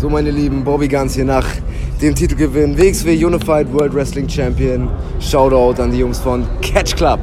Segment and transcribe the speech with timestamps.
[0.00, 1.46] So, meine Lieben, Bobby Guns hier nach
[2.00, 4.88] dem Titelgewinn WXW Unified World Wrestling Champion.
[5.20, 7.20] Shoutout an die Jungs von Catch Club.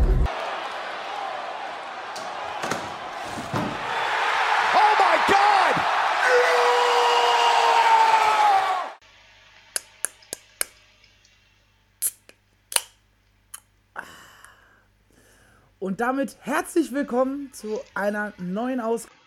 [15.80, 19.27] Und damit herzlich willkommen zu einer neuen Ausgabe.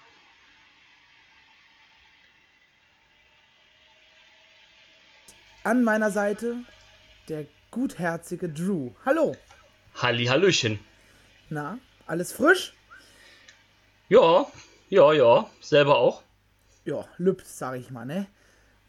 [5.63, 6.57] An meiner Seite
[7.29, 8.93] der gutherzige Drew.
[9.05, 9.37] Hallo.
[9.95, 10.81] Halli, Hallöchen.
[11.51, 12.75] Na, alles frisch?
[14.09, 14.47] Ja,
[14.89, 15.51] ja, ja.
[15.61, 16.23] Selber auch.
[16.85, 18.27] Ja, lübt, sag ich mal, ne?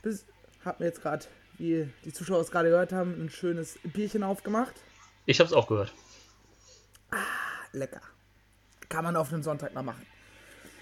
[0.02, 0.26] Bis,
[0.64, 1.26] hab mir jetzt gerade,
[1.58, 4.74] wie die Zuschauer es gerade gehört haben, ein schönes Bierchen aufgemacht.
[5.26, 5.94] Ich hab's auch gehört.
[7.74, 8.02] Lecker.
[8.88, 10.06] Kann man auf einem Sonntag mal machen.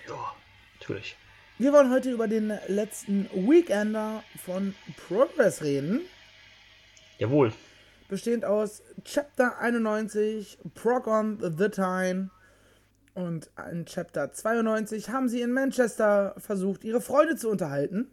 [0.08, 0.34] Ja,
[0.80, 1.18] natürlich.
[1.62, 6.00] Wir wollen heute über den letzten Weekender von Progress reden.
[7.18, 7.52] Jawohl.
[8.08, 12.30] bestehend aus Chapter 91, Prog on the Time
[13.14, 18.10] und in Chapter 92 haben sie in Manchester versucht, ihre Freunde zu unterhalten.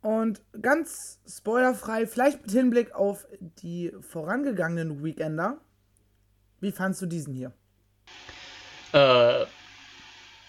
[0.00, 5.58] Und ganz spoilerfrei, vielleicht mit Hinblick auf die vorangegangenen Weekender.
[6.60, 7.52] Wie fandst du diesen hier?
[8.92, 9.44] Äh,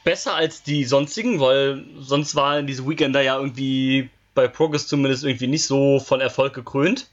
[0.04, 5.48] besser als die sonstigen, weil sonst waren diese Weekender ja irgendwie bei Progress zumindest irgendwie
[5.48, 7.10] nicht so von Erfolg gekrönt.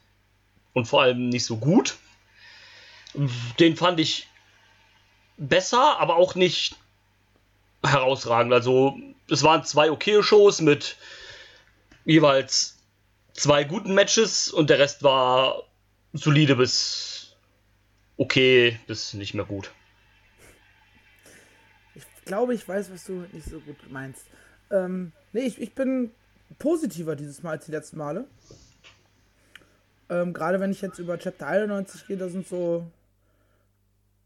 [0.72, 1.96] Und vor allem nicht so gut.
[3.58, 4.28] Den fand ich
[5.36, 6.77] besser, aber auch nicht
[7.84, 8.52] herausragend.
[8.52, 8.96] Also,
[9.28, 10.96] es waren zwei okaye Shows mit
[12.05, 12.78] jeweils
[13.33, 15.64] zwei guten Matches und der Rest war
[16.12, 17.36] solide bis
[18.16, 19.70] okay bis nicht mehr gut.
[22.31, 24.25] Ich glaube, ich weiß, was du nicht so gut meinst.
[24.70, 26.12] Ähm, nee, ich, ich bin
[26.61, 28.25] positiver dieses Mal als die letzten Male.
[30.09, 32.86] Ähm, Gerade wenn ich jetzt über Chapter 91 gehe, da sind so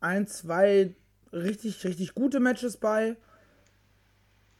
[0.03, 0.95] ein, zwei
[1.33, 3.17] richtig, richtig gute Matches bei.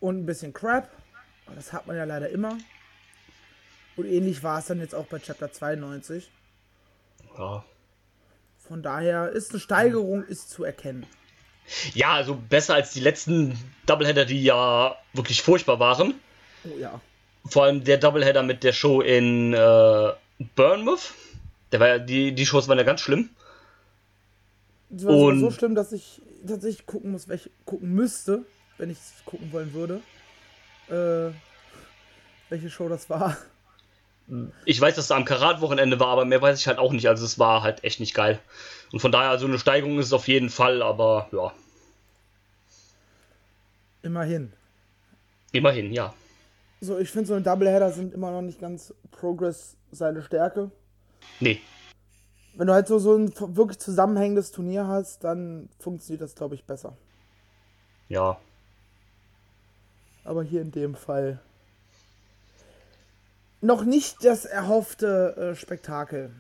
[0.01, 0.89] Und ein bisschen Crap.
[1.45, 2.57] Aber das hat man ja leider immer.
[3.97, 6.31] Und ähnlich war es dann jetzt auch bei Chapter 92.
[7.37, 7.63] Ja.
[8.57, 11.05] Von daher ist eine Steigerung ist zu erkennen.
[11.95, 16.15] Ja, also besser als die letzten Doubleheader, die ja wirklich furchtbar waren.
[16.65, 17.01] Oh ja.
[17.47, 20.13] Vor allem der Doubleheader mit der Show in äh,
[20.57, 21.13] Bournemouth.
[21.73, 23.31] Der war ja, die, die Shows waren ja ganz schlimm.
[24.91, 28.45] Das war sogar Und- so schlimm, dass ich tatsächlich gucken muss, welche gucken müsste,
[28.79, 30.01] wenn ich es gucken wollen würde.
[30.89, 31.33] Äh,
[32.51, 33.37] welche Show das war.
[34.65, 37.09] Ich weiß, dass es am Karat-Wochenende war, aber mehr weiß ich halt auch nicht.
[37.09, 38.39] Also es war halt echt nicht geil.
[38.95, 41.53] Und von daher, so eine Steigerung ist es auf jeden Fall, aber ja,
[44.03, 44.53] Immerhin.
[45.51, 46.15] immerhin, ja.
[46.81, 50.71] So, ich finde, so ein Doubleheader sind immer noch nicht ganz Progress seine Stärke.
[51.41, 51.61] Nee,
[52.55, 56.65] Wenn du halt so, so ein wirklich zusammenhängendes Turnier hast, dann funktioniert das, glaube ich,
[56.65, 56.97] besser.
[58.09, 58.39] ja.
[60.23, 61.41] Aber hier in dem Fall
[63.61, 66.31] noch nicht das erhoffte äh, Spektakel.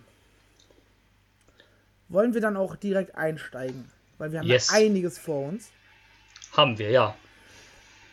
[2.08, 3.90] Wollen wir dann auch direkt einsteigen?
[4.18, 4.70] Weil wir haben Yes.
[4.70, 5.70] ja einiges vor uns.
[6.52, 7.16] Haben wir, ja.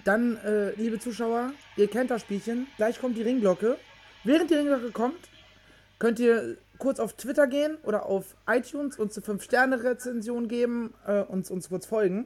[0.04, 2.68] Dann, äh, liebe Zuschauer, ihr kennt das Spielchen.
[2.78, 3.78] Gleich kommt die Ringglocke.
[4.24, 5.30] Während die Ringglocke kommt,
[6.00, 11.52] könnt ihr kurz auf Twitter gehen oder auf iTunes uns eine 5-Sterne-Rezension geben, äh, uns,
[11.52, 12.26] uns kurz folgen.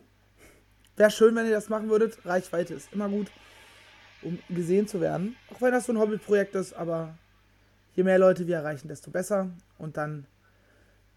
[0.96, 2.18] Wäre schön, wenn ihr das machen würdet.
[2.26, 3.28] Reichweite ist immer gut,
[4.22, 5.36] um gesehen zu werden.
[5.54, 7.18] Auch wenn das so ein Hobbyprojekt ist, aber
[7.96, 9.50] je mehr Leute wir erreichen, desto besser.
[9.78, 10.26] Und dann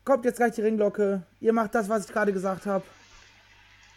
[0.09, 1.23] kommt jetzt gleich die Ringglocke.
[1.39, 2.83] Ihr macht das, was ich gerade gesagt habe.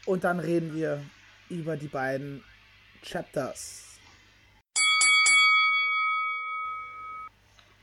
[0.06, 1.02] Und dann reden wir
[1.50, 2.44] über die beiden
[3.02, 3.98] Chapters.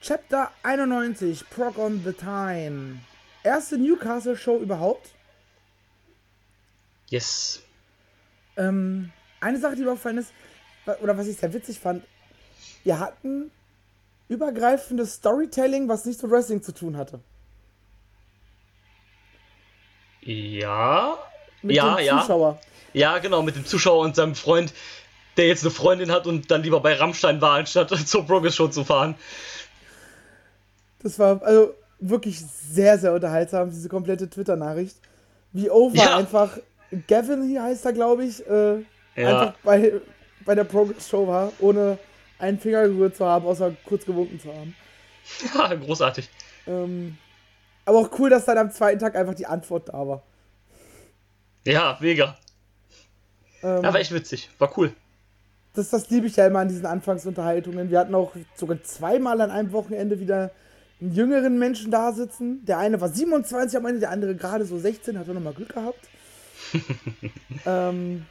[0.02, 2.98] Chapter 91, Prog on the Time.
[3.44, 5.08] Erste Newcastle-Show überhaupt.
[7.08, 7.62] Yes.
[8.58, 10.34] Ähm, eine Sache, die mir aufgefallen ist,
[11.00, 12.04] oder was ich sehr witzig fand,
[12.84, 13.50] wir hatten
[14.28, 17.20] übergreifendes Storytelling, was nichts mit Wrestling zu tun hatte.
[20.28, 21.18] Ja.
[21.62, 22.20] Mit ja, dem ja.
[22.20, 22.60] Zuschauer.
[22.92, 24.72] Ja, genau, mit dem Zuschauer und seinem Freund,
[25.36, 28.68] der jetzt eine Freundin hat und dann lieber bei Rammstein war, anstatt zur Progress Show
[28.68, 29.14] zu fahren.
[31.02, 34.96] Das war also wirklich sehr, sehr unterhaltsam, diese komplette Twitter-Nachricht.
[35.52, 36.16] Wie over Ja.
[36.16, 36.58] einfach
[37.06, 38.80] Gavin hier heißt er, glaube ich, äh,
[39.16, 39.40] Ja.
[39.40, 39.92] einfach bei,
[40.44, 41.98] bei der Progress-Show war, ohne
[42.38, 44.74] einen Finger gerührt zu haben, außer kurz gewunken zu haben.
[45.54, 46.28] Ja, großartig.
[46.66, 47.16] Ähm,
[47.88, 50.22] aber auch cool, dass dann am zweiten Tag einfach die Antwort da war.
[51.64, 52.36] Ja, mega.
[53.62, 54.50] Ähm, Ja, war echt witzig.
[54.58, 54.92] War cool.
[55.74, 57.88] das, das liebe ich ja immer an diesen Anfangsunterhaltungen.
[57.90, 60.50] Wir hatten auch sogar zweimal an einem Wochenende wieder
[61.00, 62.62] einen jüngeren Menschen da sitzen.
[62.66, 65.72] Der eine war 27 am Ende, der andere gerade so 16, hat er nochmal Glück
[65.72, 66.08] gehabt.
[67.66, 68.26] ähm,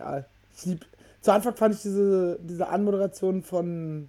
[0.00, 0.24] ja,
[0.56, 0.84] ich lieb.
[1.20, 4.08] Zu Anfang fand ich diese, diese Anmoderation von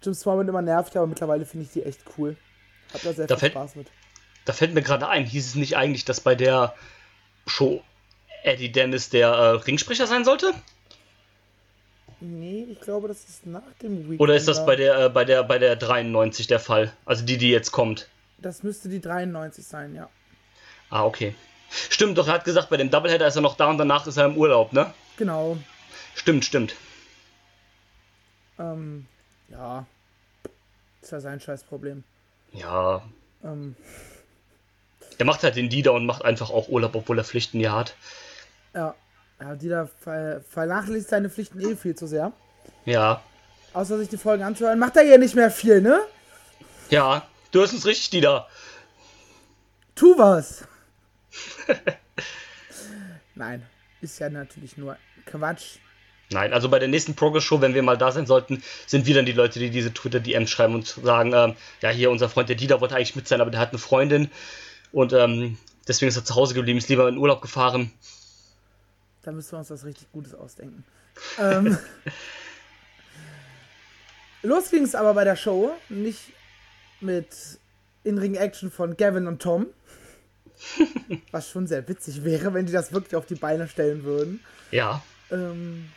[0.00, 2.36] Jim Smallman immer nervig, aber mittlerweile finde ich die echt cool.
[2.96, 3.86] Hab da sehr Da viel fällt- Spaß mit.
[4.44, 6.74] Da fällt mir gerade ein, hieß es nicht eigentlich, dass bei der
[7.46, 7.82] Show
[8.44, 10.52] Eddie Dennis der äh, Ringsprecher sein sollte?
[12.20, 14.20] Nee, ich glaube, das ist nach dem Weekend.
[14.20, 16.92] Oder ist das bei der, äh, bei der, bei der 93 der Fall?
[17.04, 18.08] Also die, die jetzt kommt.
[18.38, 20.08] Das müsste die 93 sein, ja.
[20.90, 21.34] Ah, okay.
[21.68, 24.16] Stimmt, doch, er hat gesagt, bei dem Doubleheader ist er noch da und danach ist
[24.16, 24.94] er im Urlaub, ne?
[25.16, 25.58] Genau.
[26.14, 26.76] Stimmt, stimmt.
[28.58, 29.06] Ähm,
[29.50, 29.84] ja.
[31.02, 32.04] Ist ja sein Scheißproblem.
[32.56, 33.02] Ja,
[33.44, 33.76] Ähm,
[35.18, 37.94] der macht halt den Lieder und macht einfach auch Urlaub, obwohl er Pflichten ja hat.
[38.74, 38.94] ja.
[39.38, 42.32] Ja, die da ver vernachlässigt seine Pflichten eh viel zu sehr.
[42.86, 43.22] Ja.
[43.74, 46.00] Außer sich die Folgen anzuhören, macht er ja nicht mehr viel, ne?
[46.88, 48.48] Ja, du hörst uns richtig, Dieter.
[49.94, 50.64] Tu was!
[53.34, 53.62] Nein,
[54.00, 55.80] ist ja natürlich nur Quatsch.
[56.30, 59.26] Nein, also bei der nächsten Progress-Show, wenn wir mal da sein sollten, sind wir dann
[59.26, 62.80] die Leute, die diese Twitter-DMs schreiben und sagen, ähm, ja, hier, unser Freund der Dieter
[62.80, 64.30] wollte eigentlich mit sein, aber der hat eine Freundin
[64.90, 65.56] und ähm,
[65.86, 67.92] deswegen ist er zu Hause geblieben, ist lieber in Urlaub gefahren.
[69.22, 70.84] Da müssen wir uns was richtig Gutes ausdenken.
[71.38, 71.78] ähm,
[74.42, 76.32] los ging es aber bei der Show nicht
[77.00, 77.28] mit
[78.02, 79.66] In-Ring-Action von Gavin und Tom.
[81.32, 84.40] Was schon sehr witzig wäre, wenn die das wirklich auf die Beine stellen würden.
[84.70, 85.90] Ja, Ähm,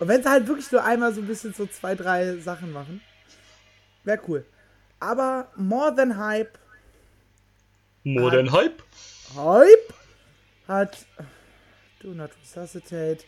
[0.00, 3.00] und wenn sie halt wirklich nur einmal so ein bisschen so zwei, drei Sachen machen,
[4.02, 4.44] wäre cool.
[4.98, 6.58] Aber More Than Hype,
[8.02, 8.82] Modern Hype.
[9.36, 9.94] Hype
[10.66, 11.06] hat
[12.00, 13.24] Do Not Resuscitate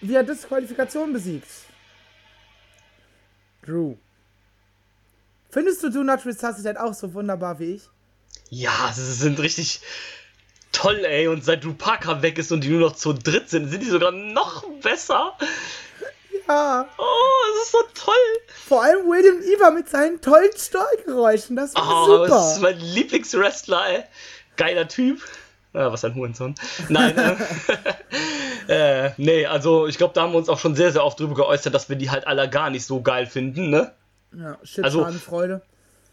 [0.00, 1.48] via Disqualifikation besiegt.
[3.62, 3.96] Drew.
[5.50, 7.82] Findest du Do Not Resuscitate auch so wunderbar wie ich?
[8.48, 9.80] Ja, sie sind richtig
[10.72, 11.28] toll, ey.
[11.28, 14.12] Und seit Parker weg ist und die nur noch zu dritt sind, sind die sogar
[14.12, 15.36] noch besser.
[16.48, 16.88] Ja.
[16.98, 17.02] Oh,
[17.54, 18.14] das ist so toll.
[18.66, 21.56] Vor allem William Eva mit seinen tollen Steuergeräuschen.
[21.56, 22.70] Das war Oh, das ist super.
[22.72, 24.02] mein Lieblingswrestler, ey.
[24.56, 25.20] Geiler Typ.
[25.72, 26.56] Ja, was ein Hurensohn.
[26.88, 27.16] Nein,
[28.68, 31.20] äh, äh, nee, also ich glaube, da haben wir uns auch schon sehr, sehr oft
[31.20, 33.92] drüber geäußert, dass wir die halt alle gar nicht so geil finden, ne?
[34.36, 35.62] Ja, Shit, Also- Schadenfreude.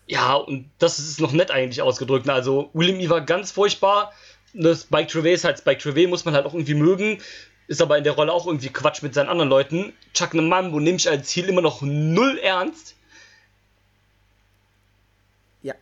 [0.10, 2.28] Ja, und das ist noch nett eigentlich ausgedrückt.
[2.28, 2.34] ne?
[2.34, 4.14] Also, William war ganz furchtbar.
[4.54, 7.22] Das Spike Trevay ist halt Spike Trevay, muss man halt auch irgendwie mögen.
[7.68, 9.94] Ist aber in der Rolle auch irgendwie Quatsch mit seinen anderen Leuten.
[10.14, 12.96] Chuck Mambo nehme ich als Ziel immer noch null ernst.
[15.62, 15.76] Ja.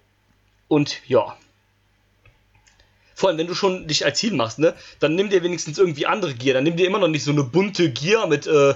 [0.68, 1.38] Und ja.
[3.14, 6.06] Vor allem, wenn du schon dich als Ziel machst, ne, dann nimm dir wenigstens irgendwie
[6.06, 6.56] andere Gear.
[6.56, 8.74] Dann nimm dir immer noch nicht so eine bunte Gear mit äh,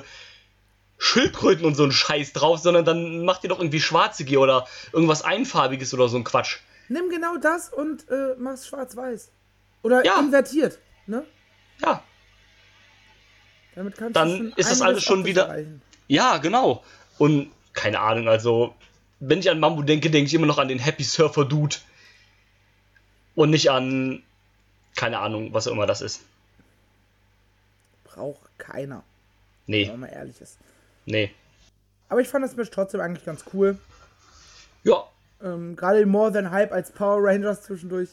[1.00, 4.68] Schildkröten und so ein Scheiß drauf, sondern dann mach dir doch irgendwie schwarze Gear oder
[4.94, 6.60] irgendwas Einfarbiges oder so ein Quatsch.
[6.90, 9.32] Nimm genau das und äh, mach's schwarz-weiß.
[9.84, 10.20] Oder Ja.
[10.20, 11.26] invertiert, ne?
[11.82, 12.04] Ja,
[13.76, 15.82] Damit kannst Dann ist das alles schon wieder- erreichen.
[16.08, 16.84] ja, genau.
[17.18, 18.76] Und keine Ahnung, also,
[19.22, 21.78] wenn ich an Mambo denke, denke ich immer noch an den Happy Surfer Dude.
[23.36, 24.22] Und nicht an,
[24.98, 26.22] keine Ahnung, was auch immer das ist.
[28.04, 29.04] Braucht keiner,
[29.68, 30.58] Nee, wenn man mal ehrlich ist.
[31.06, 31.32] nee.
[32.10, 33.78] Aber ich fand das Match trotzdem eigentlich ganz cool.
[34.84, 35.04] Ja,
[35.42, 38.10] Ähm, Gerade More Than Hype als Power Rangers zwischendurch.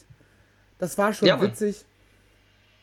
[0.79, 1.77] Das war schon Ja, witzig.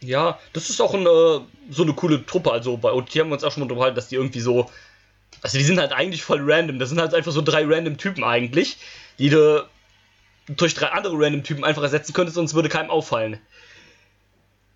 [0.00, 2.52] Ja, das ist auch ein, äh, so eine coole Truppe.
[2.52, 4.68] Also bei OT haben wir uns auch schon mal unterhalten, dass die irgendwie so.
[5.42, 6.78] Also die sind halt eigentlich voll random.
[6.78, 8.76] Das sind halt einfach so drei random Typen eigentlich,
[9.18, 9.66] die du
[10.46, 13.38] durch drei andere random Typen einfach ersetzen könntest, sonst würde keinem auffallen.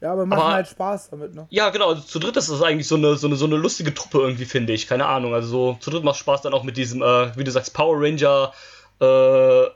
[0.01, 1.47] Ja, aber machen Aber- halt Spaß damit, ne?
[1.51, 3.93] Ja, genau, also zu dritt ist das eigentlich so eine, so eine, so eine lustige
[3.93, 4.87] Truppe irgendwie, finde ich.
[4.87, 5.35] Keine Ahnung.
[5.35, 7.97] Also so zu dritt macht Spaß dann auch mit diesem, äh, wie du sagst, Power
[8.01, 8.53] Ranger,
[9.01, 9.69] äh,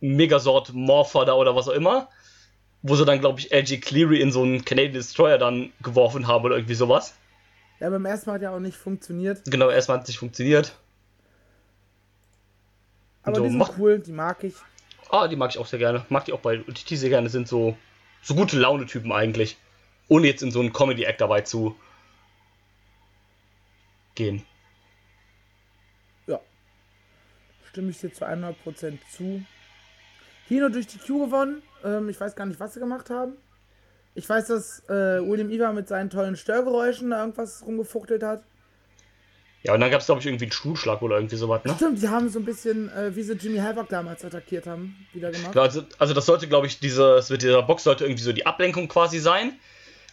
[0.00, 2.08] Megasort Morpher da oder was auch immer.
[2.82, 6.44] Wo sie dann, glaube ich, LG Cleary in so einen Canadian Destroyer dann geworfen haben
[6.44, 7.14] oder irgendwie sowas.
[7.80, 9.42] Ja, beim ersten Mal hat ja auch nicht funktioniert.
[9.46, 10.76] Genau, erstmal hat es nicht funktioniert.
[13.22, 14.54] Aber So, die sind mach- cool, die mag ich.
[15.10, 16.04] Ah, die mag ich auch sehr gerne.
[16.08, 17.28] Mag die auch bei OTT sehr gerne.
[17.28, 17.76] Sind so,
[18.22, 19.56] so gute Laune-Typen eigentlich.
[20.08, 21.76] Ohne jetzt in so einen Comedy-Act dabei zu
[24.14, 24.44] gehen.
[26.26, 26.40] Ja.
[27.70, 29.44] Stimme ich dir zu 100% zu.
[30.48, 31.62] Hino durch die Q gewonnen.
[31.84, 33.34] Ähm, ich weiß gar nicht, was sie gemacht haben.
[34.14, 38.42] Ich weiß, dass äh, William Eva mit seinen tollen Störgeräuschen da irgendwas rumgefuchtelt hat.
[39.62, 41.74] Ja, und dann gab es, glaube ich, irgendwie einen Stuhlschlag oder irgendwie sowas, ne?
[41.74, 45.30] Stimmt, die haben so ein bisschen, äh, wie sie Jimmy Havoc damals attackiert haben, wieder
[45.32, 45.56] gemacht.
[45.56, 48.88] Also, also das sollte, glaube ich, dieses, mit dieser Box sollte irgendwie so die Ablenkung
[48.88, 49.54] quasi sein.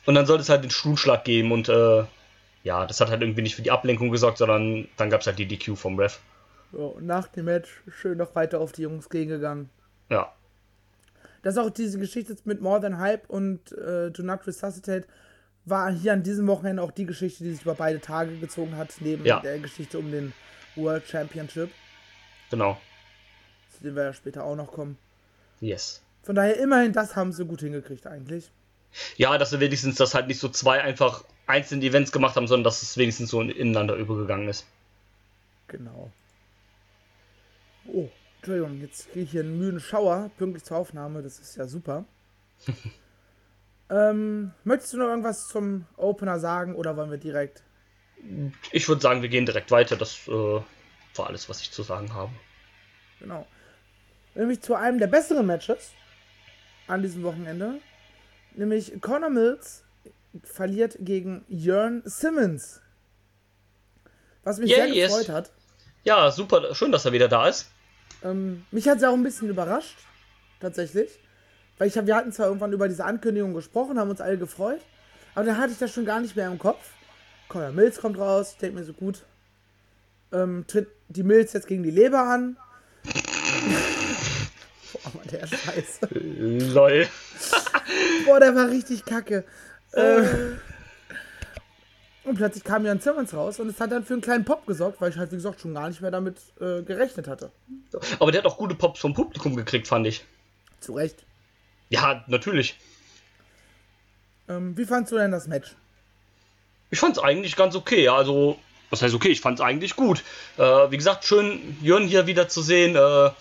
[0.06, 2.04] Und dann sollte es halt den Stuhlschlag geben und äh,
[2.64, 5.40] ja, das hat halt irgendwie nicht für die Ablenkung gesorgt, sondern dann gab es halt
[5.40, 6.20] die DQ vom Ref.
[6.72, 9.70] So, nach dem Match schön noch weiter auf die Jungs gegengegangen.
[10.14, 10.34] Ja.
[11.42, 15.06] Das ist auch diese Geschichte mit More Than Hype und äh, Do Not Resuscitate
[15.66, 18.94] war hier an diesem Wochenende auch die Geschichte, die sich über beide Tage gezogen hat,
[19.00, 19.40] neben Ja.
[19.40, 20.34] der Geschichte um den
[20.76, 21.70] World Championship,
[22.50, 22.80] Genau.
[23.76, 24.98] zu dem wir ja später auch noch kommen.
[25.60, 26.02] Yes.
[26.24, 28.50] Von daher immerhin, das haben sie gut hingekriegt eigentlich.
[29.18, 32.64] Ja, dass sie wenigstens das halt nicht so zwei einfach einzelne Events gemacht haben, sondern
[32.64, 34.66] dass es wenigstens so ineinander übergegangen ist.
[35.68, 36.12] Genau.
[37.88, 38.08] Oh,
[38.44, 42.04] Entschuldigung, jetzt kriege ich hier einen müden Schauer, pünktlich zur Aufnahme, das ist ja super.
[43.90, 47.64] ähm, möchtest du noch irgendwas zum Opener sagen oder wollen wir direkt?
[48.74, 49.96] Ich würde sagen, wir gehen direkt weiter.
[49.96, 52.34] Das äh, war alles, was ich zu sagen habe.
[53.22, 53.48] Genau.
[54.36, 55.92] Nämlich zu einem der besseren Matches
[56.88, 57.80] an diesem Wochenende.
[58.56, 59.86] Nämlich Conor Mills
[60.44, 62.82] verliert gegen Jörn Simmons.
[64.44, 65.18] Was mich Yeah, sehr yes.
[65.18, 65.52] gefreut hat.
[66.04, 66.76] Ja, super.
[66.76, 67.73] Schön, dass er wieder da ist.
[68.24, 69.98] Ähm, mich hat es auch ein bisschen überrascht,
[70.60, 71.20] tatsächlich.
[71.78, 74.82] Weil ich hab, wir hatten zwar irgendwann über diese Ankündigung gesprochen, haben uns alle gefreut,
[75.36, 76.92] aber dann hatte ich das schon gar nicht mehr im Kopf.
[77.50, 79.24] Conor Mills kommt raus, ich denke mir so gut.
[80.32, 82.58] Ähm, tritt die Mills jetzt gegen die Leber an.
[84.94, 86.08] Boah, Mann, der Scheiße.
[86.74, 87.08] Lol.
[88.26, 89.44] Boah, der war richtig kacke.
[89.92, 90.24] Äh,
[92.24, 95.02] und plötzlich kam Jan Simmons raus und es hat dann für einen kleinen Pop gesorgt,
[95.02, 97.52] weil ich halt, wie gesagt, schon gar nicht mehr damit äh, gerechnet hatte.
[98.20, 100.24] Aber der hat auch gute Pops vom Publikum gekriegt, fand ich.
[100.80, 101.24] Zu Recht.
[101.90, 102.78] Ja, natürlich.
[104.48, 105.76] Ähm, wie fandst du denn das Match?
[106.92, 108.08] Ich fand es eigentlich ganz okay.
[108.08, 108.58] Also,
[108.90, 109.30] was heißt okay?
[109.30, 110.24] Ich fand es eigentlich gut.
[110.58, 112.96] Äh, wie gesagt, schön, Jörn hier wieder zu sehen.
[112.96, 113.32] Äh,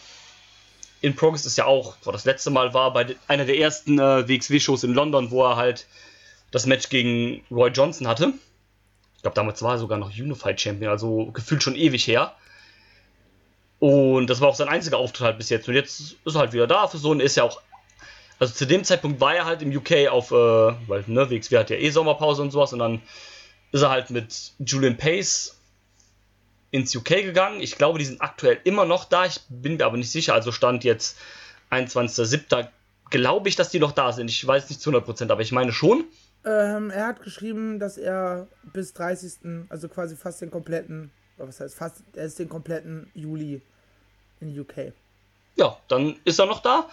[1.03, 4.29] in Progress ist ja auch, wo das letzte Mal war, bei einer der ersten äh,
[4.29, 5.87] WXW-Shows in London, wo er halt
[6.51, 8.35] das Match gegen Roy Johnson hatte.
[9.23, 12.35] Ich glaube, damals war er sogar noch Unified Champion, also gefühlt schon ewig her.
[13.79, 15.69] Und das war auch sein einziger Auftritt halt bis jetzt.
[15.69, 17.62] Und jetzt ist er halt wieder da für so und ist ja auch.
[18.41, 21.71] Also zu dem Zeitpunkt war er halt im UK auf, äh, weil ne, WXW hat
[21.71, 23.00] ja eh Sommerpause und sowas und dann
[23.71, 25.57] ist er halt mit Julian Pace
[26.73, 27.61] ins UK gegangen.
[27.61, 29.25] Ich glaube, die sind aktuell immer noch da.
[29.26, 30.35] Ich bin mir aber nicht sicher.
[30.35, 31.17] Also stand jetzt
[31.71, 32.67] 21.07.
[33.11, 34.31] Glaube ich, dass die noch da sind.
[34.31, 36.07] Ich weiß nicht zu 100%, aber ich meine schon.
[36.45, 41.75] Ähm, er hat geschrieben, dass er bis 30., also quasi fast den kompletten, was heißt
[41.75, 43.63] fast, er ist den kompletten Juli
[44.41, 44.93] in UK.
[45.57, 46.89] Ja, dann ist er noch da.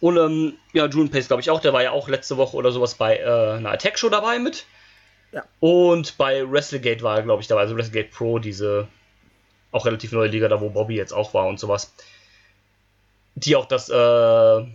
[0.00, 1.60] Und ähm, ja, Julian Pace, glaube ich auch.
[1.60, 4.66] Der war ja auch letzte Woche oder sowas bei äh, einer Attack-Show dabei mit.
[5.32, 5.44] Ja.
[5.60, 7.62] Und bei WrestleGate war er, glaube ich, dabei.
[7.62, 8.88] Also WrestleGate Pro, diese
[9.72, 11.92] auch relativ neue Liga, da wo Bobby jetzt auch war und sowas.
[13.36, 14.66] Die auch das äh,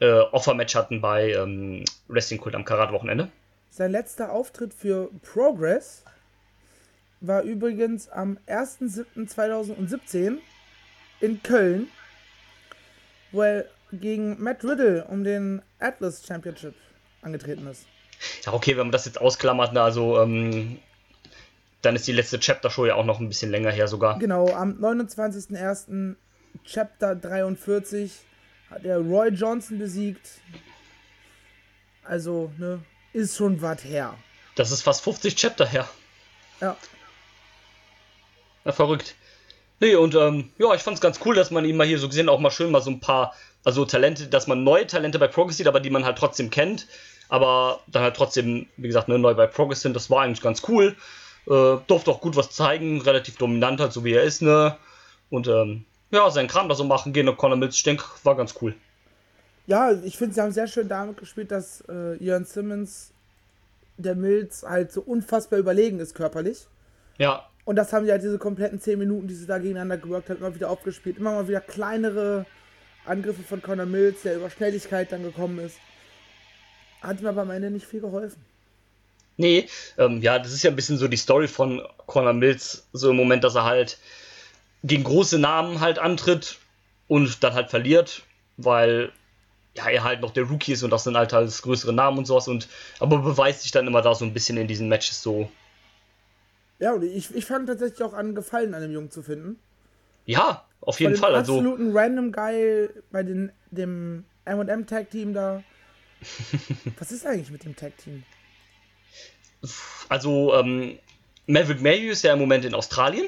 [0.00, 3.30] äh, Offer-Match hatten bei ähm, Wrestling Kult am Karat-Wochenende.
[3.70, 6.04] Sein letzter Auftritt für Progress
[7.20, 10.38] war übrigens am 1.7.2017
[11.20, 11.88] in Köln,
[13.30, 16.74] wo er gegen Matt Riddle um den Atlas Championship
[17.22, 17.86] angetreten ist.
[18.44, 20.78] Ja, okay, wenn man das jetzt ausklammert, na, also ähm,
[21.82, 24.18] dann ist die letzte Chapter-Show ja auch noch ein bisschen länger her sogar.
[24.18, 26.16] Genau, am 29.01.
[26.64, 28.10] Chapter 43
[28.70, 30.28] hat er Roy Johnson besiegt.
[32.04, 32.80] Also, ne,
[33.12, 34.16] ist schon was her.
[34.54, 35.88] Das ist fast 50 Chapter her.
[36.60, 36.76] Ja,
[38.64, 39.14] Ja, verrückt.
[39.80, 42.28] Nee, und ähm, ja, ich fand's ganz cool, dass man ihn mal hier so gesehen
[42.28, 43.34] auch mal schön mal so ein paar,
[43.64, 46.86] also Talente, dass man neue Talente bei Progress sieht, aber die man halt trotzdem kennt,
[47.30, 50.62] aber dann halt trotzdem, wie gesagt, ne, neu bei Progress sind, das war eigentlich ganz
[50.68, 50.96] cool.
[51.46, 54.76] Äh, durfte auch gut was zeigen, relativ dominant halt, so wie er ist, ne?
[55.30, 58.36] Und ähm, ja, seinen Kram da so machen gehen und Conor Mills, ich denke, war
[58.36, 58.74] ganz cool.
[59.66, 63.12] ja ich finde, sie haben sehr schön damit gespielt, dass äh, Ian Simmons
[63.96, 66.66] der Mills halt so unfassbar überlegen ist körperlich.
[67.18, 70.30] Ja, Und das haben sie halt diese kompletten 10 Minuten, die sie da gegeneinander gewirkt
[70.30, 71.18] haben, immer wieder aufgespielt.
[71.18, 72.46] Immer mal wieder kleinere
[73.04, 75.76] Angriffe von Conor Mills, der über Schnelligkeit dann gekommen ist.
[77.02, 78.42] Hat ihm aber am Ende nicht viel geholfen.
[79.36, 83.10] Nee, ähm, ja, das ist ja ein bisschen so die Story von Conor Mills, so
[83.10, 83.98] im Moment, dass er halt
[84.82, 86.58] gegen große Namen halt antritt
[87.08, 88.22] und dann halt verliert,
[88.56, 89.12] weil
[89.74, 92.26] ja, er halt noch der Rookie ist und das sind halt alles größere Namen und
[92.26, 92.68] sowas und
[92.98, 95.50] aber beweist sich dann immer da so ein bisschen in diesen Matches so.
[96.78, 99.58] Ja, und ich, ich fand tatsächlich auch an Gefallen an dem Jungen zu finden.
[100.24, 101.34] Ja, auf jeden Fall.
[101.34, 105.62] Also, absoluten Random Guy bei den, dem M&M Tag Team da.
[106.98, 108.24] Was ist eigentlich mit dem Tag Team?
[110.08, 110.98] also ähm,
[111.46, 113.26] Maverick Mayhew ist ja im Moment in Australien.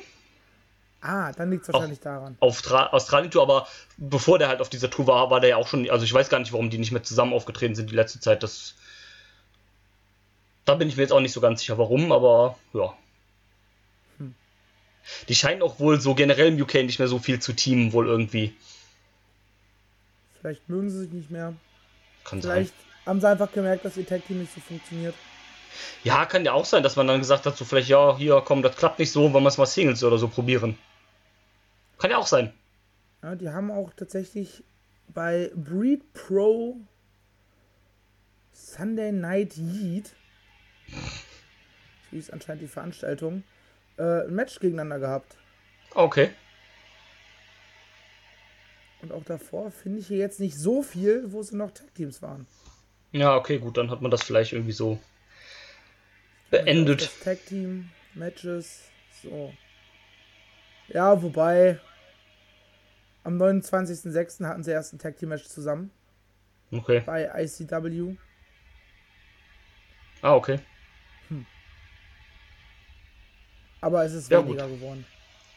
[1.03, 2.37] Ah, dann liegt es wahrscheinlich daran.
[2.39, 3.67] auf Tra Australien-Tour, aber
[3.97, 6.29] bevor der halt auf dieser Tour war, war der ja auch schon, also ich weiß
[6.29, 8.45] gar nicht, warum die nicht mehr zusammen aufgetreten sind die letzte Zeit.
[8.45, 8.75] Das
[10.65, 12.95] Da bin ich mir jetzt auch nicht so ganz sicher, warum, aber ja.
[14.19, 14.33] Hm.
[15.29, 18.07] Die scheinen auch wohl so generell im UK nicht mehr so viel zu teamen, wohl
[18.07, 18.55] irgendwie.
[20.41, 21.53] Vielleicht mögen sie sich nicht mehr.
[22.23, 23.07] Kann Vielleicht sein.
[23.07, 25.17] haben sie einfach gemerkt, dass ihr Tag Team nicht so funktioniert.
[26.05, 28.63] Ja, kann ja auch sein, dass man dann gesagt hat, so vielleicht, ja, hier, komm,
[28.63, 30.79] das klappt nicht so, wollen wir es mal Singles oder so probieren.
[32.03, 32.53] Kann ja auch sein.
[33.23, 34.65] Ja, die haben auch tatsächlich
[35.07, 36.81] bei Breed Pro
[38.53, 40.13] Sunday Night Yeet,
[40.89, 40.97] so
[42.11, 43.45] hieß anscheinend die Veranstaltung,
[43.99, 45.37] äh, ein Match gegeneinander gehabt.
[45.95, 46.31] Okay.
[49.01, 52.21] Und auch davor finde ich hier jetzt nicht so viel, wo sie noch Tag Teams
[52.21, 52.49] waren.
[53.13, 54.99] Ja, okay, gut, dann hat man das vielleicht irgendwie so
[56.51, 57.03] beendet.
[57.03, 58.89] Das Tag Team Matches,
[59.23, 59.55] so.
[60.89, 61.79] Ja, wobei
[63.25, 64.45] am 29.06.
[64.47, 65.91] hatten sie erst ein Tag Team Match zusammen
[66.71, 67.03] Okay.
[67.05, 68.17] bei ICW.
[70.23, 70.59] Ah, okay.
[73.81, 75.05] Aber es ist Ja, weniger geworden.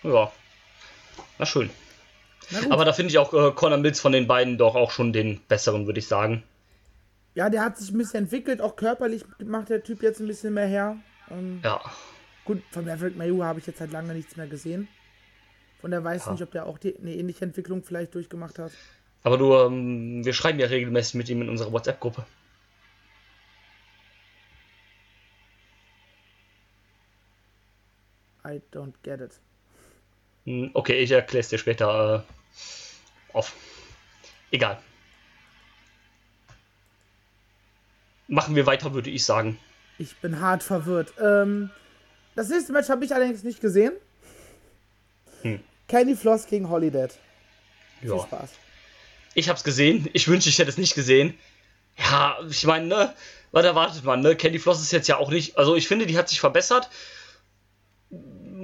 [0.04, 0.32] Ja.
[1.38, 1.70] Na schön.
[2.50, 2.72] Na gut.
[2.72, 5.42] Aber da finde ich auch äh, Conor Mills von den beiden doch auch schon den
[5.48, 6.44] besseren, würde ich sagen.
[7.36, 10.54] Ja, der hat sich ein bisschen entwickelt, auch körperlich macht der Typ jetzt ein bisschen
[10.54, 10.98] mehr her.
[11.30, 11.82] Ähm, Ja.
[12.46, 14.88] Gut, von Maverick Mayu habe ich jetzt halt lange nichts mehr gesehen.
[15.86, 16.32] Von der weiß Ja.
[16.32, 18.72] nicht, ob der auch die, eine ähnliche Entwicklung vielleicht durchgemacht hat.
[19.22, 22.26] Aber du, ähm, wir schreiben ja regelmäßig mit ihm in unserer WhatsApp-Gruppe.
[28.44, 29.40] I don't get it.
[30.46, 33.54] Hm, Okay, ich erkläre es dir später äh, auf.
[34.50, 34.80] Egal.
[38.28, 39.60] Machen wir weiter, würde ich sagen.
[40.00, 41.14] Ich bin hart verwirrt.
[41.22, 41.70] Ähm,
[42.36, 43.94] das nächste Match habe ich allerdings nicht gesehen.
[45.44, 45.60] Hm.
[45.88, 47.08] Candy Floss gegen Holiday.
[48.00, 48.20] Viel Ja.
[48.20, 48.50] Spaß.
[49.34, 50.10] Ich hab's gesehen.
[50.14, 51.38] Ich wünschte, ich hätte es nicht gesehen.
[51.98, 53.14] Ja, ich meine, ne?
[53.52, 54.36] Was erwartet man, ne?
[54.36, 55.58] Candy Floss ist jetzt ja auch nicht.
[55.58, 56.90] Also, ich finde, die hat sich verbessert.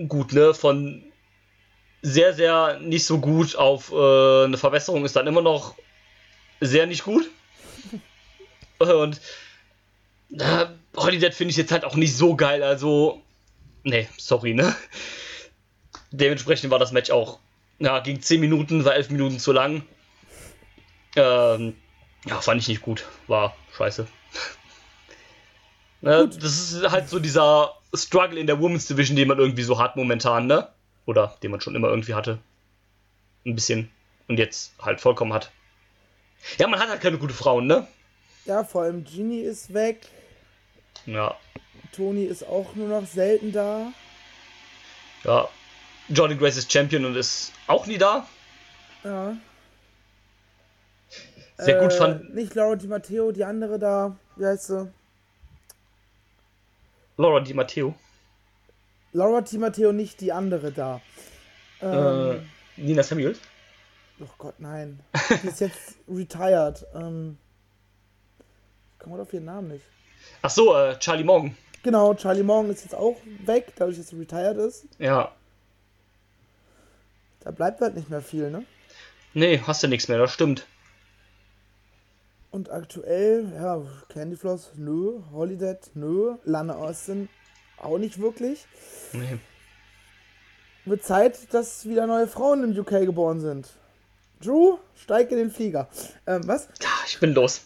[0.07, 0.53] Gut, ne?
[0.53, 1.03] Von
[2.01, 5.75] sehr, sehr nicht so gut auf äh, eine Verbesserung ist dann immer noch
[6.59, 7.29] sehr nicht gut.
[8.79, 9.21] Und
[10.31, 10.65] äh,
[10.97, 12.63] Holiday finde ich jetzt halt auch nicht so geil.
[12.63, 13.21] Also,
[13.83, 14.75] nee, sorry, ne?
[16.11, 17.39] Dementsprechend war das Match auch,
[17.79, 19.83] ja, ging 10 Minuten, war 11 Minuten zu lang.
[21.15, 21.75] Ähm,
[22.25, 23.05] ja, fand ich nicht gut.
[23.27, 24.07] War scheiße.
[26.01, 29.79] ne, das ist halt so dieser Struggle in der Women's Division, den man irgendwie so
[29.79, 30.69] hat momentan, ne?
[31.05, 32.39] Oder den man schon immer irgendwie hatte.
[33.45, 33.89] Ein bisschen.
[34.27, 35.51] Und jetzt halt vollkommen hat.
[36.57, 37.87] Ja, man hat halt keine gute Frauen, ne?
[38.45, 40.07] Ja, vor allem Genie ist weg.
[41.05, 41.35] Ja.
[41.95, 43.91] Toni ist auch nur noch selten da.
[45.23, 45.49] Ja.
[46.13, 48.27] Jordan Grace ist Champion und ist auch nie da.
[49.03, 49.35] Ja.
[51.57, 54.15] Sehr gut Äh, fand Nicht Laura Di Matteo, die andere da.
[54.35, 54.91] Wie heißt sie?
[57.17, 57.93] Laura Di Matteo.
[59.13, 61.01] Laura Di Matteo, nicht die andere da.
[61.81, 62.41] Ähm,
[62.77, 63.39] Äh, Nina Samuels.
[64.19, 64.99] Oh Gott, nein.
[65.43, 66.85] Die ist jetzt retired.
[66.95, 67.37] Ähm,
[68.93, 69.85] ich komme auf ihren Namen nicht.
[70.41, 71.55] Ach so, äh, Charlie Morgan.
[71.83, 74.85] Genau, Charlie Morgan ist jetzt auch weg, dadurch, dass er retired ist.
[74.99, 75.31] Ja.
[77.43, 78.65] Da bleibt halt nicht mehr viel, ne?
[79.33, 80.65] Nee, hast du nichts mehr, das stimmt.
[82.51, 85.21] Und aktuell, ja, Candy Floss, nö.
[85.31, 86.35] Holiday, nö.
[86.43, 87.29] Lana Austin,
[87.77, 88.65] auch nicht wirklich.
[89.13, 89.39] Nee.
[90.83, 93.69] Wird Zeit, dass wieder neue Frauen im UK geboren sind.
[94.41, 95.87] Drew, steig in den Flieger.
[96.27, 96.67] Ähm, was?
[96.81, 97.61] Ja, ich bin los.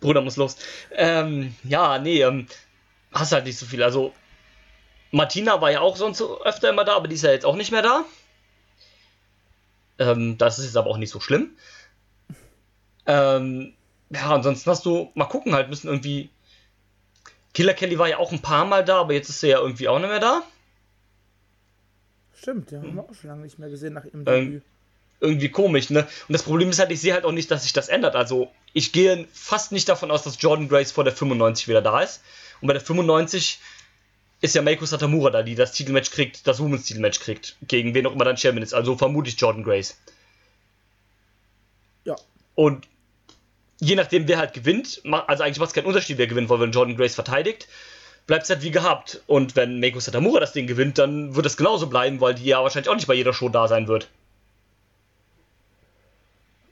[0.00, 0.56] Bruder muss los.
[0.90, 2.48] Ähm, ja, nee, ähm,
[3.12, 3.82] hast halt nicht so viel.
[3.82, 4.12] Also,
[5.12, 7.56] Martina war ja auch sonst so öfter immer da, aber die ist ja jetzt auch
[7.56, 8.04] nicht mehr da.
[9.98, 11.50] Ähm, das ist jetzt aber auch nicht so schlimm.
[13.06, 13.72] Ähm,
[14.10, 16.30] ja, ansonsten hast du, mal gucken halt, müssen irgendwie.
[17.54, 19.88] Killer Kelly war ja auch ein paar Mal da, aber jetzt ist er ja irgendwie
[19.88, 20.42] auch nicht mehr da.
[22.34, 24.62] Stimmt, den haben wir auch schon lange nicht mehr gesehen nach ihrem Ähm, Debüt.
[25.20, 26.00] irgendwie komisch, ne?
[26.28, 28.14] Und das Problem ist halt, ich sehe halt auch nicht, dass sich das ändert.
[28.14, 32.02] Also, ich gehe fast nicht davon aus, dass Jordan Grace vor der 95 wieder da
[32.02, 32.22] ist.
[32.60, 33.58] Und bei der 95
[34.40, 38.06] ist ja Meiko Satamura da, die das Titelmatch kriegt, das Women's Titelmatch kriegt, gegen wen
[38.06, 38.74] auch immer dann Champion ist.
[38.74, 39.98] Also vermute ich Jordan Grace.
[42.04, 42.16] Ja.
[42.54, 42.86] Und
[43.80, 46.72] je nachdem, wer halt gewinnt, also eigentlich macht es keinen Unterschied, wer gewinnt, weil wenn
[46.72, 47.66] Jordan Grace verteidigt,
[48.26, 49.22] bleibt es halt wie gehabt.
[49.26, 52.62] Und wenn Meiko Satamura das Ding gewinnt, dann wird es genauso bleiben, weil die ja
[52.62, 54.08] wahrscheinlich auch nicht bei jeder Show da sein wird.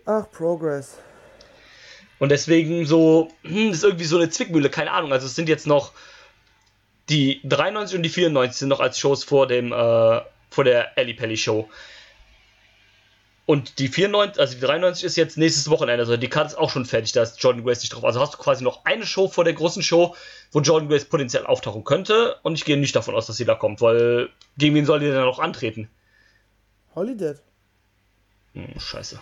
[0.06, 0.98] Ach, Progress.
[2.18, 5.12] Und deswegen so, hm, das ist irgendwie so eine Zwickmühle, keine Ahnung.
[5.12, 5.92] Also es sind jetzt noch
[7.08, 11.14] die 93 und die 94 sind noch als Shows vor dem, äh, vor der Ellie
[11.14, 11.68] Pelli Show.
[13.46, 16.70] Und die 94, also die 93 ist jetzt nächstes Wochenende, also die Karte ist auch
[16.70, 18.04] schon fertig, da ist Jordan Grace nicht drauf.
[18.04, 20.16] Also hast du quasi noch eine Show vor der großen Show,
[20.50, 22.36] wo Jordan Grace potenziell auftauchen könnte.
[22.42, 25.06] Und ich gehe nicht davon aus, dass sie da kommt, weil gegen wen soll die
[25.06, 25.90] denn noch antreten?
[26.94, 27.34] Holiday.
[28.54, 29.20] Hm, scheiße.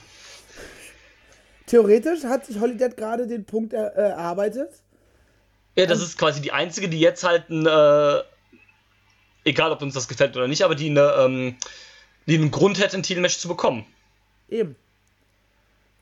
[1.67, 4.71] Theoretisch hat sich Holiday gerade den Punkt er, äh, erarbeitet.
[5.75, 8.23] Ja, das ist quasi die einzige, die jetzt halt ein, äh,
[9.45, 11.57] egal ob uns das gefällt oder nicht, aber die, eine, ähm,
[12.27, 13.87] die einen Grund hätte, ein Titelmatch zu bekommen.
[14.49, 14.77] Eben.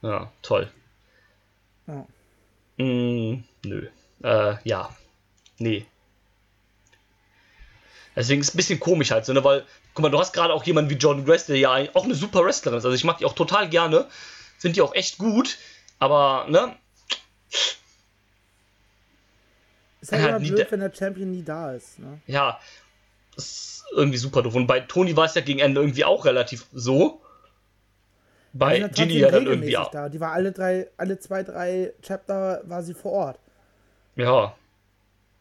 [0.03, 0.71] Ja, toll.
[1.87, 2.07] Ja.
[2.79, 3.89] Mm, nö.
[4.23, 4.95] Äh, ja.
[5.59, 5.87] Nee.
[8.17, 9.45] Deswegen ist es ein bisschen komisch halt so, ne?
[9.45, 12.15] Weil, guck mal, du hast gerade auch jemanden wie Jordan Grace, der ja auch eine
[12.15, 12.85] super Wrestlerin ist.
[12.85, 14.09] Also ich mag die auch total gerne.
[14.59, 15.59] Sind die auch echt gut.
[15.99, 16.75] Aber, ne?
[20.01, 21.99] Ist halt nie blöd, de- wenn der Champion nie da ist.
[21.99, 22.21] Ne?
[22.27, 22.59] Ja.
[23.37, 24.55] Das ist irgendwie super doof.
[24.55, 27.21] Und bei Toni war es ja gegen Ende irgendwie auch relativ so.
[28.53, 29.91] Bei Die war Ginny ja dann irgendwie auch.
[29.91, 30.09] Da.
[30.09, 33.39] Die war alle drei, alle zwei, drei Chapter war sie vor Ort.
[34.17, 34.55] Ja.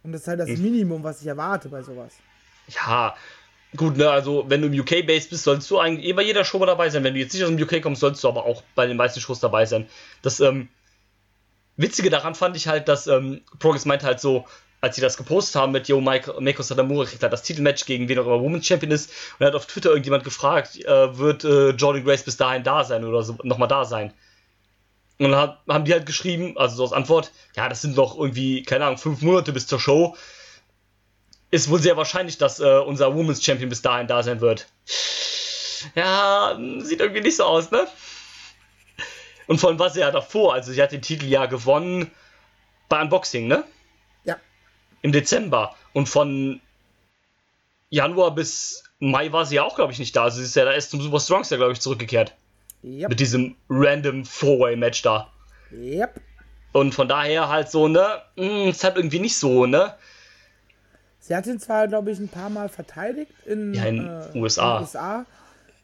[0.04, 0.62] Und das ist halt das Hm.
[0.62, 2.14] Minimum, was ich erwarte bei sowas.
[2.68, 3.16] Ja.
[3.76, 6.64] Gut, ne, also wenn du im UK-Base bist, sollst du eigentlich eh bei jeder Show
[6.66, 7.04] dabei sein.
[7.04, 9.20] Wenn du jetzt nicht aus dem UK kommst, sollst du aber auch bei den meisten
[9.20, 9.88] Shows dabei sein.
[10.22, 10.70] Das ähm,
[11.80, 14.46] Witzige daran fand ich halt, dass ähm, Progress meinte halt so,
[14.82, 18.10] als sie das gepostet haben mit Yo, Mike, Meiko Satamura kriegt halt das Titelmatch gegen
[18.10, 19.10] wen auch immer Women's Champion ist.
[19.10, 22.84] Und er hat auf Twitter irgendjemand gefragt, äh, wird äh, Jordan Grace bis dahin da
[22.84, 24.14] sein oder so, nochmal da sein.
[25.20, 28.64] Und dann haben die halt geschrieben, also so als Antwort, ja, das sind noch irgendwie,
[28.64, 30.18] keine Ahnung, fünf Monate bis zur Show.
[31.52, 34.68] Ist wohl sehr wahrscheinlich, dass äh, unser Women's Champion bis dahin da sein wird.
[35.96, 37.88] Ja, sieht irgendwie nicht so aus, ne?
[39.50, 42.12] Und vor allem war sie ja davor, also sie hat den Titel ja gewonnen
[42.88, 43.64] bei Unboxing, ne?
[44.24, 44.38] Ja.
[45.02, 45.76] Im Dezember.
[45.92, 46.62] Und von
[47.90, 50.26] Januar bis Mai war sie ja auch, glaube ich, nicht da.
[50.26, 52.36] Also sie ist ja da erst zum Super Strongster, glaube ich, zurückgekehrt.
[52.84, 53.10] Yep.
[53.10, 55.32] Mit diesem random Four-Way-Match da.
[55.72, 56.22] Yep.
[56.74, 58.22] Und von daher halt so, ne?
[58.36, 59.96] Mh, ist halt irgendwie nicht so, ne?
[61.22, 64.76] Sie hat ihn zwar, glaube ich, ein paar Mal verteidigt in, Ja, in äh, USA.
[64.78, 65.26] in USA,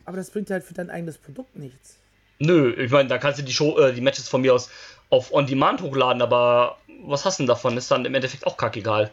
[0.06, 1.98] aber das bringt halt für dein eigenes Produkt nichts.
[2.40, 4.70] Nö, ich meine, da kannst du die Show, äh, die Matches von mir aus
[5.10, 7.78] auf On Demand hochladen, aber was hast du denn davon?
[7.78, 9.12] Ist dann im Endeffekt auch kackegal.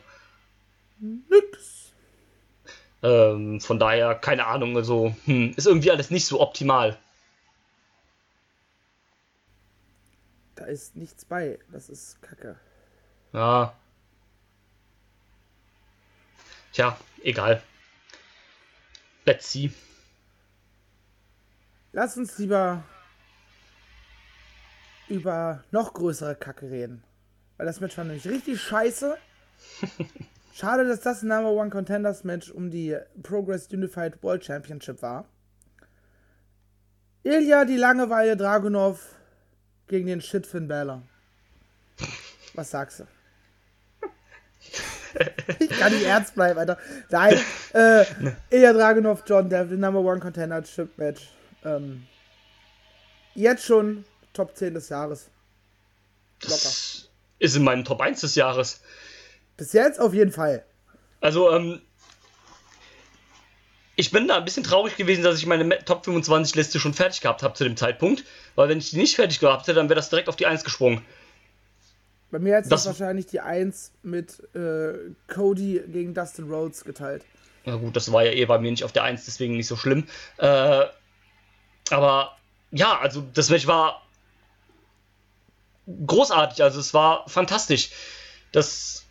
[0.98, 1.92] Nix.
[3.02, 6.98] Ähm, von daher, keine Ahnung, also, hm, ist irgendwie alles nicht so optimal.
[10.54, 11.58] Da ist nichts bei.
[11.72, 12.56] Das ist Kacke.
[13.32, 13.74] Ja.
[16.72, 17.62] Tja, egal.
[19.24, 19.72] Let's see.
[21.92, 22.85] Lass uns lieber
[25.12, 27.05] über noch größere Kacke reden.
[27.57, 29.16] Weil das Match war nämlich richtig scheiße.
[30.55, 35.27] Schade, dass das ein Number One Contenders Match um die Progress Unified World Championship war.
[37.25, 39.14] Ilya die Langeweile Dragunov
[39.87, 41.03] gegen den Shit Finn Balor.
[42.55, 43.05] Was sagst du?
[45.59, 46.79] ich kann nicht ernst bleiben, Alter.
[47.11, 47.38] Nein,
[47.75, 48.05] äh,
[48.51, 51.31] Ilya Dragunov, John Devlin, Number One Contendership Match.
[51.64, 52.07] Ähm,
[53.35, 55.28] jetzt schon Top 10 des Jahres.
[56.42, 56.54] Locker.
[56.54, 58.80] Das ist in meinem Top 1 des Jahres.
[59.56, 60.64] Bis jetzt auf jeden Fall.
[61.20, 61.80] Also, ähm,
[63.96, 67.20] ich bin da ein bisschen traurig gewesen, dass ich meine Top 25 Liste schon fertig
[67.20, 68.24] gehabt habe zu dem Zeitpunkt.
[68.54, 70.64] Weil wenn ich die nicht fertig gehabt hätte, dann wäre das direkt auf die 1
[70.64, 71.02] gesprungen.
[72.30, 74.94] Bei mir hat das wahrscheinlich die 1 mit äh,
[75.28, 77.24] Cody gegen Dustin Rhodes geteilt.
[77.66, 79.76] Na gut, das war ja eh bei mir nicht auf der 1, deswegen nicht so
[79.76, 80.06] schlimm.
[80.38, 80.86] Äh,
[81.90, 82.36] aber
[82.70, 84.02] ja, also das Match war
[85.86, 87.90] großartig, also es war fantastisch.
[88.52, 89.04] Das,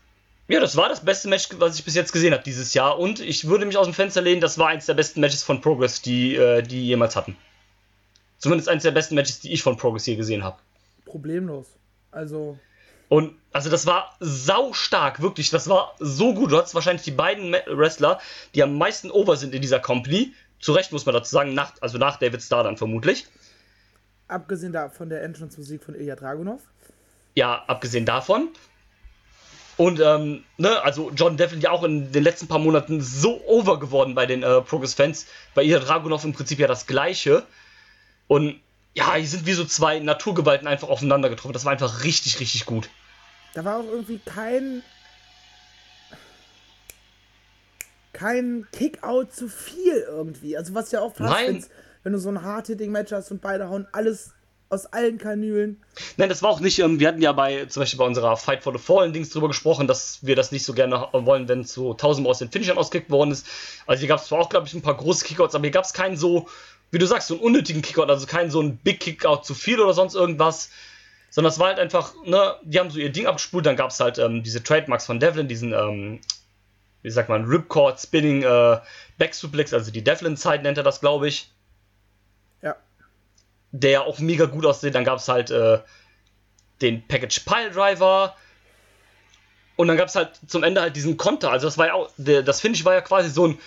[0.48, 3.00] ja, das war das beste Match, was ich bis jetzt gesehen habe dieses Jahr.
[3.00, 5.62] Und ich würde mich aus dem Fenster lehnen, das war eins der besten Matches von
[5.62, 7.38] Progress, die äh, die jemals hatten.
[8.38, 10.58] Zumindest eins der besten Matches, die ich von Progress hier gesehen habe.
[11.06, 11.68] Problemlos.
[12.12, 12.58] Also,
[13.08, 15.50] Und also das war sau stark, wirklich.
[15.50, 16.52] Das war so gut.
[16.52, 18.20] Du hattest wahrscheinlich die beiden Wrestler,
[18.56, 20.34] die am meisten over sind in dieser Company.
[20.60, 23.26] Zu Recht muss man dazu sagen, nach, also nach David Starr dann vermutlich.
[24.32, 26.62] Abgesehen da von der Entrance-Musik von Ilya Dragunov.
[27.36, 28.50] Ja, abgesehen davon.
[29.78, 33.80] Und, ähm, ne, also John Devlin ja auch in den letzten paar Monaten so over
[33.80, 35.26] geworden bei den äh, Progress-Fans.
[35.56, 37.46] Bei ihr Dragunov im Prinzip ja das Gleiche.
[38.28, 38.60] Und
[38.94, 41.54] ja, hier sind wie so zwei Naturgewalten einfach aufeinander getroffen.
[41.54, 42.90] Das war einfach richtig, richtig gut.
[43.54, 44.84] Da war auch irgendwie kein.
[48.14, 50.58] kein Kickout zu viel irgendwie.
[50.58, 51.48] Also, was ja auch fast, Nein.
[51.56, 51.70] wenn's-
[52.04, 54.34] wenn du so ein Hard-Hitting-Match hast und beide hauen alles
[54.70, 55.84] aus allen Kanülen.
[56.16, 58.64] Nein, das war auch nicht, ähm, wir hatten ja bei, zum Beispiel bei unserer Fight
[58.64, 61.94] for the Fallen Dings drüber gesprochen, dass wir das nicht so gerne wollen, wenn so
[61.94, 63.46] tausendmal aus den Finishern ausgekickt worden ist.
[63.86, 65.84] Also hier gab es zwar auch, glaube ich, ein paar große Kickouts, aber hier gab
[65.84, 66.48] es keinen so
[66.92, 69.80] wie du sagst, so einen unnötigen Kickout, also kein so ein Big Kickout zu viel
[69.80, 70.70] oder sonst irgendwas,
[71.30, 74.00] sondern es war halt einfach, ne, die haben so ihr Ding abgespult, dann gab es
[74.00, 76.20] halt ähm, diese Trademarks von Devlin, diesen, ähm,
[77.02, 78.80] wie sagt man, Ripcord Spinning äh,
[79.18, 81.50] Back Suplex, also die Devlin-Zeit nennt er das, glaube ich.
[83.72, 85.80] Der auch mega gut aussieht, dann gab es halt äh,
[86.82, 88.36] den Package Pile Driver,
[89.82, 91.50] und dann gab es halt zum Ende halt diesen Konter.
[91.50, 93.58] Also das war ja auch, das Finish war ja quasi so ein,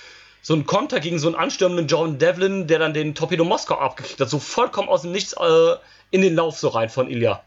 [0.42, 4.20] so ein Konter gegen so einen anstürmenden John Devlin, der dann den Torpedo Moskau abgekriegt
[4.20, 4.30] hat.
[4.30, 5.76] So vollkommen aus dem Nichts äh,
[6.12, 7.42] in den Lauf so rein von Ilya.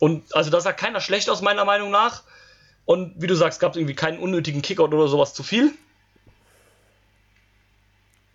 [0.00, 2.24] Und also da sah keiner schlecht aus, meiner Meinung nach.
[2.84, 5.72] Und wie du sagst, gab es irgendwie keinen unnötigen Kickout oder sowas zu viel.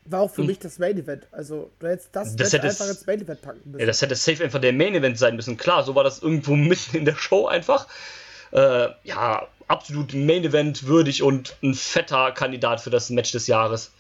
[0.06, 0.48] War auch für hm.
[0.48, 1.28] mich das Main Event.
[1.32, 3.80] Also, du hättest das, das hätte einfach ins Main Event packen müssen.
[3.80, 5.56] Ja, das hätte safe einfach der Main Event sein müssen.
[5.58, 7.88] Klar, so war das irgendwo mitten in der Show einfach.
[8.52, 13.92] Äh, ja, absolut Main Event würdig und ein fetter Kandidat für das Match des Jahres.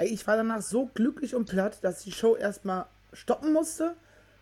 [0.00, 3.94] Ich war danach so glücklich und platt, dass ich die Show erstmal stoppen musste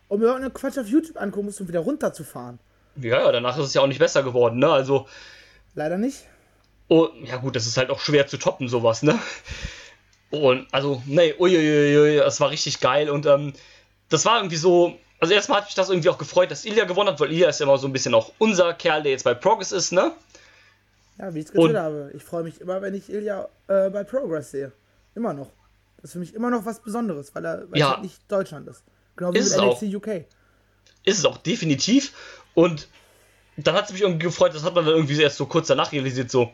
[0.07, 2.59] und mir irgendeinen Quatsch auf YouTube angucken musste, um wieder runterzufahren.
[2.95, 4.71] Ja, ja, danach ist es ja auch nicht besser geworden, ne?
[4.71, 5.07] Also.
[5.75, 6.25] Leider nicht.
[6.87, 9.19] Oh, ja gut, das ist halt auch schwer zu toppen, sowas, ne?
[10.33, 13.07] Und also, nee, uiuiui, das war richtig geil.
[13.11, 13.53] Und ähm,
[14.09, 14.97] das war irgendwie so.
[15.19, 17.59] Also erstmal hat mich das irgendwie auch gefreut, dass Ilya gewonnen hat, weil Ilya ist
[17.59, 20.11] ja immer so ein bisschen auch unser Kerl, der jetzt bei Progress ist, ne?
[21.19, 22.11] Ja, wie ich es gesagt habe.
[22.15, 24.71] Ich freue mich immer, wenn ich Ilya äh, bei Progress sehe.
[25.13, 25.51] Immer noch.
[25.97, 27.91] Das ist für mich immer noch was Besonderes, weil er weil ja.
[27.91, 28.83] halt nicht Deutschland ist.
[29.15, 30.07] Genau wie ist mit NXT UK.
[31.05, 32.11] Ist es auch definitiv.
[32.55, 32.87] Und
[33.55, 35.91] dann hat es mich irgendwie gefreut, das hat man dann irgendwie erst so kurz danach
[35.91, 36.51] realisiert, so,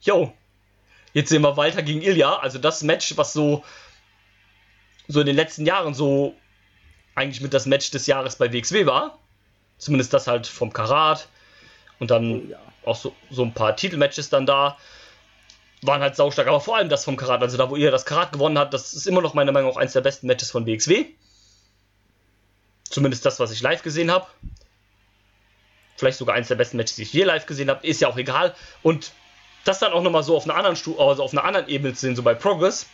[0.00, 0.32] yo,
[1.14, 3.64] Jetzt sehen wir Walter gegen Ilya, also das Match, was so,
[5.06, 6.34] so in den letzten Jahren so
[7.14, 9.18] eigentlich mit das Match des Jahres bei WXW war.
[9.78, 11.28] Zumindest das halt vom Karat.
[12.00, 12.58] Und dann oh, ja.
[12.84, 14.76] auch so, so ein paar Titelmatches dann da.
[15.82, 17.42] Waren halt saustark, aber vor allem das vom Karat.
[17.42, 19.76] Also da, wo ihr das Karat gewonnen hat, das ist immer noch meiner Meinung nach
[19.76, 21.06] eines der besten Matches von WXW.
[22.84, 24.26] Zumindest das, was ich live gesehen habe.
[25.96, 27.86] Vielleicht sogar eines der besten Matches, die ich je live gesehen habe.
[27.86, 28.54] Ist ja auch egal.
[28.82, 29.12] Und
[29.64, 32.00] das dann auch nochmal so auf einer anderen Stufe, also auf einer anderen Ebene zu
[32.00, 32.86] sehen, so bei Progress.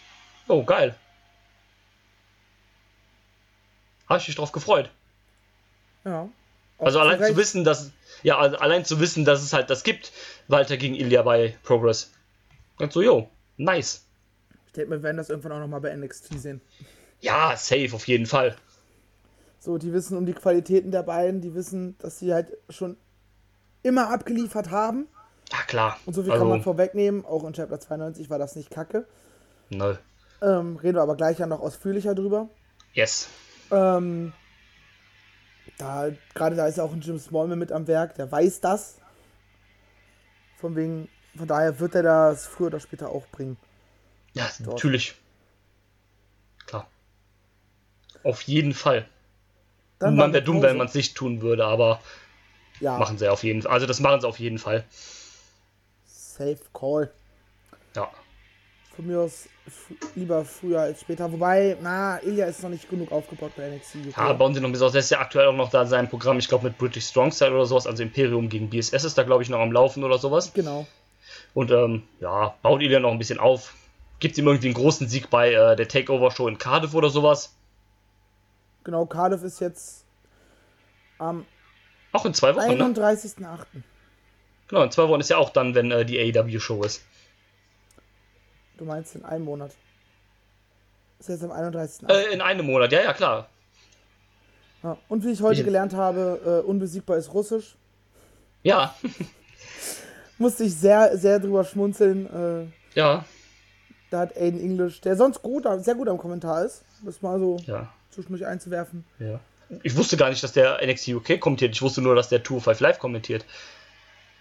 [0.49, 0.95] Oh, geil.
[4.09, 4.91] Habe ich mich drauf gefreut.
[6.05, 6.29] Ja.
[6.79, 10.13] Also allein zu wissen, dass ja, also allein zu wissen, dass es halt das gibt,
[10.49, 12.13] Walter gegen Ilya bei Progress.
[12.79, 14.05] Und so, yo, nice.
[14.67, 16.61] Ich denke, wir werden das irgendwann auch nochmal bei NXT sehen.
[17.21, 18.57] Ja, safe, auf jeden Fall.
[19.59, 22.97] So, die wissen um die Qualitäten der beiden, die wissen, dass sie halt schon
[23.83, 25.07] immer abgeliefert haben.
[25.53, 25.99] Ja, klar.
[26.07, 27.25] Und so viel also, kann man vorwegnehmen.
[27.25, 29.07] Auch in Chapter 92 war das nicht kacke.
[29.69, 29.99] Null.
[30.43, 32.49] Ähm, reden wir aber gleich ja noch ausführlicher drüber.
[32.93, 33.29] Yes.
[33.71, 34.33] Ähm,
[35.79, 38.99] da, gerade da ist ja auch ein Jim Smallman mit am Werk, der weiß das.
[40.59, 43.57] Von wegen, von daher wird er das früher oder später auch bringen.
[44.33, 44.77] Ja, Dort.
[44.77, 45.15] natürlich.
[46.67, 46.87] Klar.
[48.23, 49.09] Auf jeden Fall.
[49.99, 52.01] Dann man wäre dumm, wenn man es nicht tun würde, aber
[52.81, 52.99] ja.
[52.99, 53.73] machen sie auf jeden Fall.
[53.73, 54.85] Also das machen sie auf jeden Fall.
[56.41, 57.11] Safe Call.
[57.95, 58.09] Ja.
[58.97, 59.47] Von mir aus
[60.15, 61.31] lieber früher als später.
[61.31, 63.97] Wobei, na, Ilya ist noch nicht genug aufgebaut bei NXT.
[63.97, 64.17] UK.
[64.17, 64.93] Ja, bauen sie noch ein bisschen aus.
[64.93, 67.31] Der ist ja aktuell auch noch da in seinem Programm, ich glaube mit British Strong
[67.33, 70.19] Style oder sowas, also Imperium gegen BSS ist da, glaube ich, noch am Laufen oder
[70.19, 70.53] sowas.
[70.55, 70.87] Genau.
[71.53, 73.75] Und ähm, ja, baut Ilya noch ein bisschen auf.
[74.19, 77.55] Gibt ihm irgendwie einen großen Sieg bei äh, der Takeover-Show in Cardiff oder sowas.
[78.85, 80.05] Genau, Cardiff ist jetzt
[81.19, 81.45] am
[82.13, 82.83] auch in zwei Wochen.
[82.83, 83.39] 31.8.
[83.41, 83.59] Ne?
[84.71, 87.03] Genau, in zwei Wochen ist ja auch dann, wenn äh, die AEW-Show ist.
[88.79, 89.73] Du meinst in einem Monat?
[91.19, 92.09] Ist jetzt am 31.
[92.09, 93.49] Äh, in einem Monat, ja, ja, klar.
[94.85, 97.75] Ja, und wie ich heute ich gelernt habe, äh, unbesiegbar ist Russisch.
[98.63, 98.95] Ja.
[100.39, 102.73] Musste ich sehr, sehr drüber schmunzeln.
[102.95, 103.25] Äh, ja.
[104.11, 107.57] Da hat Aiden English, der sonst gut, sehr gut am Kommentar ist, das mal so
[107.67, 107.93] ja.
[108.13, 109.05] zwischendurch einzuwerfen.
[109.19, 109.41] Ja.
[109.83, 111.75] Ich wusste gar nicht, dass der NXT UK kommentiert.
[111.75, 113.45] Ich wusste nur, dass der 205 Live kommentiert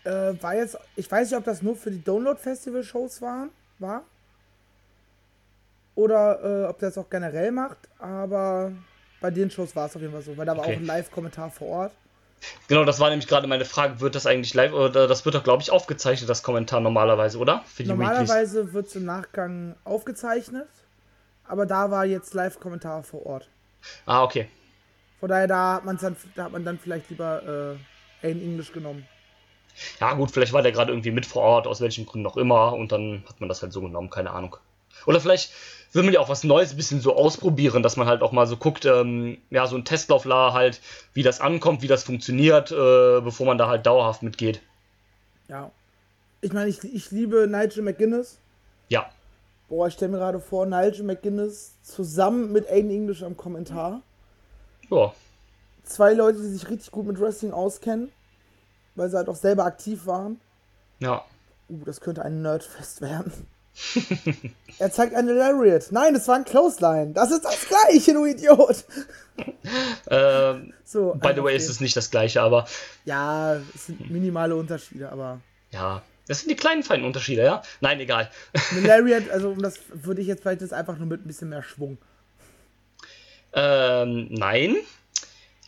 [0.04, 4.04] äh, war jetzt, ich weiß nicht, ob das nur für die Download-Festival-Shows waren, war.
[5.96, 8.72] Oder äh, ob der das auch generell macht, aber
[9.20, 10.76] bei den Shows war es auf jeden Fall so, weil da war okay.
[10.76, 11.92] auch ein Live-Kommentar vor Ort.
[12.70, 15.44] Genau, das war nämlich gerade meine Frage, wird das eigentlich live oder das wird doch,
[15.44, 17.66] glaube ich, aufgezeichnet, das Kommentar normalerweise, oder?
[17.80, 20.70] normalerweise wird es im Nachgang aufgezeichnet,
[21.46, 23.50] aber da war jetzt Live-Kommentar vor Ort.
[24.06, 24.48] Ah, okay.
[25.20, 27.76] Von daher, da hat, dann, da hat man dann vielleicht lieber
[28.22, 29.06] äh, in Englisch genommen
[30.00, 32.74] ja gut, vielleicht war der gerade irgendwie mit vor Ort, aus welchen Gründen auch immer,
[32.74, 34.58] und dann hat man das halt so genommen, keine Ahnung.
[35.06, 35.52] Oder vielleicht
[35.94, 38.46] will man ja auch was Neues ein bisschen so ausprobieren, dass man halt auch mal
[38.48, 40.82] so guckt, ähm, ja, so ein Testlauf halt,
[41.14, 44.62] wie das ankommt, wie das funktioniert, äh, bevor man da halt dauerhaft mitgeht.
[45.48, 45.72] Ja.
[46.42, 48.40] Ich meine, ich, ich liebe Nigel McGuinness.
[48.88, 49.10] Ja.
[49.68, 54.02] Boah, ich stelle mir gerade vor, Nigel McGuinness zusammen mit Aiden English am Kommentar.
[54.90, 55.14] Ja.
[55.84, 58.12] Zwei Leute, die sich richtig gut mit Wrestling auskennen,
[59.00, 60.40] weil sie halt auch selber aktiv waren.
[61.00, 61.24] Ja.
[61.70, 63.32] Uh, das könnte ein Nerdfest werden.
[64.80, 65.88] er zeigt eine Lariat.
[65.92, 67.14] Nein, das war ein Clothesline.
[67.14, 68.84] Das ist das gleiche, du Idiot.
[70.10, 72.68] Ähm, So, by the way, ist es nicht das gleiche, aber
[73.06, 75.40] Ja, es sind minimale Unterschiede, aber.
[75.72, 76.02] ja.
[76.28, 77.62] Das sind die kleinen feinen Unterschiede, ja?
[77.80, 78.30] Nein, egal.
[78.72, 81.50] Eine Lariat, also um das würde ich jetzt vielleicht das einfach nur mit ein bisschen
[81.50, 81.98] mehr Schwung.
[83.54, 84.76] Ähm, nein.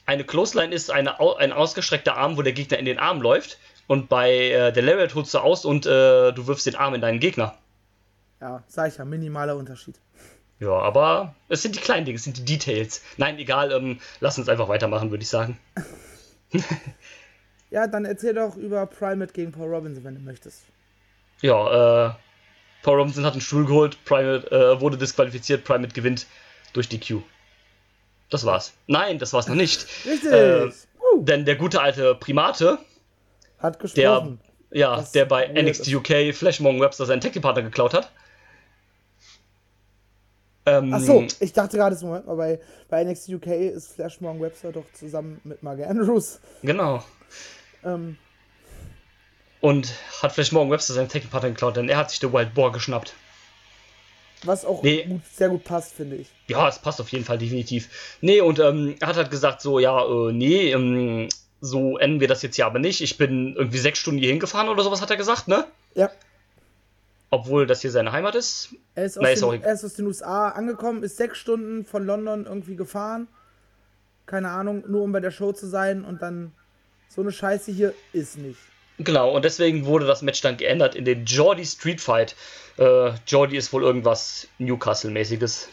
[0.06, 3.58] Eine Clothesline ist eine, ein ausgestreckter Arm, wo der Gegner in den Arm läuft.
[3.88, 7.02] Und bei äh, der Lariat holst du aus und äh, du wirfst den Arm in
[7.02, 7.58] deinen Gegner.
[8.40, 9.96] Ja, sag ich ja, minimaler Unterschied.
[10.60, 13.02] Ja, aber es sind die kleinen Dinge, es sind die Details.
[13.18, 15.60] Nein, egal, ähm, lass uns einfach weitermachen, würde ich sagen.
[17.72, 20.64] Ja, dann erzähl doch über Primate gegen Paul Robinson, wenn du möchtest.
[21.40, 22.14] Ja, äh,
[22.84, 26.28] Paul Robinson hat einen Stuhl geholt, Primate äh, wurde disqualifiziert, Primate gewinnt
[26.74, 27.24] durch die Q.
[28.32, 28.74] Das war's.
[28.88, 29.86] Nein, das war's noch nicht.
[30.06, 30.32] Richtig!
[30.32, 32.80] Äh, uh, Denn der gute alte Primate,
[33.60, 34.40] hat der, gesprochen.
[34.72, 35.94] ja, Was der bei NXT.
[35.94, 38.10] UK Flash Morgan Webster seinen Tag-Partner geklaut hat.
[40.66, 44.42] Ähm, Ach so, ich dachte gerade, Moment mal, bei, bei NXT UK ist Flash Morgan
[44.42, 46.40] Webster doch zusammen mit Mark Andrews.
[46.62, 47.04] Genau.
[47.84, 48.18] Ähm,
[49.60, 49.92] Und
[50.22, 53.14] hat Flash Morgan Webster seinen Tag-Partner geklaut, denn er hat sich der Wild Boar geschnappt.
[54.44, 55.04] Was auch Nee.
[55.06, 56.30] gut, sehr gut passt, finde ich.
[56.48, 58.18] Ja, es passt auf jeden Fall definitiv.
[58.22, 62.28] Nee, und ähm, er hat halt gesagt so, ja, äh, nee, ähm, so enden wir
[62.28, 63.02] das jetzt hier aber nicht.
[63.02, 65.66] Ich bin irgendwie sechs Stunden hier hingefahren oder sowas, hat er gesagt, ne?
[65.94, 66.10] Ja,
[67.30, 68.76] Obwohl das hier seine Heimat ist.
[68.96, 69.68] er ist, aus den, egal.
[69.68, 73.28] er ist aus den USA angekommen, ist sechs Stunden von London irgendwie gefahren.
[74.26, 76.52] Keine Ahnung, nur um bei der Show zu sein und dann
[77.10, 78.60] so eine Scheiße hier ist nicht.
[79.04, 82.36] Genau, und deswegen wurde das Match dann geändert in den Jordi Street Fight.
[82.78, 85.70] Äh, Jordi ist wohl irgendwas Newcastle-mäßiges.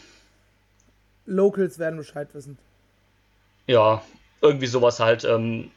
[1.26, 2.58] Locals werden Bescheid wissen.
[3.66, 4.02] Ja,
[4.40, 5.24] irgendwie sowas halt.
[5.24, 5.70] Ähm,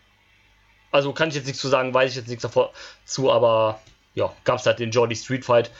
[0.92, 2.72] also kann ich jetzt nichts zu sagen, weiß ich jetzt nichts davor
[3.06, 3.80] zu, aber
[4.14, 5.72] ja, gab es halt den Jordi Street Fight.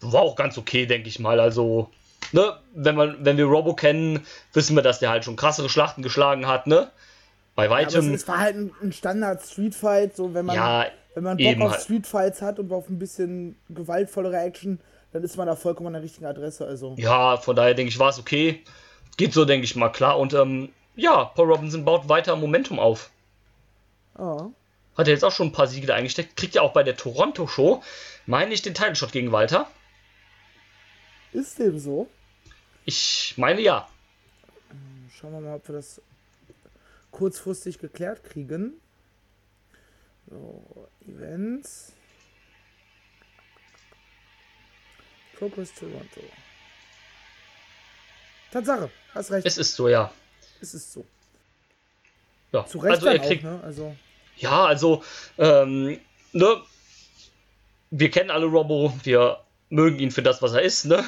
[0.00, 1.40] War auch ganz okay, denke ich mal.
[1.40, 1.90] Also,
[2.32, 6.02] ne, wenn, man, wenn wir Robo kennen, wissen wir, dass der halt schon krassere Schlachten
[6.02, 6.90] geschlagen hat, ne?
[7.54, 8.28] Bei Ja, aber es, weitem.
[8.28, 11.72] war halt ein, ein Standard Street Fight, so wenn man, Ja, wenn man Bock auf
[11.72, 11.82] halt.
[11.82, 14.80] Street Fights hat und auf ein bisschen gewaltvollere Action,
[15.12, 16.66] dann ist man da vollkommen an der richtigen Adresse.
[16.66, 18.62] Also Ja, von daher denke ich, war es okay.
[19.18, 20.18] Geht so, denke ich mal, klar.
[20.18, 23.10] Und ähm, ja, Paul Robinson baut weiter Momentum auf.
[24.18, 24.50] ja.
[24.96, 26.36] Hat er jetzt auch schon ein paar Siege da eingesteckt.
[26.36, 27.82] Kriegt ja auch bei der Toronto-Show,
[28.26, 29.66] meine ich, den Title Shot gegen Walter.
[31.32, 32.08] ist dem so.
[32.84, 33.88] Ich meine ja.
[35.14, 36.00] Schauen wir mal, ob wir das
[37.12, 38.74] kurzfristig geklärt kriegen.
[40.28, 41.92] So, Events.
[45.38, 46.20] Progress Toronto.
[48.52, 49.46] Tatsache, hast recht.
[49.46, 50.12] Es ist so, ja.
[50.60, 51.04] es ist so.
[52.52, 52.66] ja.
[52.66, 53.44] Zu Recht also er kriegt.
[53.44, 53.60] auch, ne?
[53.64, 53.96] Also,
[54.36, 55.02] Ja, also,
[55.38, 55.98] ähm,
[56.32, 56.62] ne?
[57.90, 61.04] Wir kennen alle Robbo, wir mögen ihn für das, was er ist, ne?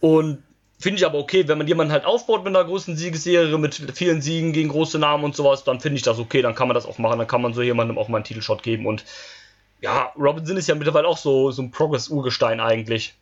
[0.00, 0.42] Und
[0.82, 4.20] finde ich aber okay, wenn man jemanden halt aufbaut mit einer großen Siegesserie, mit vielen
[4.20, 6.86] Siegen gegen große Namen und sowas, dann finde ich das okay, dann kann man das
[6.86, 9.04] auch machen, dann kann man so jemandem auch mal einen Titelshot geben und
[9.80, 13.14] ja, Robinson ist ja mittlerweile auch so, so ein Progress-Urgestein eigentlich.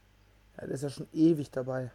[0.58, 1.90] ja, der ist ja schon ewig dabei.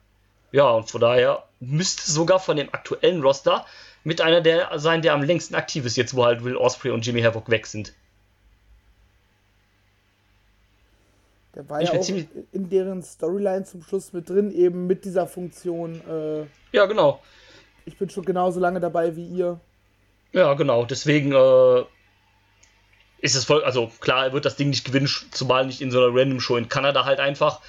[0.51, 3.65] Ja, und von daher müsste sogar von dem aktuellen Roster
[4.03, 7.05] mit einer der sein, der am längsten aktiv ist, jetzt wo halt Will Osprey und
[7.05, 7.93] Jimmy Havoc weg sind.
[11.55, 15.05] Der war Ich ja auch ziemlich- in deren Storyline zum Schluss mit drin, eben mit
[15.05, 16.01] dieser Funktion.
[16.07, 17.21] Äh, Ja, genau.
[17.85, 19.59] ich bin schon genauso lange dabei wie ihr.
[20.33, 20.83] Ja, genau.
[20.85, 21.83] Deswegen äh,
[23.19, 23.63] ist es voll.
[23.63, 26.57] Also klar, er wird das Ding nicht gewinnen, zumal nicht in so einer Random Show
[26.57, 27.61] in Kanada halt einfach.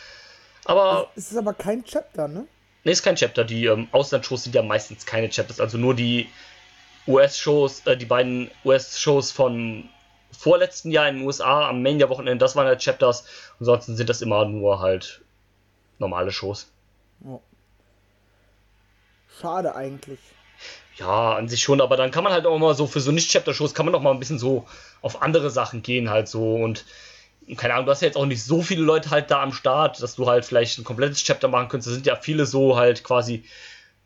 [0.65, 2.47] Aber Es ist aber kein Chapter, ne?
[2.83, 3.45] ne, ist kein Chapter.
[3.45, 5.61] Die ähm, Auslandsshows sind ja meistens keine Chapters.
[5.61, 6.29] Also nur die
[7.07, 9.89] US-Shows, äh, die beiden US-Shows von
[10.37, 13.27] vorletzten Jahr in den USA am Mania-Wochenende, das waren halt Chapters.
[13.59, 15.23] Ansonsten sind das immer nur halt
[15.99, 16.71] normale Shows.
[17.25, 17.41] Ja.
[19.41, 20.19] Schade eigentlich.
[20.97, 23.75] Ja, an sich schon, aber dann kann man halt auch mal so für so Nicht-Chapter-Shows
[23.75, 24.67] kann man auch mal ein bisschen so
[25.03, 26.87] auf andere Sachen gehen halt so und
[27.57, 30.03] keine Ahnung, du hast ja jetzt auch nicht so viele Leute halt da am Start,
[30.03, 31.89] dass du halt vielleicht ein komplettes Chapter machen könntest.
[31.89, 33.45] Da sind ja viele so halt quasi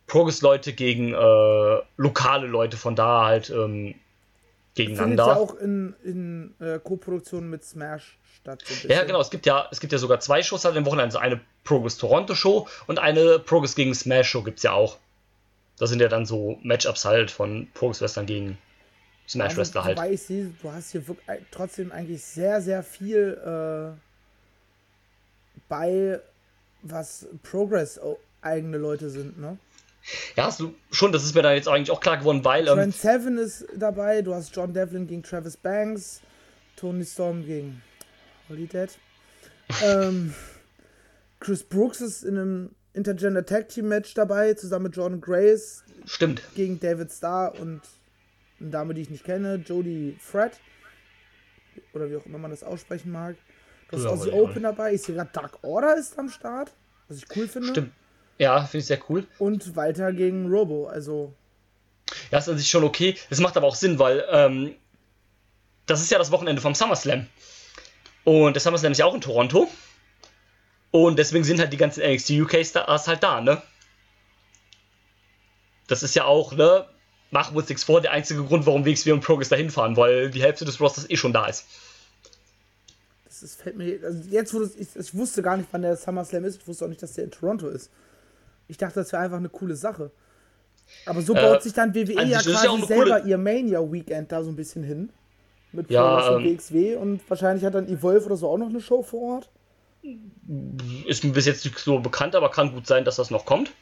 [0.08, 3.94] Progress-Leute gegen äh, lokale Leute von da halt ähm,
[4.74, 5.26] Gegeneinander.
[5.26, 8.62] ja auch in, in äh, Co-Produktion mit Smash statt.
[8.66, 9.20] So Ja, genau.
[9.20, 11.04] Es gibt ja, es gibt ja sogar zwei Shows halt im Wochenende.
[11.06, 14.98] Also eine Progress Toronto Show und eine Progress gegen Smash Show gibt es ja auch.
[15.78, 18.58] Das sind ja dann so Matchups halt von Progress Wrestlern gegen
[19.28, 19.96] Smash Wrestler halt.
[19.98, 23.98] Wobei ich sehe, du hast hier wirklich ein- trotzdem eigentlich sehr, sehr viel äh,
[25.68, 26.20] bei
[26.82, 28.00] was Progress
[28.42, 29.58] eigene Leute sind, ne?
[30.36, 32.66] Ja, hast du schon, das ist mir da jetzt eigentlich auch klar geworden, weil.
[32.68, 36.20] Ähm, Trent Seven ist dabei, du hast John Devlin gegen Travis Banks,
[36.76, 37.82] Tony Storm gegen
[38.48, 38.90] Holly Dead.
[39.84, 40.34] ähm,
[41.40, 45.84] Chris Brooks ist in einem Intergender Tag Team Match dabei, zusammen mit Jordan Grace.
[46.06, 46.42] Stimmt.
[46.54, 47.80] Gegen David Starr und
[48.60, 50.52] eine Dame, die ich nicht kenne, Jodie Fred.
[51.92, 53.36] Oder wie auch immer man das aussprechen mag.
[53.90, 54.94] Du hast Aussie Open dabei.
[54.94, 56.72] Ich sehe gerade Dark Order ist am Start.
[57.08, 57.68] Was ich cool finde.
[57.68, 57.92] Stimmt.
[58.40, 59.26] Ja, finde ich sehr cool.
[59.38, 61.34] Und weiter gegen Robo, also.
[62.30, 63.14] Ja, ist an sich schon okay.
[63.28, 64.74] Das macht aber auch Sinn, weil ähm,
[65.84, 67.26] das ist ja das Wochenende vom SummerSlam.
[68.24, 69.68] Und der SummerSlam ist ja auch in Toronto.
[70.90, 73.60] Und deswegen sind halt die ganzen NXT UK Stars halt da, ne?
[75.86, 76.86] Das ist ja auch, ne?
[77.30, 80.42] Mach with Six vor der einzige Grund, warum WXW und Progress dahin fahren, weil die
[80.42, 81.66] Hälfte des Rosters eh schon da ist.
[83.26, 84.00] Das ist, fällt mir.
[84.02, 86.62] Also jetzt, wo ich, ich wusste gar nicht, wann der SummerSlam ist.
[86.62, 87.90] Ich wusste auch nicht, dass der in Toronto ist.
[88.70, 90.12] Ich dachte, das wäre einfach eine coole Sache.
[91.04, 93.28] Aber so baut äh, sich dann WWE ja quasi ja selber coole...
[93.28, 95.10] ihr Mania-Weekend da so ein bisschen hin.
[95.72, 99.02] Mit ja, ähm, WXW und wahrscheinlich hat dann Evolve oder so auch noch eine Show
[99.02, 99.50] vor Ort.
[101.06, 103.72] Ist mir bis jetzt nicht so bekannt, aber kann gut sein, dass das noch kommt.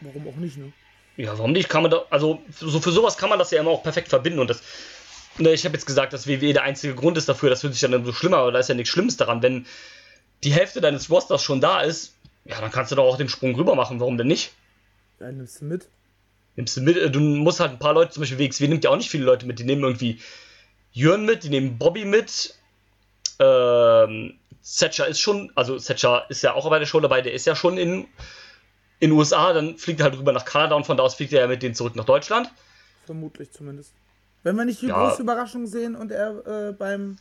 [0.00, 0.72] Warum auch nicht, ne?
[1.16, 1.68] Ja, warum nicht?
[1.68, 4.38] Kann man da, also so für sowas kann man das ja immer auch perfekt verbinden
[4.38, 4.62] und das.
[5.38, 7.88] Ne, ich habe jetzt gesagt, dass WWE der einzige Grund ist dafür, das fühlt sich
[7.88, 9.42] dann so schlimmer, aber da ist ja nichts Schlimmes daran.
[9.42, 9.66] Wenn
[10.42, 12.14] die Hälfte deines Rosters schon da ist,
[12.48, 14.52] ja, dann kannst du doch auch den Sprung rüber machen, warum denn nicht?
[15.20, 15.88] Ja, nimmst du mit.
[16.56, 18.90] Nimmst du mit, äh, du musst halt ein paar Leute, zum Beispiel WXW nimmt ja
[18.90, 20.20] auch nicht viele Leute mit, die nehmen irgendwie
[20.92, 22.54] Jörn mit, die nehmen Bobby mit,
[23.38, 27.46] ähm, Thatcher ist schon, also Thatcher ist ja auch bei der Show dabei, der ist
[27.46, 28.08] ja schon in
[29.00, 31.32] in den USA, dann fliegt er halt rüber nach Kanada und von da aus fliegt
[31.32, 32.50] er ja mit denen zurück nach Deutschland.
[33.06, 33.92] Vermutlich zumindest.
[34.42, 35.08] Wenn wir nicht die ja.
[35.08, 37.18] große Überraschung sehen und er äh, beim,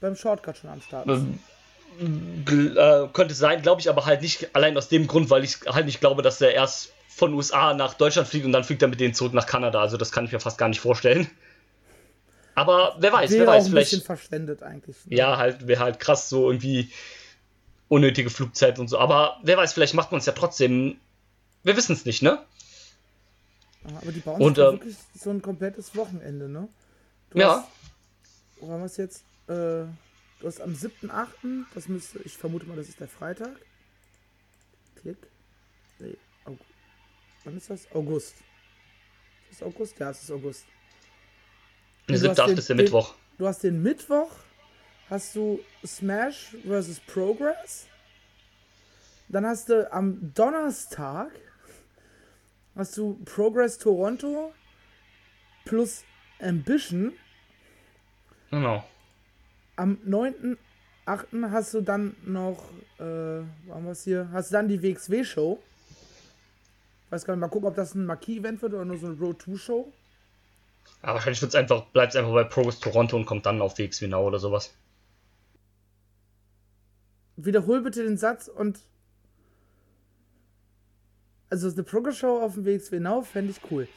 [0.00, 1.22] beim Shortcut schon am Start ist.
[1.98, 5.86] Äh, könnte sein, glaube ich aber halt nicht allein aus dem Grund, weil ich halt
[5.86, 9.00] nicht glaube, dass er erst von USA nach Deutschland fliegt und dann fliegt er mit
[9.00, 9.80] denen zurück nach Kanada.
[9.80, 11.28] Also das kann ich mir fast gar nicht vorstellen.
[12.54, 13.90] Aber wer weiß, wäre wer weiß, auch ein vielleicht.
[13.90, 14.96] Bisschen verschwendet eigentlich.
[15.06, 15.16] Ne?
[15.16, 16.90] Ja, halt, wäre halt krass, so irgendwie
[17.88, 18.98] unnötige Flugzeit und so.
[18.98, 20.98] Aber wer weiß, vielleicht macht man es ja trotzdem.
[21.62, 22.38] Wir wissen es nicht, ne?
[23.84, 26.68] Aber die bauen und, äh, wirklich so ein komplettes Wochenende, ne?
[27.30, 27.56] Du ja.
[27.56, 27.68] Hast,
[28.60, 29.24] wo haben wir es jetzt?
[29.48, 29.84] Äh,
[30.40, 33.56] du hast am 7.8., das müsste, ich vermute mal, das ist der Freitag.
[34.96, 35.16] Klick.
[35.98, 36.64] Nee, August.
[37.44, 37.92] Wann ist das?
[37.92, 38.34] August.
[39.50, 39.98] Ist das August?
[39.98, 40.66] Ja, es ist August.
[42.08, 42.58] Der 7.8.
[42.58, 43.14] ist der Mittwoch.
[43.38, 44.30] Du hast den Mittwoch,
[45.08, 47.00] hast du Smash vs.
[47.06, 47.86] Progress.
[49.28, 51.30] Dann hast du am Donnerstag
[52.76, 54.52] hast du Progress Toronto
[55.64, 56.04] plus
[56.40, 57.12] Ambition.
[58.50, 58.84] Genau.
[59.80, 61.50] Am 9.8.
[61.50, 64.28] hast du dann noch, äh, haben wir es hier?
[64.30, 65.58] Hast du dann die WXW-Show.
[67.08, 69.42] Weiß gar nicht, mal gucken, ob das ein Marquis-Event wird oder nur so eine Road
[69.42, 69.90] 2-Show.
[71.02, 74.06] Ja, wahrscheinlich wird's einfach, bleibt es einfach bei Progress Toronto und kommt dann auf WXW
[74.08, 74.74] Now oder sowas.
[77.36, 78.80] Wiederhol bitte den Satz und.
[81.48, 83.88] Also eine Progress Show auf dem WXW Now fände ich cool.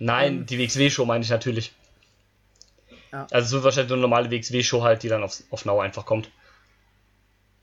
[0.00, 1.72] Nein, ähm, die WXW-Show meine ich natürlich.
[3.12, 3.26] Ja.
[3.30, 6.06] Also es wird wahrscheinlich so eine normale WXW-Show halt, die dann auf, auf Now einfach
[6.06, 6.30] kommt.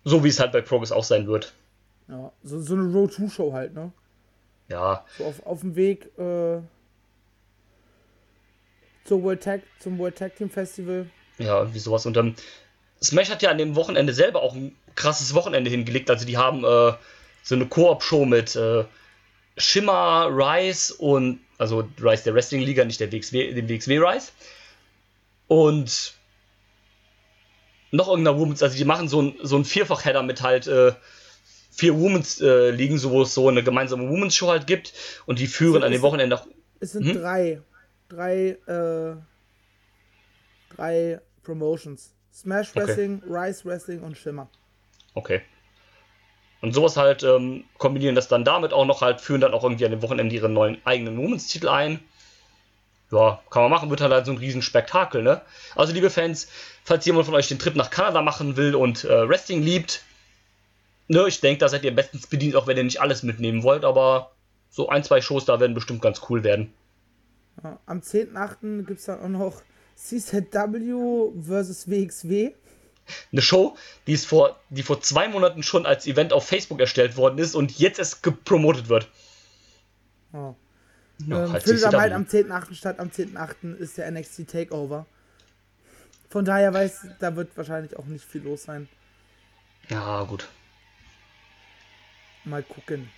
[0.04, 1.54] So wie es halt bei Progress auch sein wird.
[2.08, 3.92] Ja, so, so eine Road 2 Show halt, ne?
[4.70, 5.06] Ja.
[5.18, 6.60] So auf, auf dem Weg äh,
[9.06, 11.10] zur World Tag, zum World Tag Team Festival.
[11.38, 12.06] Ja, irgendwie sowas.
[12.06, 12.36] Und dann,
[13.02, 16.10] Smash hat ja an dem Wochenende selber auch ein krasses Wochenende hingelegt.
[16.10, 16.94] Also die haben äh,
[17.44, 18.84] so eine Koop-Show mit äh,
[19.58, 24.34] Shimmer, Rice und, also Rice der Wrestling-Liga, nicht der WXW, dem WXW Rice.
[25.48, 26.14] Und
[27.92, 30.94] noch irgendeiner Women's, also die machen so ein, so ein Vierfach-Header mit halt äh,
[31.72, 34.94] vier Women's äh, ligen, so wo es so eine gemeinsame Women's Show halt gibt
[35.26, 36.48] und die führen so, an dem Wochenende auch.
[36.80, 37.22] Es sind hm?
[37.22, 37.62] drei,
[38.10, 39.16] drei, äh,
[40.76, 42.14] drei Promotions.
[42.34, 43.34] Smash Wrestling, okay.
[43.34, 44.50] Rise Wrestling und Shimmer.
[45.14, 45.42] Okay.
[46.62, 49.86] Und sowas halt ähm, kombinieren das dann damit auch noch halt, führen dann auch irgendwie
[49.86, 52.00] an dem Wochenende ihren neuen eigenen Women's-Titel ein.
[53.12, 55.42] Ja, kann man machen, wird halt, halt so ein Riesenspektakel, ne?
[55.76, 56.50] Also, liebe Fans,
[56.84, 60.04] falls jemand von euch den Trip nach Kanada machen will und äh, Wrestling liebt,
[61.08, 63.86] ne, ich denke, da seid ihr bestens bedient, auch wenn ihr nicht alles mitnehmen wollt,
[63.86, 64.32] aber
[64.70, 66.74] so ein, zwei Shows da werden bestimmt ganz cool werden.
[67.86, 68.86] Am 10.8.
[68.86, 69.62] gibt es dann auch noch
[69.96, 71.90] CZW vs.
[71.90, 72.52] WXW.
[73.32, 77.16] Eine Show, die, ist vor, die vor zwei Monaten schon als Event auf Facebook erstellt
[77.16, 79.08] worden ist und jetzt erst gepromotet wird.
[80.34, 80.56] Oh.
[81.26, 82.76] Ja, ähm, halt findet aber halt am 10.8.
[82.76, 83.00] statt.
[83.00, 83.76] Am 10.8.
[83.78, 85.06] ist der NXT Takeover.
[86.30, 88.88] Von daher weiß, da wird wahrscheinlich auch nicht viel los sein.
[89.90, 90.48] Ja, gut.
[92.44, 93.10] Mal gucken.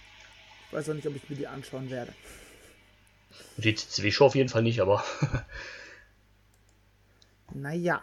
[0.68, 2.14] Ich weiß auch nicht, ob ich mir die anschauen werde.
[3.58, 5.04] Die CW-Show auf jeden Fall nicht, aber.
[7.54, 8.02] naja.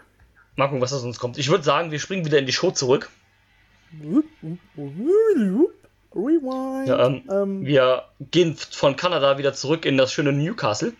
[0.56, 1.38] Mal gucken, was da sonst kommt.
[1.38, 3.10] Ich würde sagen, wir springen wieder in die Show zurück.
[6.16, 6.88] Rewind.
[6.88, 10.92] Ja, ähm, ähm, wir gehen von Kanada wieder zurück in das schöne Newcastle.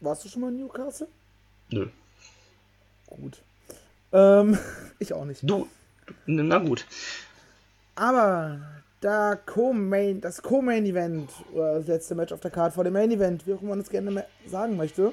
[0.00, 1.08] Warst du schon mal in Newcastle?
[1.70, 1.88] Nö.
[3.06, 3.42] Gut.
[4.12, 4.58] Ähm,
[4.98, 5.40] ich auch nicht.
[5.42, 5.68] Du,
[6.26, 6.86] na gut.
[7.94, 8.60] Aber
[9.00, 13.52] da Co-Main, das Co-Main-Event, oder das letzte Match auf der Karte vor dem Main-Event, wie
[13.52, 15.12] auch immer man es gerne sagen möchte.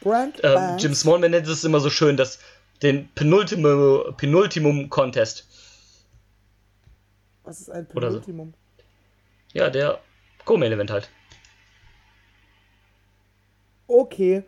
[0.00, 2.38] Brand ähm, Jim Smallman nennt es immer so schön, dass
[2.82, 5.46] den Penultimum, Penultimum Contest.
[7.50, 8.54] Was ist ein Penultimum?
[9.52, 9.58] So.
[9.58, 9.98] Ja, der
[10.44, 11.10] Co-Main-Event halt.
[13.88, 14.44] Okay.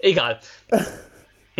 [0.00, 0.38] Egal.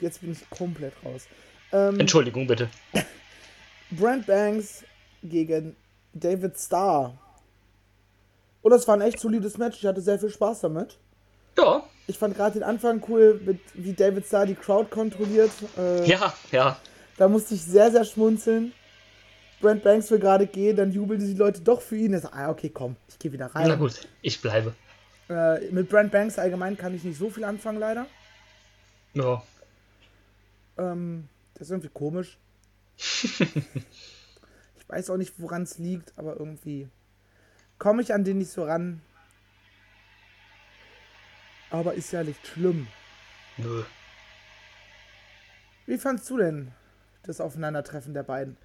[0.00, 1.26] Jetzt bin ich komplett raus.
[1.70, 2.70] Ähm, Entschuldigung, bitte.
[3.90, 4.84] Brand Banks
[5.22, 5.76] gegen
[6.14, 7.18] David Starr.
[8.62, 9.80] Und das war ein echt solides Match.
[9.80, 10.96] Ich hatte sehr viel Spaß damit.
[11.58, 11.82] Ja.
[12.06, 15.50] Ich fand gerade den Anfang cool, mit, wie David Starr die Crowd kontrolliert.
[15.76, 16.78] Äh, ja, ja.
[17.18, 18.72] Da musste ich sehr, sehr schmunzeln.
[19.60, 22.14] Brent Banks will gerade gehen, dann jubeln die Leute doch für ihn.
[22.14, 23.68] Er sagt, ah, okay, komm, ich gehe wieder rein.
[23.68, 24.74] Na gut, ich bleibe.
[25.28, 28.06] Äh, mit Brent Banks allgemein kann ich nicht so viel anfangen, leider.
[29.14, 29.42] Ja.
[30.78, 32.38] Ähm, das ist irgendwie komisch.
[32.96, 36.88] ich weiß auch nicht, woran es liegt, aber irgendwie
[37.78, 39.02] komme ich an den nicht so ran.
[41.70, 42.88] Aber ist ja nicht schlimm.
[43.56, 43.84] Nö.
[45.86, 46.72] Wie fandst du denn
[47.22, 48.56] das Aufeinandertreffen der beiden?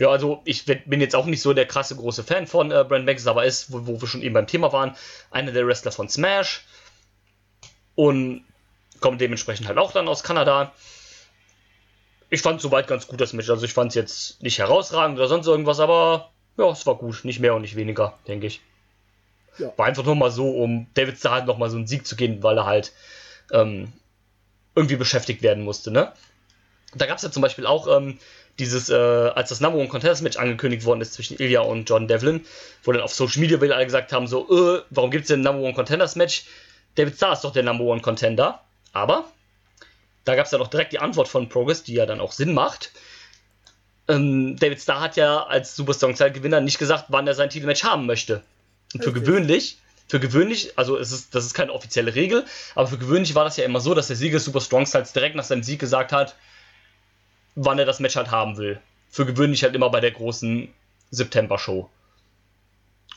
[0.00, 3.04] Ja, also ich bin jetzt auch nicht so der krasse große Fan von äh, Brand
[3.04, 4.96] Banks, aber ist, wo, wo, wir schon eben beim Thema waren,
[5.30, 6.64] einer der Wrestler von Smash
[7.96, 8.42] und
[9.00, 10.72] kommt dementsprechend halt auch dann aus Kanada.
[12.30, 13.50] Ich fand soweit ganz gut das Match.
[13.50, 17.22] Also ich fand es jetzt nicht herausragend oder sonst irgendwas, aber ja, es war gut.
[17.26, 18.62] Nicht mehr und nicht weniger, denke ich.
[19.58, 19.70] Ja.
[19.76, 22.42] War einfach nur mal so, um David Starr halt nochmal so einen Sieg zu geben,
[22.42, 22.94] weil er halt
[23.52, 23.92] ähm,
[24.74, 26.10] irgendwie beschäftigt werden musste, ne?
[26.94, 28.18] Da gab es ja zum Beispiel auch ähm,
[28.58, 32.08] dieses, äh, als das Number One Contest Match angekündigt worden ist zwischen Ilya und John
[32.08, 32.44] Devlin,
[32.84, 35.40] wo dann auf Social Media wieder alle gesagt haben, so, äh, warum gibt es denn
[35.40, 36.44] ein Number One Contenders Match?
[36.96, 38.60] David Starr ist doch der Number One Contender.
[38.92, 39.24] Aber
[40.24, 42.52] da gab es dann auch direkt die Antwort von Progress, die ja dann auch Sinn
[42.52, 42.92] macht.
[44.08, 47.84] Ähm, David Starr hat ja als Super Strong Gewinner nicht gesagt, wann er sein Titelmatch
[47.84, 48.42] haben möchte.
[48.92, 49.20] Und für okay.
[49.20, 49.78] gewöhnlich,
[50.08, 52.44] für gewöhnlich, also es ist, das ist keine offizielle Regel,
[52.74, 55.36] aber für gewöhnlich war das ja immer so, dass der Sieger Super Strong Styles direkt
[55.36, 56.34] nach seinem Sieg gesagt hat,
[57.54, 58.80] wann er das Match halt haben will.
[59.08, 60.72] Für gewöhnlich halt immer bei der großen
[61.10, 61.88] September-Show.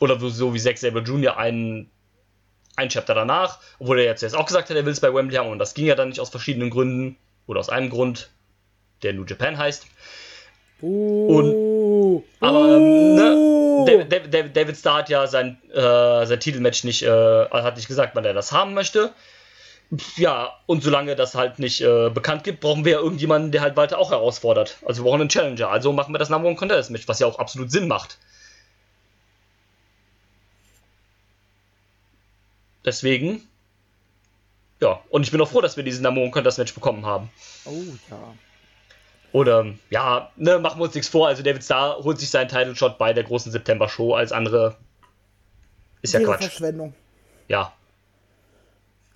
[0.00, 1.36] Oder so wie Zack Saber Jr.
[1.36, 1.88] ein,
[2.76, 5.36] ein Chapter danach, obwohl er jetzt erst auch gesagt hat, er will es bei Wembley
[5.36, 7.16] haben und das ging ja dann nicht aus verschiedenen Gründen.
[7.46, 8.30] Oder aus einem Grund,
[9.02, 9.86] der New Japan heißt.
[10.80, 16.84] Uh, und, aber ähm, ne, David, David, David Starr hat ja sein, äh, sein Titelmatch
[16.84, 19.12] nicht, äh, hat nicht gesagt, wann er das haben möchte.
[20.16, 23.76] Ja, und solange das halt nicht äh, bekannt gibt, brauchen wir ja irgendjemanden, der halt
[23.76, 24.78] weiter auch herausfordert.
[24.84, 25.68] Also wir brauchen einen Challenger.
[25.68, 28.18] Also machen wir das Number One Contest Match, was ja auch absolut Sinn macht.
[32.84, 33.46] Deswegen,
[34.80, 37.30] ja, und ich bin auch froh, dass wir diesen Number One Contest Match bekommen haben.
[37.64, 37.70] Oh
[38.10, 38.34] ja.
[39.32, 41.28] Oder, ja, ne, machen wir uns nichts vor.
[41.28, 44.14] Also David Starr holt sich seinen Title Shot bei der großen September Show.
[44.14, 44.76] Als andere
[46.02, 46.42] ist ja Quatsch.
[46.42, 46.94] Verschwendung.
[47.48, 47.72] Ja,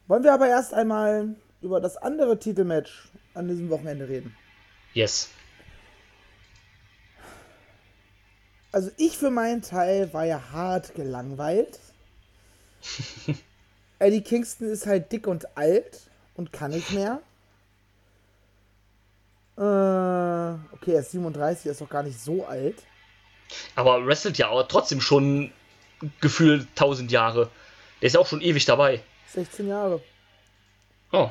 [0.09, 4.35] wollen wir aber erst einmal über das andere Titelmatch an diesem Wochenende reden?
[4.95, 5.29] Yes.
[8.73, 11.79] Also ich für meinen Teil war ja hart gelangweilt.
[13.99, 16.01] Eddie Kingston ist halt dick und alt
[16.35, 17.21] und kann nicht mehr.
[19.57, 19.61] Äh,
[20.75, 22.77] okay, er ist 37, er ist doch gar nicht so alt.
[23.75, 25.51] Aber wrestelt ja aber trotzdem schon
[26.21, 27.51] gefühlt 1000 Jahre.
[28.01, 29.03] Der ist ja auch schon ewig dabei.
[29.33, 30.01] 16 Jahre.
[31.13, 31.31] Oh.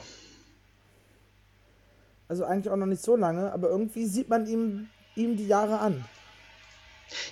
[2.28, 5.80] Also eigentlich auch noch nicht so lange, aber irgendwie sieht man ihm, ihm die Jahre
[5.80, 6.04] an.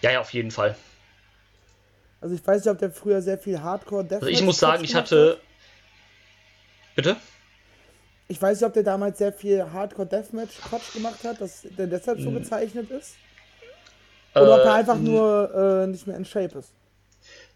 [0.01, 0.75] Ja, ja, auf jeden Fall.
[2.21, 4.83] Also ich weiß nicht, ob der früher sehr viel Hardcore Deathmatch Also ich muss sagen,
[4.83, 5.31] ich hatte.
[5.31, 6.95] Hat.
[6.95, 7.17] Bitte?
[8.27, 11.87] Ich weiß nicht, ob der damals sehr viel Hardcore Deathmatch Quatsch gemacht hat, dass der
[11.87, 12.35] deshalb so hm.
[12.35, 13.15] gezeichnet ist.
[14.33, 16.71] Oder äh, ob er äh, einfach nur äh, nicht mehr in Shape ist.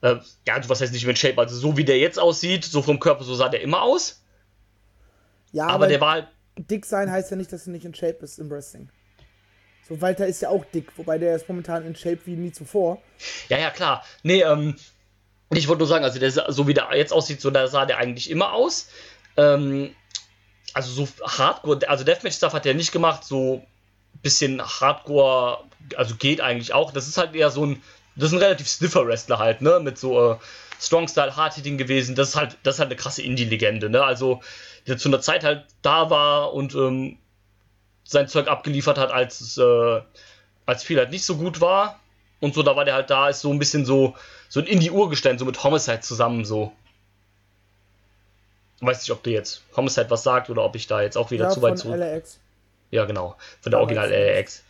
[0.02, 0.16] Äh,
[0.48, 1.38] ja, was heißt nicht mehr in Shape?
[1.38, 4.22] Also so wie der jetzt aussieht, so vom Körper, so sah der immer aus.
[5.52, 6.28] Ja, aber, aber der war halt.
[6.58, 8.90] Dick sein heißt ja nicht, dass du nicht in Shape bist im Wrestling.
[9.88, 13.02] So, Walter ist ja auch dick, wobei der ist momentan in Shape wie nie zuvor.
[13.50, 14.04] Ja, ja, klar.
[14.24, 14.76] Nee, ähm,
[15.52, 17.98] ich wollte nur sagen, also der, so wie der jetzt aussieht, so da sah der
[17.98, 18.90] eigentlich immer aus.
[19.36, 19.96] Ähm,
[20.74, 23.64] also so Hardcore, also Deathmatch-Stuff hat er nicht gemacht, so
[24.22, 25.64] bisschen Hardcore,
[25.96, 26.92] also geht eigentlich auch.
[26.92, 27.82] Das ist halt eher so ein,
[28.20, 30.38] das ist ein relativ sniffer Wrestler halt, ne, mit so äh,
[30.80, 32.16] Strong Style, Hard Hitting gewesen.
[32.16, 34.42] Das ist halt, das ist halt eine krasse Indie-Legende, ne, also
[34.88, 37.18] der zu einer Zeit halt da war und ähm,
[38.04, 40.02] sein Zeug abgeliefert hat, als es, äh,
[40.66, 42.00] als viel halt nicht so gut war.
[42.40, 44.16] Und so, da war der halt da, ist so ein bisschen so,
[44.48, 46.72] so ein Indie-Urgestein, so mit Homicide zusammen, so.
[48.80, 51.46] Weiß nicht, ob du jetzt Homicide was sagt oder ob ich da jetzt auch wieder
[51.46, 51.96] Ja, zu weit von zu.
[51.96, 52.40] LAX.
[52.92, 53.36] Ja, genau.
[53.62, 53.82] Von der.
[53.82, 54.64] Original LAX.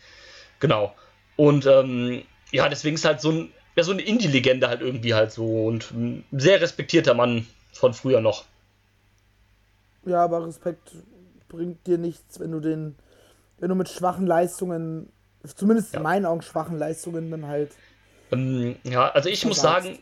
[0.59, 0.95] Genau.
[1.35, 5.31] Und ähm, ja, deswegen ist halt so, ein, ja, so eine Indie-Legende halt irgendwie halt
[5.31, 8.45] so und ein sehr respektierter Mann von früher noch.
[10.05, 10.91] Ja, aber Respekt
[11.47, 12.95] bringt dir nichts, wenn du den,
[13.59, 15.11] wenn du mit schwachen Leistungen,
[15.55, 15.97] zumindest Ja.
[15.99, 17.71] in meinen Augen schwachen Leistungen, dann halt.
[18.31, 19.99] Ähm, ja, also ich muss sagen,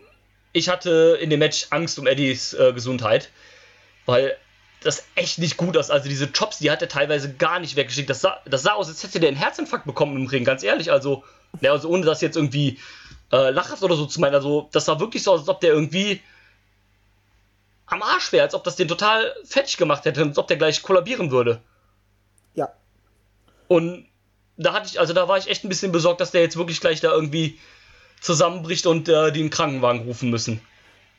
[0.53, 3.29] ich hatte in dem Match Angst um Eddies äh, Gesundheit,
[4.05, 4.35] weil
[4.81, 5.89] das echt nicht gut aus.
[5.89, 8.09] Also diese Chops, die hat er teilweise gar nicht weggeschickt.
[8.09, 10.91] Das sah, das sah aus, als hätte der einen Herzinfarkt bekommen im Ring, ganz ehrlich.
[10.91, 11.23] Also,
[11.61, 12.79] ja, also ohne das jetzt irgendwie
[13.31, 14.35] äh, lachhaft oder so zu meinen.
[14.35, 16.21] Also, das sah wirklich so aus, als ob der irgendwie
[17.87, 20.83] am Arsch wäre, als ob das den total fertig gemacht hätte, als ob der gleich
[20.83, 21.61] kollabieren würde.
[22.53, 22.69] Ja.
[23.67, 24.07] Und
[24.57, 26.81] da hatte ich, also da war ich echt ein bisschen besorgt, dass der jetzt wirklich
[26.81, 27.59] gleich da irgendwie
[28.19, 30.59] zusammenbricht und äh, die einen Krankenwagen rufen müssen.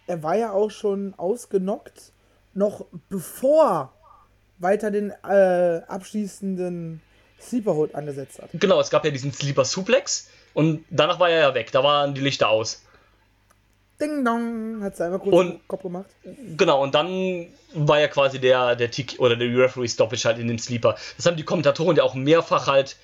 [0.06, 2.12] Er war ja auch schon ausgenockt,
[2.58, 3.92] noch bevor
[4.58, 7.00] weiter den äh, abschließenden
[7.40, 8.50] Sleeperhold angesetzt hat.
[8.54, 11.70] Genau, es gab ja diesen Sleeper Suplex und danach war er ja weg.
[11.72, 12.82] Da waren die Lichter aus.
[14.00, 16.06] Ding dong, hat sie einmal kurz Und- den Kopf gemacht.
[16.56, 20.48] Genau, und dann war ja quasi der, der Tick oder der Referee Stoppage halt in
[20.48, 20.96] dem Sleeper.
[21.16, 22.96] Das haben die Kommentatoren ja auch mehrfach halt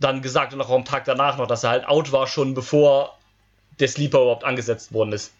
[0.00, 3.16] dann gesagt und auch am Tag danach noch, dass er halt out war, schon bevor
[3.80, 5.32] der Sleeper überhaupt angesetzt worden ist.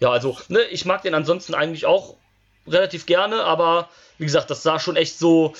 [0.00, 2.16] Ja, also, ne, ich mag den ansonsten eigentlich auch
[2.66, 3.88] relativ gerne, aber
[4.18, 5.54] wie gesagt, das sah schon echt so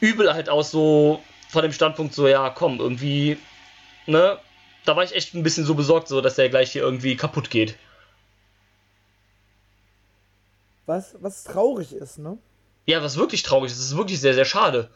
[0.00, 3.36] übel halt aus, so von dem Standpunkt so, ja, komm, irgendwie,
[4.06, 4.38] ne,
[4.84, 7.50] da war ich echt ein bisschen so besorgt, so, dass der gleich hier irgendwie kaputt
[7.50, 7.76] geht.
[10.86, 12.38] Was, was traurig ist, ne?
[12.86, 14.90] Ja, was wirklich traurig ist, das ist wirklich sehr, sehr schade.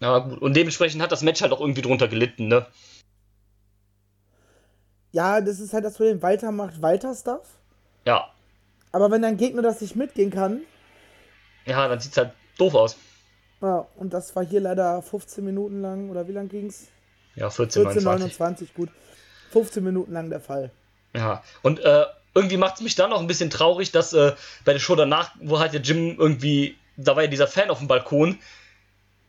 [0.00, 2.66] Ja, gut, und dementsprechend hat das Match halt auch irgendwie drunter gelitten, ne?
[5.14, 6.20] Ja, das ist halt das Problem.
[6.22, 7.46] Walter macht Walter-Stuff.
[8.04, 8.28] Ja,
[8.90, 10.62] Aber wenn dein Gegner das nicht mitgehen kann,
[11.66, 12.96] ja, dann sieht's halt doof aus.
[13.62, 16.88] ja, und das war hier leider 15 Minuten lang, oder wie lang ging's?
[17.36, 18.38] Ja, 14, 14, 29.
[18.38, 18.90] 29, gut.
[19.52, 20.70] 15 Minuten lang der Fall.
[21.14, 22.04] Ja, und äh,
[22.34, 24.32] irgendwie macht es mich dann auch ein bisschen traurig, dass äh,
[24.64, 27.78] bei der Show danach, wo halt der Jim irgendwie, da war ja dieser Fan auf
[27.78, 28.38] dem Balkon,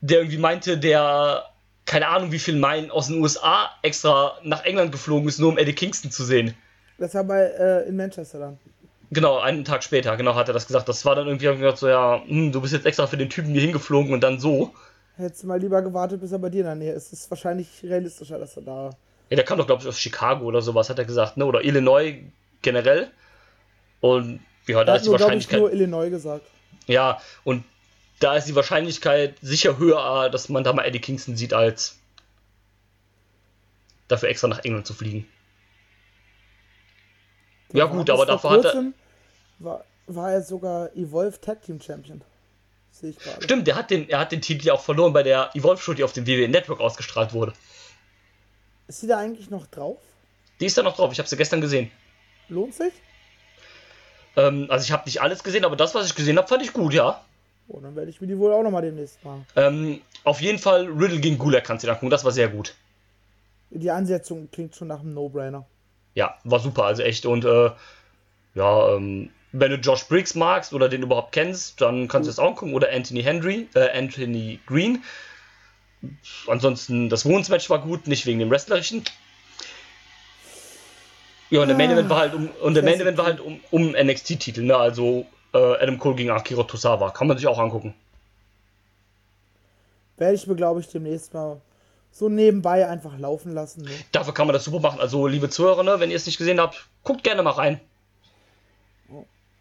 [0.01, 1.45] der irgendwie meinte, der,
[1.85, 5.57] keine Ahnung wie viel Meilen aus den USA extra nach England geflogen ist, nur um
[5.57, 6.53] Eddie Kingston zu sehen.
[6.97, 8.59] Das war bei, äh, in Manchester dann.
[9.11, 10.89] Genau, einen Tag später, genau, hat er das gesagt.
[10.89, 13.17] Das war dann irgendwie, hab ich gedacht, so, ja, hm, du bist jetzt extra für
[13.17, 14.73] den Typen hier hingeflogen und dann so.
[15.17, 17.13] Hättest du mal lieber gewartet, bis er bei dir in der Nähe ist.
[17.13, 18.89] Es ist wahrscheinlich realistischer, dass er da.
[19.29, 21.45] Ja, der kam doch, glaube ich, aus Chicago oder sowas, hat er gesagt, ne?
[21.45, 22.15] Oder Illinois
[22.61, 23.09] generell.
[24.01, 25.59] Und ja, da Er ist die glaube ich, Wahrscheinlichkeit.
[25.59, 26.45] nur Illinois gesagt.
[26.87, 27.63] Ja, und
[28.19, 31.97] da ist die Wahrscheinlichkeit sicher höher, dass man da mal Eddie Kingston sieht, als
[34.07, 35.27] dafür extra nach England zu fliegen.
[37.73, 38.83] Ja, gut, aber dafür hat er-
[39.59, 42.21] War, war er sogar Evolve Tag Team Champion.
[42.91, 43.41] Sehe ich gerade.
[43.43, 45.93] Stimmt, der hat den, er hat den Titel ja auch verloren bei der Evolve Show,
[45.93, 47.53] die auf dem WWE Network ausgestrahlt wurde.
[48.87, 49.97] Ist sie da eigentlich noch drauf?
[50.59, 51.91] Die ist da noch drauf, ich habe sie gestern gesehen.
[52.47, 52.93] Lohnt sich?
[54.37, 56.71] Ähm, also ich habe nicht alles gesehen, aber das, was ich gesehen habe, fand ich
[56.71, 57.21] gut, ja.
[57.67, 59.45] Oh, dann werde ich mir die wohl auch nochmal demnächst machen.
[59.55, 62.75] Ähm, auf jeden Fall Riddle gegen Gulak kannst du dir angucken, das war sehr gut.
[63.71, 65.65] Die Ansetzung klingt schon nach einem No-Brainer.
[66.13, 67.25] Ja, war super, also echt.
[67.25, 67.71] Und äh,
[68.53, 72.39] ja, ähm, wenn du Josh Briggs magst oder den überhaupt kennst, dann kannst du es
[72.39, 72.73] auch angucken.
[72.73, 75.03] Oder Anthony Henry, äh, Anthony Green.
[76.47, 79.03] Ansonsten, das Wohnsmatch war gut, nicht wegen dem Wrestlerischen.
[81.49, 83.59] Ja, und der Main Event war halt um, und der Main Event war halt um,
[83.71, 84.75] um NXT-Titel, ne?
[84.75, 85.25] Also
[85.57, 87.11] Adam Cole gegen Akira Tosawa.
[87.11, 87.93] Kann man sich auch angucken.
[90.17, 91.61] Werde ich mir, glaube ich, demnächst mal
[92.11, 93.83] so nebenbei einfach laufen lassen.
[93.83, 93.91] Ne?
[94.11, 95.01] Dafür kann man das super machen.
[95.01, 97.81] Also, liebe Zuhörer, ne, wenn ihr es nicht gesehen habt, guckt gerne mal rein.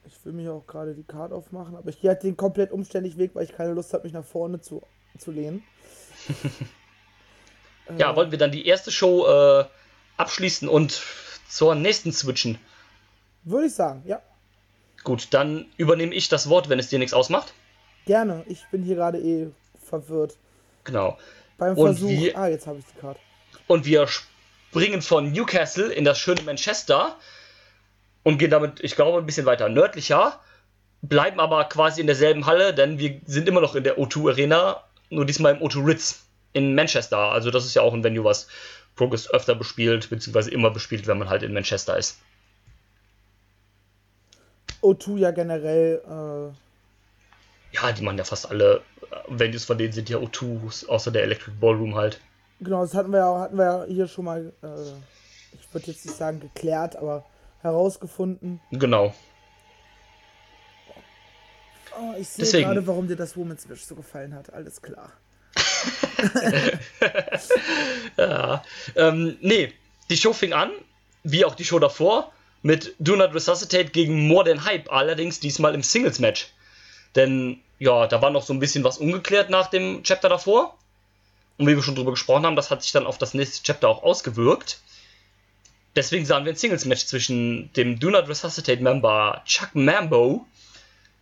[0.07, 3.19] Ich will mich auch gerade die Card aufmachen, aber ich gehe halt den komplett umständlich
[3.19, 4.83] Weg, weil ich keine Lust habe, mich nach vorne zu,
[5.19, 5.65] zu lehnen.
[7.99, 9.65] Ja, wollten wir dann die erste Show äh,
[10.17, 11.03] abschließen und
[11.49, 12.59] zur nächsten switchen.
[13.45, 14.23] Würde ich sagen, ja.
[15.05, 17.53] Gut, dann übernehme ich das Wort, wenn es dir nichts ausmacht.
[18.07, 18.43] Gerne.
[18.49, 19.49] Ich bin hier gerade eh
[19.85, 20.37] verwirrt.
[20.85, 21.19] Genau.
[21.59, 22.09] Beim Und Versuch.
[22.09, 23.19] wie- Ah, jetzt habe ich die Card.
[23.67, 27.17] Und wir springen von Newcastle in das schöne Manchester
[28.23, 30.41] und gehen damit, ich glaube, ein bisschen weiter nördlicher,
[31.03, 34.83] bleiben aber quasi in derselben Halle, denn wir sind immer noch in der O2 Arena,
[35.11, 36.25] nur diesmal im O2 Ritz
[36.55, 37.19] in Manchester.
[37.19, 38.49] Also das ist ja auch ein Venue, was
[38.97, 42.19] Progress öfter bespielt, beziehungsweise immer bespielt, wenn man halt in Manchester ist.
[44.85, 46.03] O2 ja generell.
[46.05, 51.11] Äh, ja, die machen ja fast alle äh, Venues von denen sind ja O2s, außer
[51.11, 52.21] der Electric Ballroom halt.
[52.61, 54.67] Genau, das hatten wir ja, hatten wir ja hier schon mal, äh,
[55.53, 57.25] ich würde jetzt nicht sagen geklärt, aber
[57.63, 58.61] herausgefunden.
[58.71, 59.15] Genau.
[61.99, 64.53] Oh, ich sehe gerade, warum dir das Women's Match so gefallen hat.
[64.53, 65.13] Alles klar.
[68.17, 68.63] ja.
[68.97, 69.73] Ähm, nee,
[70.11, 70.71] die Show fing an,
[71.23, 72.33] wie auch die Show davor,
[72.65, 76.49] mit Do Not Resuscitate gegen More Than Hype, allerdings diesmal im Singles-Match.
[77.15, 80.77] Denn, ja, da war noch so ein bisschen was ungeklärt nach dem Chapter davor.
[81.59, 83.89] Und wie wir schon drüber gesprochen haben, das hat sich dann auf das nächste Chapter
[83.89, 84.81] auch ausgewirkt.
[85.95, 90.47] Deswegen sahen wir ein Singles-Match zwischen dem Do Not Resuscitate Member Chuck Mambo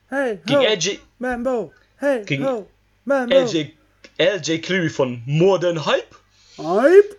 [0.09, 2.69] hey, gegen LJ Mambo, hey, gegen ho,
[3.05, 3.35] Mambo.
[3.35, 3.73] LJ,
[4.19, 6.15] LJ Cleary von More Than Hype.
[6.57, 7.17] Hype?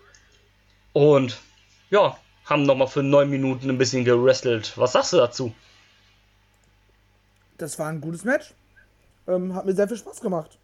[0.94, 1.36] Und
[1.90, 4.76] ja, haben nochmal für neun Minuten ein bisschen gerestelt.
[4.76, 5.54] Was sagst du dazu?
[7.58, 8.52] Das war ein gutes Match.
[9.26, 10.58] Ähm, hat mir sehr viel Spaß gemacht.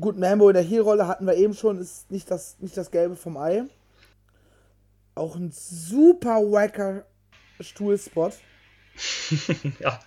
[0.00, 3.14] Gut, Mambo in der Heel-Rolle hatten wir eben schon, ist nicht das, nicht das Gelbe
[3.14, 3.64] vom Ei.
[5.14, 7.04] Auch ein super wacker
[7.60, 8.34] Stuhlspot.
[9.78, 10.00] ja.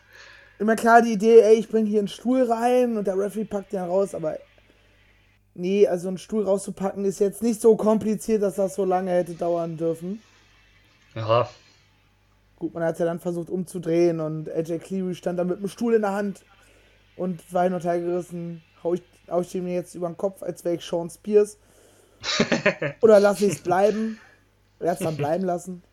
[0.59, 3.71] Immer klar die Idee, ey, ich bringe hier einen Stuhl rein und der Referee packt
[3.71, 4.37] den raus, aber
[5.57, 9.33] nee, also einen Stuhl rauszupacken ist jetzt nicht so kompliziert, dass das so lange hätte
[9.33, 10.21] dauern dürfen.
[11.15, 11.49] Ja.
[12.57, 15.67] Gut, man hat es ja dann versucht umzudrehen und AJ Cleary stand da mit einem
[15.67, 16.43] Stuhl in der Hand
[17.15, 18.63] und war hin und her gerissen.
[18.83, 21.57] Hau ich, hau ich mir jetzt über den Kopf, als wäre ich Sean Spears.
[23.01, 24.19] Oder lasse ich es bleiben?
[24.79, 25.83] Er hat es dann bleiben lassen.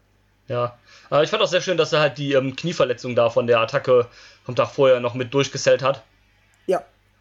[0.49, 0.77] Ja,
[1.09, 3.61] aber ich fand auch sehr schön, dass er halt die ähm, Knieverletzung da von der
[3.61, 4.09] Attacke
[4.45, 6.03] vom Tag vorher noch mit durchgesellt hat.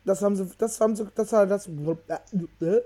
[0.06, 1.68] Das haben sie, das haben sie, das war das.
[1.68, 2.82] Äh,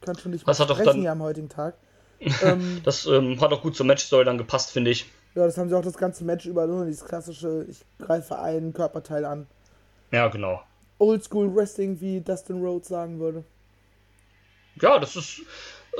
[0.00, 1.76] kann schon nicht Was hat doch dann, hier am heutigen Tag.
[2.42, 5.06] ähm, das ähm, hat auch gut zur Matchstory dann gepasst, finde ich.
[5.34, 8.72] Ja, das haben sie auch das ganze Match über, nur dieses klassische, ich greife einen
[8.72, 9.46] Körperteil an.
[10.12, 10.62] Ja, genau.
[10.98, 13.44] Oldschool Wrestling, wie Dustin Rhodes sagen würde.
[14.80, 15.42] Ja, das ist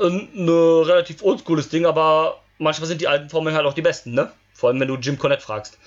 [0.01, 4.13] ein ne relativ oldschooles Ding, aber manchmal sind die alten Formeln halt auch die besten,
[4.13, 4.31] ne?
[4.53, 5.77] Vor allem, wenn du Jim Cornette fragst.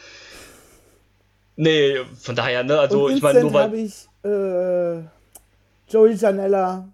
[1.56, 2.78] Nee, von daher, ne?
[2.78, 3.62] Also, Und ich meine, nur weil.
[3.64, 6.88] habe ich äh, Joey Janella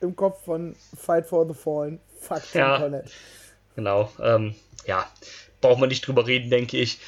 [0.00, 2.00] im Kopf von Fight for the Fallen.
[2.20, 2.78] Fuck Ja.
[2.78, 3.10] Cornette.
[3.76, 4.54] Genau, ähm,
[4.86, 5.06] ja,
[5.60, 7.00] braucht man nicht drüber reden, denke ich.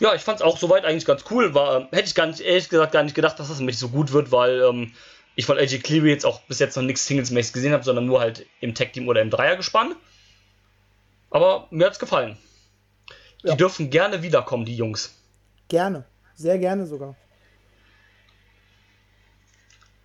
[0.00, 1.54] Ja, ich fand es auch soweit eigentlich ganz cool.
[1.54, 3.88] War, ähm, hätte ich gar nicht, ehrlich gesagt, gar nicht gedacht, dass das nämlich so
[3.88, 4.92] gut wird, weil ähm,
[5.36, 8.20] ich von AJ Cleary jetzt auch bis jetzt noch nichts Singles-mäßig gesehen habe, sondern nur
[8.20, 9.94] halt im Tag-Team oder im Dreiergespann.
[11.30, 12.36] Aber mir hat's gefallen.
[13.42, 13.56] Die Ja.
[13.56, 15.14] dürfen gerne wiederkommen, die Jungs.
[15.68, 16.04] Gerne.
[16.34, 17.14] Sehr gerne sogar.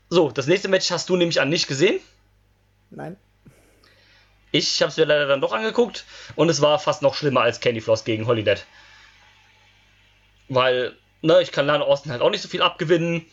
[0.10, 2.00] So, das nächste Match hast du nämlich an nicht gesehen.
[2.90, 3.18] Nein.
[4.52, 6.06] Ich habe es mir leider dann doch angeguckt
[6.36, 8.56] und es war fast noch schlimmer als Candy Floss gegen Holiday.
[10.48, 13.26] Weil, ne, ich kann Lana Austin halt auch nicht so viel abgewinnen.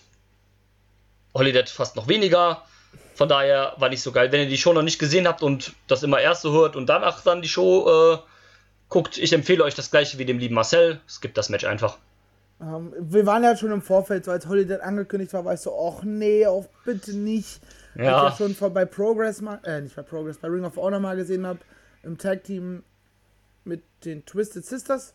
[1.32, 2.64] Holiday fast noch weniger.
[3.14, 4.32] Von daher war nicht so geil.
[4.32, 6.86] Wenn ihr die Show noch nicht gesehen habt und das immer erst so hört und
[6.86, 8.18] danach dann die Show äh,
[8.88, 11.00] guckt, ich empfehle euch das gleiche wie dem lieben Marcel.
[11.06, 11.98] Es gibt das Match einfach.
[12.60, 15.76] Ähm, wir waren ja schon im Vorfeld, so als Holiday angekündigt war, war ich so,
[15.76, 17.60] ach nee, auch bitte nicht.
[17.94, 18.24] Weil Ja.
[18.26, 21.00] ich ja schon vor, bei Progress mal, äh, nicht bei Progress, bei Ring of Honor
[21.00, 21.60] mal gesehen habe,
[22.02, 22.82] im Tag-Team
[23.64, 25.14] mit den Twisted Sisters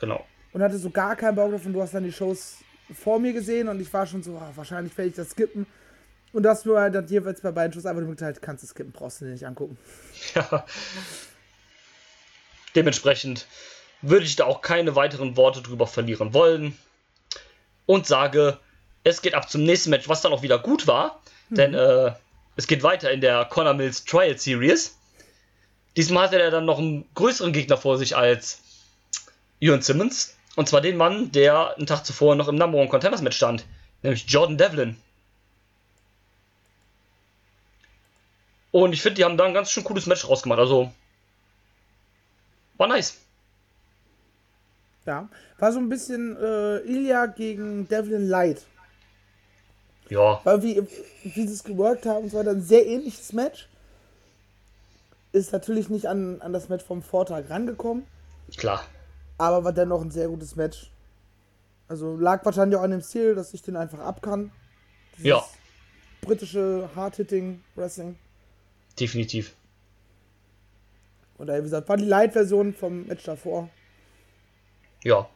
[0.00, 0.24] Genau.
[0.52, 2.56] und hatte so gar keinen Bock drauf und du hast dann die Shows
[2.94, 5.66] vor mir gesehen und ich war schon so, ah, wahrscheinlich werde ich das skippen.
[6.32, 8.92] Und das nur halt dann jeweils bei beiden Shows einfach nur geteilt, kannst du skippen,
[8.92, 9.76] brauchst du dir nicht angucken.
[10.34, 10.64] Ja.
[12.76, 13.46] Dementsprechend
[14.02, 16.76] würde ich da auch keine weiteren Worte drüber verlieren wollen.
[17.86, 18.58] Und sage,
[19.04, 21.20] es geht ab zum nächsten Match, was dann auch wieder gut war.
[21.50, 22.12] Denn äh,
[22.56, 24.96] es geht weiter in der Connor Mills Trial Series.
[25.96, 28.62] Diesmal hatte er dann noch einen größeren Gegner vor sich als
[29.58, 30.36] Ian Simmons.
[30.56, 33.64] Und zwar den Mann, der einen Tag zuvor noch im Number One Contenders Match stand.
[34.02, 34.96] Nämlich Jordan Devlin.
[38.70, 40.60] Und ich finde, die haben da ein ganz schön cooles Match rausgemacht.
[40.60, 40.92] Also,
[42.76, 43.18] war nice.
[45.06, 45.28] Ja,
[45.58, 48.62] war so ein bisschen äh, Ilya gegen Devlin Light.
[50.08, 50.82] Ja, Weil wie,
[51.22, 53.68] wie sie es geworkt haben, es war dann ein sehr ähnliches Match.
[55.32, 58.04] Ist natürlich nicht an, an das Match vom Vortag rangekommen,
[58.56, 58.84] klar.
[59.38, 60.90] aber war dennoch ein sehr gutes Match.
[61.86, 64.50] Also lag wahrscheinlich auch an dem Stil, dass ich den einfach ab kann.
[65.12, 65.44] Dieses Ja.
[66.22, 68.16] Britische Hard-Hitting-Wrestling.
[68.98, 69.54] Definitiv.
[71.38, 73.68] Oder wie gesagt, war die Light-Version vom Match davor.
[75.02, 75.28] Ja.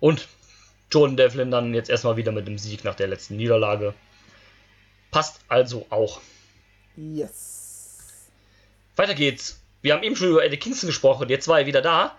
[0.00, 0.28] Und
[0.90, 3.94] Jordan Devlin dann jetzt erstmal wieder mit dem Sieg nach der letzten Niederlage.
[5.10, 6.20] Passt also auch.
[6.96, 8.28] Yes.
[8.96, 9.60] Weiter geht's.
[9.82, 12.16] Wir haben eben schon über Eddie Kingston gesprochen, jetzt war er wieder da.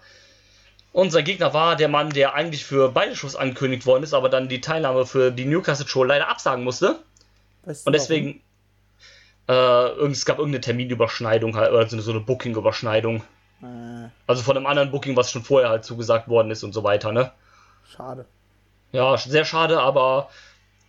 [0.94, 4.50] Unser Gegner war der Mann, der eigentlich für beide Shows angekündigt worden ist, aber dann
[4.50, 7.00] die Teilnahme für die Newcastle Show leider absagen musste.
[7.66, 8.42] Weißt du Und deswegen,
[9.48, 13.24] äh, es gab irgendeine Terminüberschneidung oder so eine Booking-Überschneidung.
[13.62, 16.84] Äh, Also von einem anderen Booking, was schon vorher halt zugesagt worden ist und so
[16.84, 17.32] weiter, ne?
[17.96, 18.26] schade.
[18.92, 20.30] Ja, sehr schade, aber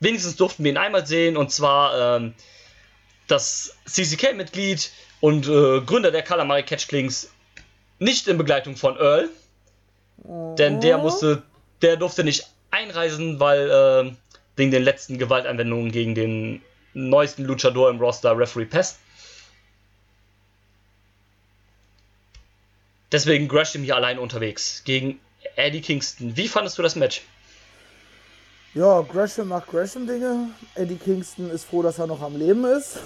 [0.00, 2.34] wenigstens durften wir ihn einmal sehen und zwar ähm,
[3.26, 4.90] das CCK-Mitglied
[5.20, 7.30] und äh, Gründer der Calamari Catch Kings
[7.98, 9.28] nicht in Begleitung von Earl,
[10.58, 11.42] denn der musste,
[11.82, 14.12] der durfte nicht einreisen, weil äh,
[14.56, 16.62] wegen den letzten Gewaltanwendungen gegen den
[16.94, 18.98] neuesten Luchador im Roster, Referee Pest.
[23.10, 25.20] Deswegen Gresham hier allein unterwegs gegen
[25.56, 26.36] Eddie Kingston.
[26.36, 27.22] Wie fandest du das Match?
[28.74, 30.50] Ja, Gresham macht Gresham-Dinge.
[30.74, 32.98] Eddie Kingston ist froh, dass er noch am Leben ist.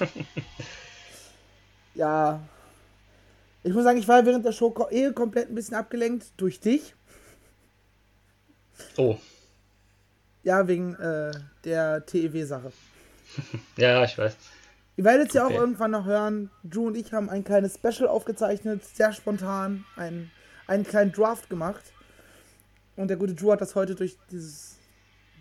[1.94, 2.40] ja.
[3.62, 6.94] Ich muss sagen, ich war während der Show eh komplett ein bisschen abgelenkt durch dich.
[8.96, 9.18] Oh,
[10.42, 11.32] Ja, wegen äh,
[11.64, 12.72] der TEW-Sache.
[13.76, 14.34] ja, ich weiß.
[15.00, 15.56] Ihr werdet es ja Okay.
[15.56, 16.50] auch irgendwann noch hören.
[16.62, 20.30] Drew und ich haben ein kleines Special aufgezeichnet, sehr spontan, einen,
[20.66, 21.94] einen kleinen Draft gemacht.
[22.96, 24.76] Und der gute Drew hat das heute durch dieses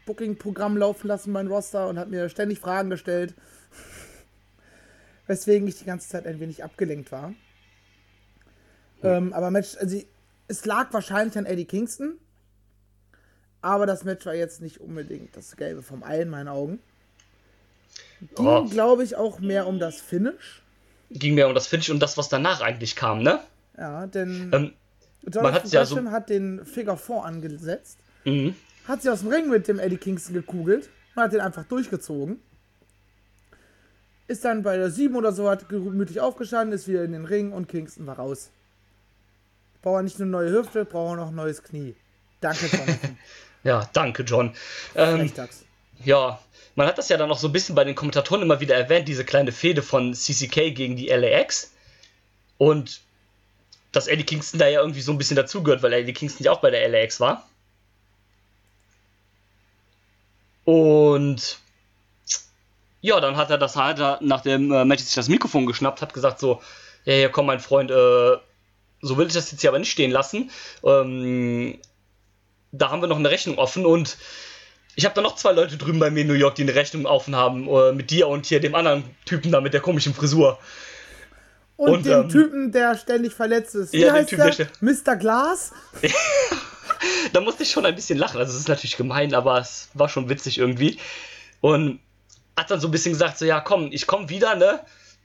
[0.06, 3.34] Booking-Programm laufen lassen, mein Roster, und hat mir ständig Fragen gestellt.
[5.28, 7.34] Weswegen ich die ganze Zeit ein wenig abgelenkt war.
[9.04, 10.02] Ähm, aber Match, also
[10.48, 12.18] es lag wahrscheinlich an Eddie Kingston.
[13.62, 16.80] Aber das Match war jetzt nicht unbedingt das Gelbe vom Ei in meinen Augen.
[18.36, 18.66] Ging, Oh.
[18.66, 20.62] glaube ich, auch mehr um das Finish.
[21.12, 23.40] Ging mir um das Finish und das, was danach eigentlich kam, ne?
[23.78, 24.74] Ja, denn Ähm,
[25.24, 28.56] Jonathan hat's ja so- hat den Figure 4 angesetzt, mhm.
[28.88, 32.40] hat sie aus dem Ring mit dem Eddie Kingston gekugelt und hat den einfach durchgezogen.
[34.28, 37.52] Ist dann bei der 7 oder so, hat gemütlich aufgestanden, ist wieder in den Ring
[37.52, 38.52] und Kingston war raus.
[39.82, 41.96] Braucht er nicht nur eine neue Hüfte, braucht er noch ein neues Knie.
[42.42, 43.18] Danke, Jonathan.
[43.62, 44.54] Ja, danke, John.
[44.96, 45.30] Ähm.
[46.04, 46.40] Ja,
[46.76, 49.08] man hat das ja dann auch so ein bisschen bei den Kommentatoren immer wieder erwähnt,
[49.08, 51.74] diese kleine Fehde von CCK gegen die LAX.
[52.58, 53.02] Und
[53.92, 56.62] dass Eddie Kingston da ja irgendwie so ein bisschen dazugehört, weil Eddie Kingston ja auch
[56.62, 57.48] bei der LAX war.
[60.66, 61.60] Und
[63.02, 66.02] ja, dann hat er das hat er nach dem äh, Match sich das Mikrofon geschnappt,
[66.02, 66.62] hat gesagt so,
[67.06, 68.38] ja, ja, komm, mein Freund, äh,
[69.02, 70.52] so will ich das jetzt hier aber nicht stehen lassen.
[70.84, 71.80] Ähm,
[72.72, 74.18] da haben wir noch eine Rechnung offen und
[75.00, 77.06] ich habe da noch zwei Leute drüben bei mir in New York, die eine Rechnung
[77.06, 80.60] offen haben, äh, mit dir und hier dem anderen Typen da mit der komischen Frisur.
[81.78, 83.94] Und, und, dem ähm, Typen, der ständig verletzt ist.
[83.94, 84.66] Wie Ja, heißt Typen, der?
[84.66, 85.16] der Mr.
[85.16, 85.72] Glass?
[87.34, 88.38] da musste ich schon ein bisschen lachen.
[88.40, 91.00] Also es ist natürlich gemein, aber es war schon witzig irgendwie.
[91.62, 92.02] Und
[92.58, 94.82] hat dann so ein bisschen gesagt, so ja komm, ich komme wieder, ne?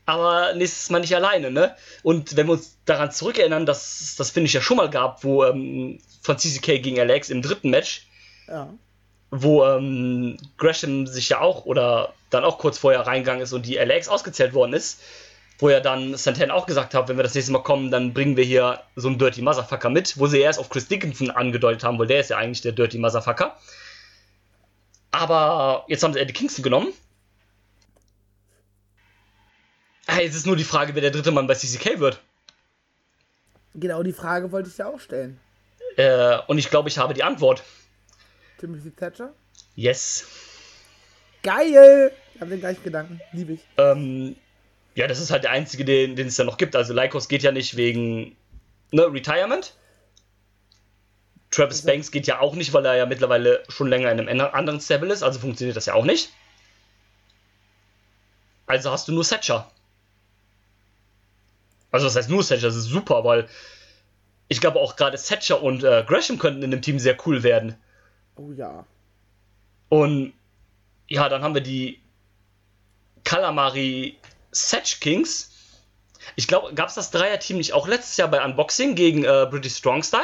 [0.06, 1.74] Aber nächstes Mal nicht alleine, ne?
[2.04, 5.42] Und wenn wir uns daran zurückerinnern, dass das finde ich ja schon mal gab, wo
[5.44, 8.06] ähm, von CCK gegen Alex im dritten Match,
[8.46, 8.72] Ja.
[9.36, 13.74] Wo ähm, Gresham sich ja auch oder dann auch kurz vorher reingegangen ist und die
[13.74, 15.00] LAX ausgezählt worden ist,
[15.58, 18.36] wo ja dann Santan auch gesagt hat, wenn wir das nächste Mal kommen, dann bringen
[18.36, 21.98] wir hier so einen Dirty Motherfucker mit, wo sie erst auf Chris Dickinson angedeutet haben,
[21.98, 23.56] weil der ist ja eigentlich der Dirty Motherfucker.
[25.10, 26.92] Aber jetzt haben sie Eddie Kingston genommen.
[30.06, 32.20] Ah, Jetzt ist nur die Frage, wer der dritte Mann bei CCK wird.
[33.74, 35.40] Genau die Frage wollte ich dir auch stellen.
[35.96, 37.62] Äh, und ich glaube, ich habe die Antwort.
[38.58, 39.34] Timothy Thatcher?
[39.74, 40.26] Yes.
[41.42, 42.12] Geil!
[42.34, 43.20] Ich habe den gleichen Gedanken.
[43.32, 43.60] Liebe ich.
[43.76, 44.36] Ähm,
[44.94, 46.74] ja, das ist halt der einzige, den, es da noch gibt.
[46.76, 48.36] Also Lycos geht ja nicht wegen
[48.92, 49.74] ne, Retirement.
[51.50, 54.40] Travis Also- Banks geht ja auch nicht, weil er ja mittlerweile schon länger in einem
[54.52, 55.22] anderen Stable ist.
[55.22, 56.30] Also funktioniert das ja auch nicht.
[58.66, 59.70] Also hast du nur Setcher.
[61.90, 63.48] Also das heißt nur Setcher, das ist super, weil
[64.48, 67.76] ich glaube auch gerade Setcher und äh, Gresham könnten in dem Team sehr cool werden.
[68.36, 68.84] Oh ja.
[69.88, 70.32] Und
[71.08, 72.00] ja, dann haben wir die
[73.24, 74.18] Calamari
[74.50, 75.50] Satch Kings.
[76.36, 79.76] Ich glaube, gab es das Dreier-Team nicht auch letztes Jahr bei Unboxing gegen äh, British
[79.76, 80.22] Strong Style?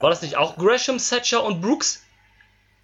[0.00, 2.02] War das nicht auch Gresham, Satcher und Brooks?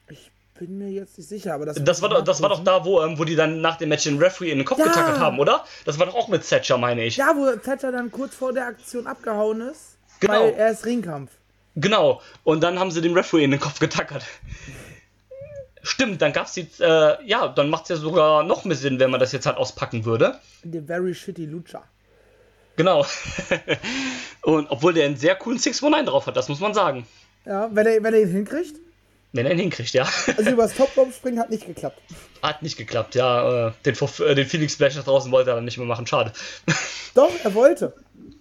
[0.09, 1.83] Ich bin mir jetzt nicht sicher, aber das.
[1.83, 4.05] Das war, doch, das war doch da, wo, ähm, wo die dann nach dem Match
[4.05, 4.87] den Referee in den Kopf Ja.
[4.87, 5.65] getackert haben, oder?
[5.85, 7.17] Das war doch auch mit Satcher, meine ich.
[7.17, 9.97] Ja, wo Thatcher dann kurz vor der Aktion abgehauen ist.
[10.21, 10.33] Genau.
[10.35, 11.31] Weil er ist Ringkampf.
[11.77, 12.21] Genau.
[12.45, 14.25] Und dann haben sie den Referee in den Kopf getackert.
[15.83, 19.21] Stimmt, dann gab's die, äh, ja, dann macht's ja sogar noch mehr Sinn, wenn man
[19.21, 20.39] das jetzt halt auspacken würde.
[20.63, 21.85] The very shitty Lucha.
[22.77, 23.05] Genau.
[24.43, 27.07] Und obwohl der einen sehr coolen 619 drauf hat, das muss man sagen.
[27.45, 28.77] Ja, wenn er, wenn er ihn hinkriegt.
[29.33, 30.09] Wenn er ihn hinkriegt, ja.
[30.37, 32.01] Also übers Top Rope springen hat nicht geklappt.
[32.43, 33.69] Hat nicht geklappt, ja.
[33.69, 36.33] Äh, den, äh, den Felix Splash nach draußen wollte er dann nicht mehr machen, schade.
[37.15, 37.95] Doch, er wollte.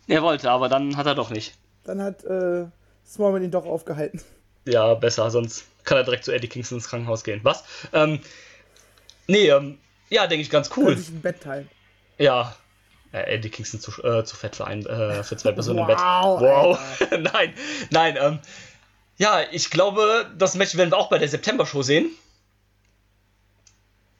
[0.07, 1.55] Er wollte, aber dann hat er doch nicht.
[1.83, 2.65] Dann hat äh,
[3.05, 4.21] Smallman ihn doch aufgehalten.
[4.65, 7.41] Ja, besser, sonst kann er direkt zu Eddie Kingston ins Krankenhaus gehen.
[7.43, 7.63] Was?
[7.91, 8.19] Ähm,
[9.27, 9.77] nee, ähm,
[10.09, 10.93] ja, denke ich ganz cool.
[10.93, 11.69] Kann sich ein Bett teilen.
[12.17, 12.55] Ja.
[13.11, 17.19] Eddie Kingston zu, äh, zu fett für, ein, äh, für zwei Personen wow, im Bett.
[17.19, 17.31] Wow.
[17.33, 17.53] nein,
[17.91, 18.39] nein, ähm,
[19.17, 22.09] ja, ich glaube, das Match werden wir auch bei der September-Show sehen.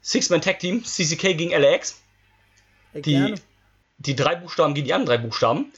[0.02, 2.02] Six-Man-Tag-Team, CCK gegen LAX.
[2.94, 3.34] Die,
[3.98, 5.72] die drei Buchstaben gegen die anderen drei Buchstaben.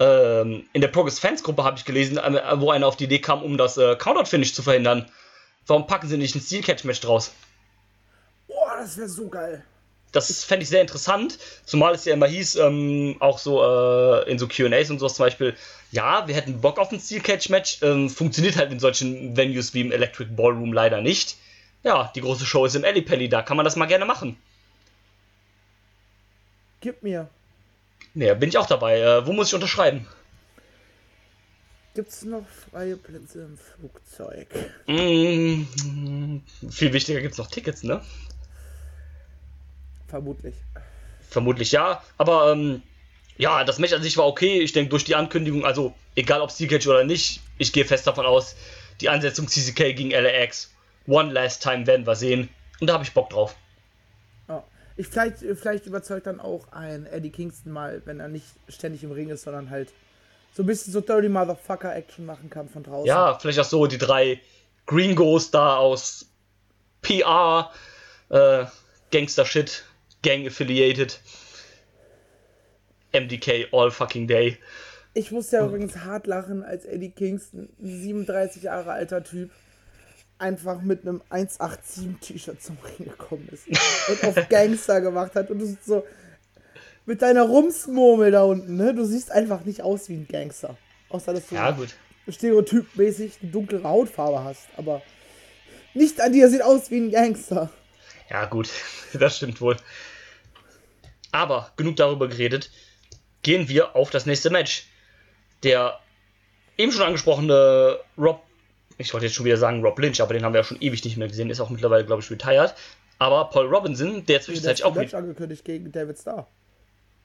[0.00, 3.20] Ähm, in der Progress Fans Gruppe habe ich gelesen, äh, wo einer auf die Idee
[3.20, 5.08] kam, um das äh, Countout-Finish zu verhindern.
[5.66, 7.32] Warum packen sie nicht ein Steel-Catch-Match draus?
[8.48, 9.64] Boah, das wäre so geil.
[10.12, 14.38] Das fände ich sehr interessant, zumal es ja immer hieß, ähm, auch so äh, in
[14.38, 15.56] so QAs und sowas zum Beispiel,
[15.90, 19.74] ja, wir hätten Bock auf ein Steel Catch Match, ähm, funktioniert halt in solchen Venues
[19.74, 21.36] wie im Electric Ballroom leider nicht.
[21.82, 24.36] Ja, die große Show ist im Ellipelli, da kann man das mal gerne machen.
[26.80, 27.28] Gib mir.
[28.14, 29.00] Ja, bin ich auch dabei.
[29.00, 30.06] Äh, wo muss ich unterschreiben?
[31.94, 34.48] Gibt's noch freie Plätze im Flugzeug?
[34.86, 36.38] Mm,
[36.68, 38.00] viel wichtiger gibt's noch Tickets, ne?
[40.08, 40.54] Vermutlich.
[41.30, 42.82] Vermutlich ja, aber ähm,
[43.36, 44.60] ja, das Match an sich war okay.
[44.60, 48.26] Ich denke, durch die Ankündigung, also egal ob Cage oder nicht, ich gehe fest davon
[48.26, 48.56] aus,
[49.00, 50.72] die Ansetzung CCK gegen LAX,
[51.06, 52.48] One Last Time werden wir sehen.
[52.80, 53.56] Und da habe ich Bock drauf.
[54.96, 59.10] Ich vielleicht, vielleicht überzeugt dann auch ein Eddie Kingston mal, wenn er nicht ständig im
[59.10, 59.92] Ring ist, sondern halt
[60.54, 63.06] so ein bisschen so Dirty Motherfucker Action machen kann von draußen.
[63.06, 64.40] Ja, vielleicht auch so die drei
[64.86, 66.26] Gringos da aus
[67.02, 67.72] PR,
[68.28, 68.66] äh,
[69.10, 69.84] Gangster Shit,
[70.22, 71.20] Gang Affiliated.
[73.12, 74.58] MDK all fucking day.
[75.14, 79.50] Ich musste ja übrigens hart lachen, als Eddie Kingston, 37 Jahre alter Typ,
[80.44, 85.58] einfach mit einem 187 T-Shirt zum Ring gekommen ist und auf Gangster gemacht hat und
[85.58, 86.04] du so
[87.06, 88.94] mit deiner Rumsmurmel da unten, ne?
[88.94, 90.76] Du siehst einfach nicht aus wie ein Gangster.
[91.08, 91.94] Außer dass du ja, gut.
[92.28, 95.02] stereotypmäßig eine dunkle Hautfarbe hast, aber
[95.94, 97.70] nicht an dir sieht aus wie ein Gangster.
[98.30, 98.68] Ja, gut,
[99.14, 99.76] das stimmt wohl.
[101.32, 102.70] Aber genug darüber geredet.
[103.42, 104.86] Gehen wir auf das nächste Match.
[105.62, 105.98] Der
[106.76, 108.43] eben schon angesprochene Rob,
[108.98, 111.04] ich wollte jetzt schon wieder sagen Rob Lynch, aber den haben wir ja schon ewig
[111.04, 112.74] nicht mehr gesehen, ist auch mittlerweile, glaube ich, retired.
[113.18, 114.94] Aber Paul Robinson, der zwischenzeitlich auch.
[114.94, 116.46] Match angekündigt gegen David Starr.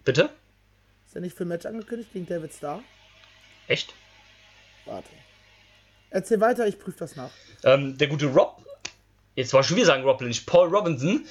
[0.04, 0.30] Bitte?
[1.08, 2.84] Ist er nicht für ein Match angekündigt gegen David Starr?
[3.68, 3.94] Echt?
[4.86, 5.10] Warte.
[6.12, 7.30] Erzähl weiter, ich prüfe das nach.
[7.64, 8.64] Ähm, der gute Rob,
[9.36, 11.26] jetzt war schon wieder sagen Rob Lynch, Paul Robinson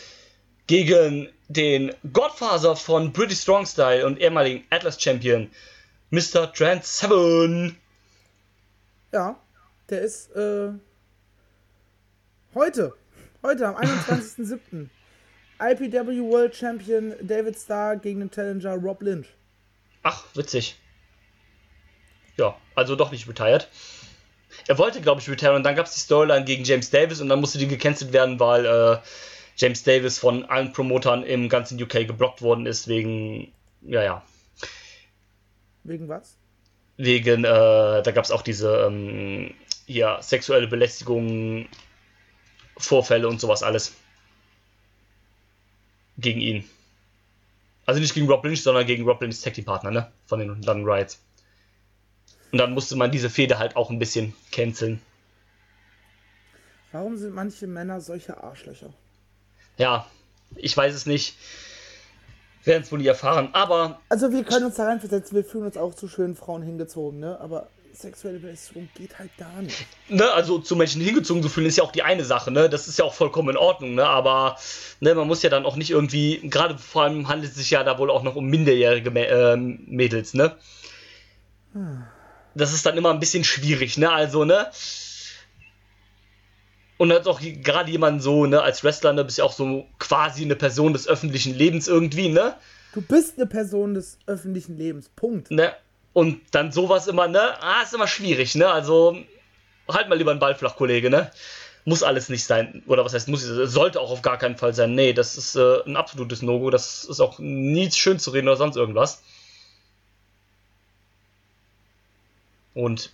[0.66, 5.51] gegen den Godfather von British Strong Style und ehemaligen Atlas Champion,
[6.11, 6.53] Mr.
[6.53, 7.76] Trent Seven.
[9.12, 9.36] Ja,
[9.89, 10.70] der ist äh,
[12.55, 12.95] heute,
[13.43, 14.89] heute am 21.07.
[15.61, 19.26] IPW World Champion David Starr gegen den Challenger Rob Lynch.
[20.03, 20.76] Ach, witzig.
[22.36, 23.68] Ja, also doch nicht retired.
[24.68, 27.28] Er wollte, glaube ich, retiren und dann gab es die Storyline gegen James Davis und
[27.28, 28.99] dann musste die gecancelt werden, weil äh,
[29.57, 34.22] James Davis von allen Promotern im ganzen UK geblockt worden ist, wegen, ja, ja.
[35.82, 36.36] Wegen was?
[36.97, 39.55] Wegen, äh, da gab es auch diese, ähm,
[39.89, 41.66] ja, sexuelle Belästigung,
[42.76, 43.95] Vorfälle und sowas alles.
[46.18, 46.68] Gegen ihn.
[47.86, 50.12] Also nicht gegen Rob Lynch, sondern gegen Rob Lynchs Tag Partner, ne?
[50.26, 51.20] Von den London Riots.
[52.53, 55.01] Und dann musste man diese Fehde halt auch ein bisschen canceln.
[56.93, 58.93] Warum sind manche Männer solche Arschlöcher?
[59.76, 60.07] Ja,
[60.55, 61.36] ich weiß es nicht.
[62.64, 64.01] Werden es wohl nie erfahren, aber.
[64.09, 67.39] Also, wir können uns da reinversetzen, wir fühlen uns auch zu schönen Frauen hingezogen, ne?
[67.41, 67.68] Aber
[68.01, 69.86] sexuelle Belästigung geht halt gar nicht.
[70.09, 72.68] Ne, also zu Menschen hingezogen zu fühlen ist ja auch die eine Sache, ne?
[72.68, 74.07] Das ist ja auch vollkommen in Ordnung, ne?
[74.07, 74.57] Aber
[75.01, 77.82] ne, man muss ja dann auch nicht irgendwie, gerade vor allem handelt es sich ja
[77.82, 80.55] da wohl auch noch um minderjährige äh, Mädels, ne?
[82.55, 84.11] Das ist dann immer ein bisschen schwierig, ne?
[84.11, 84.70] Also, ne?
[86.96, 90.44] Und als auch gerade jemand so, ne, als Wrestler, ne, bist ja auch so quasi
[90.44, 92.57] eine Person des öffentlichen Lebens irgendwie, ne?
[92.92, 95.51] Du bist eine Person des öffentlichen Lebens, Punkt.
[95.51, 95.72] Ne?
[96.19, 97.62] Und dann sowas immer, ne?
[97.62, 98.69] Ah, ist immer schwierig, ne?
[98.69, 99.16] Also,
[99.87, 101.31] halt mal lieber einen Ball flach, Kollege, ne?
[101.85, 102.83] Muss alles nicht sein.
[102.89, 104.97] Oder was heißt, muss, sollte auch auf gar keinen Fall sein.
[104.97, 106.71] Nee, das ist äh, ein absolutes No-Go.
[106.71, 109.23] Das ist auch nie schön zu reden oder sonst irgendwas.
[112.75, 113.12] Und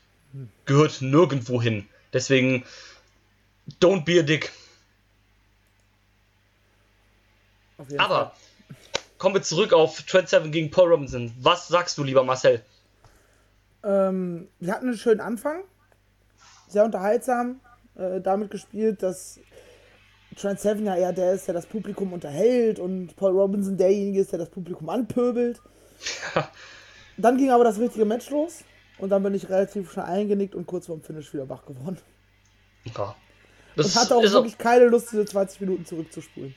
[0.65, 1.87] gehört nirgendwo hin.
[2.15, 2.65] Deswegen,
[3.83, 4.51] don't be a dick.
[7.99, 8.33] Aber Fall.
[9.19, 11.35] kommen wir zurück auf Trent Seven gegen Paul Robinson.
[11.39, 12.65] Was sagst du, lieber Marcel?
[13.85, 15.63] Ähm, wir hatten einen schönen Anfang.
[16.69, 17.61] sehr unterhaltsam
[17.97, 19.39] äh, damit gespielt, dass
[20.37, 24.33] Trent Seven ja eher der ist, der das Publikum unterhält und Paul Robinson derjenige ist,
[24.33, 25.61] der das Publikum anpöbelt.
[27.17, 28.65] dann ging aber das richtige Match los
[28.99, 31.99] und dann bin ich relativ schnell eingenickt und kurz vorm Finish wieder wach geworden.
[32.97, 33.15] Ja.
[33.77, 36.55] Das und hatte auch wirklich auch, keine Lust, diese 20 Minuten zurückzuspulen.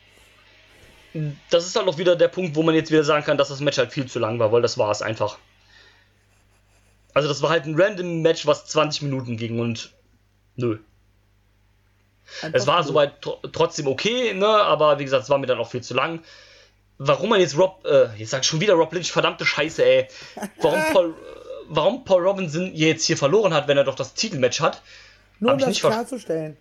[1.49, 3.59] Das ist halt auch wieder der Punkt, wo man jetzt wieder sagen kann, dass das
[3.59, 5.39] Match halt viel zu lang war, weil das war es einfach.
[7.17, 9.91] Also das war halt ein random Match, was 20 Minuten ging und
[10.55, 10.77] nö.
[12.43, 12.83] Einfach es war cool.
[12.83, 14.45] soweit tr trotzdem okay, ne?
[14.45, 16.19] aber wie gesagt, es war mir dann auch viel zu lang.
[16.99, 20.07] Warum man jetzt Rob, äh, jetzt sag ich schon wieder Rob Lynch, verdammte Scheiße, ey.
[20.61, 21.15] Warum Paul,
[21.69, 24.83] warum Paul Robinson jetzt hier verloren hat, wenn er doch das Titelmatch hat?
[25.39, 26.55] Nur um das klarzustellen.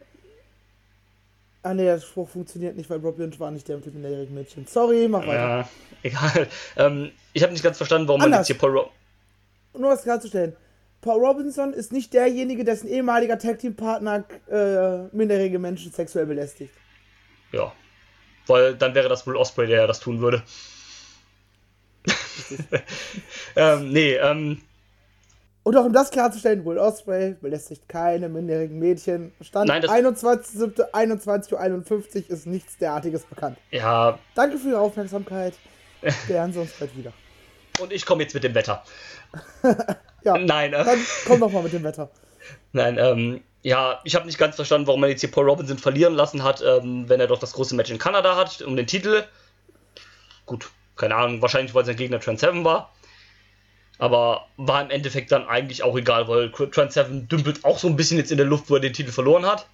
[1.63, 4.35] Ah ne, der Spruch funktioniert nicht, weil Rob Lynch war nicht der mit dem minderjährigen
[4.35, 4.67] Mädchen.
[4.67, 5.33] Sorry, mach weiter.
[5.35, 5.69] Ja,
[6.03, 6.49] egal.
[6.79, 8.31] Ähm, ich habe nicht ganz verstanden, warum Anders.
[8.31, 9.06] man jetzt hier Paul Robinson.
[9.79, 10.57] Nur das klarzustellen.
[11.01, 16.75] Paul Robinson ist nicht derjenige, dessen ehemaliger Tag-Team-Partner äh, minderjährige Menschen sexuell belästigt.
[17.53, 17.73] Ja.
[18.47, 20.43] Weil dann wäre das wohl Osprey, der ja das tun würde.
[23.57, 24.63] ähm, nee, ähm.
[25.63, 29.33] Und auch um das klarzustellen, Will Osprey belästigt keine minderjährigen Mädchen.
[29.41, 33.59] Stand 21.07.21.51 Uhr ist nichts derartiges bekannt.
[33.73, 34.21] Ja.
[34.37, 35.55] Danke für Ihre Aufmerksamkeit.
[36.29, 37.13] Wir hören uns bald wieder.
[37.79, 38.85] Und ich komme jetzt mit dem Wetter.
[40.25, 40.39] ja.
[40.39, 42.11] Nein, äh, Dann komm doch mal mit dem Wetter.
[42.73, 46.15] Nein, ähm, ja, ich habe nicht ganz verstanden, warum man jetzt hier Paul Robinson verlieren
[46.15, 49.25] lassen hat, ähm, wenn er doch das große Match in Kanada hat, um den Titel.
[50.45, 52.93] Gut, keine Ahnung, wahrscheinlich, weil sein Gegner Trent Seven war.
[53.99, 57.97] Aber war im Endeffekt dann eigentlich auch egal, weil Trent Seven dümpelt auch so ein
[57.97, 59.67] bisschen jetzt in der Luft, wo er den Titel verloren hat.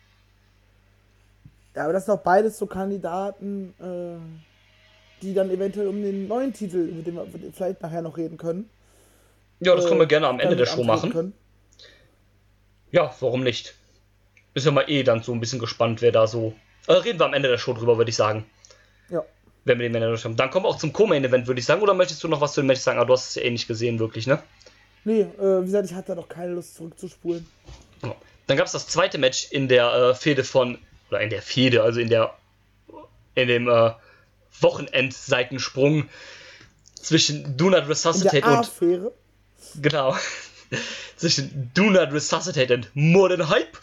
[1.74, 4.51] Ja, aber das sind auch beides so Kandidaten, äh,
[5.22, 8.68] die dann eventuell um den neuen Titel, mit dem wir vielleicht nachher noch reden können.
[9.60, 11.12] Ja, das können wir äh, gerne am Ende der Show machen.
[11.12, 11.32] Können.
[12.90, 13.74] Ja, warum nicht?
[14.54, 16.54] Ist ja mal eh dann so ein bisschen gespannt, wer da so.
[16.86, 18.44] Äh, reden wir am Ende der Show drüber, würde ich sagen.
[19.08, 19.24] Ja.
[19.64, 20.36] Wenn wir den Männer haben.
[20.36, 21.80] Dann kommen wir auch zum Co-Main-Event, würde ich sagen.
[21.80, 22.98] Oder möchtest du noch was zu dem Match sagen?
[22.98, 24.42] Aber du hast es ja eh nicht gesehen, wirklich, ne?
[25.04, 27.46] Nee, äh, wie gesagt, ich hatte da doch keine Lust zurückzuspulen.
[28.02, 28.14] Ja.
[28.48, 30.78] Dann gab es das zweite Match in der äh, Fehde von.
[31.08, 32.34] Oder in der Fehde, also in der.
[33.34, 33.92] In dem äh,
[34.60, 36.08] Wochenendseitensprung
[36.94, 39.12] zwischen Do Not Resuscitate und.
[39.80, 40.16] Genau.
[41.16, 43.78] zwischen Do Not Resuscitate und Modern Hype.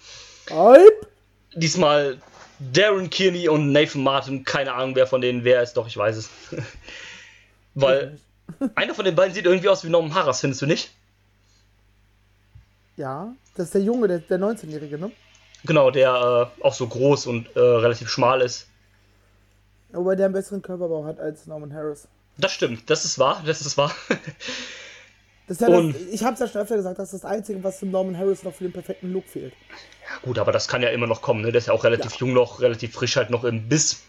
[0.49, 1.07] Hype?
[1.53, 2.17] Diesmal
[2.59, 4.43] Darren Kearney und Nathan Martin.
[4.43, 6.29] Keine Ahnung, wer von denen wer ist, doch ich weiß es.
[7.75, 8.17] Weil
[8.75, 10.91] einer von den beiden sieht irgendwie aus wie Norman Harras, findest du nicht?
[12.97, 15.11] Ja, das ist der Junge, der, der 19-Jährige, ne?
[15.63, 18.68] Genau, der äh, auch so groß und äh, relativ schmal ist.
[19.91, 22.07] Wobei der einen besseren Körperbau hat als Norman Harris.
[22.37, 23.93] Das stimmt, das ist wahr, das ist wahr.
[25.47, 27.63] das ist ja das, ich habe es ja schon öfter gesagt, das ist das Einzige,
[27.63, 29.53] was dem Norman Harris noch für den perfekten Look fehlt.
[30.09, 31.51] Ja gut, aber das kann ja immer noch kommen, ne?
[31.51, 32.19] Der ist ja auch relativ ja.
[32.19, 34.03] jung noch, relativ frisch halt noch im Biss.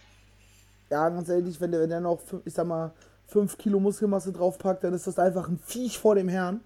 [0.91, 2.93] Ja, ganz ehrlich, wenn der, wenn der noch, ich sag mal,
[3.29, 6.61] 5 Kilo Muskelmasse draufpackt, dann ist das einfach ein Viech vor dem Herrn.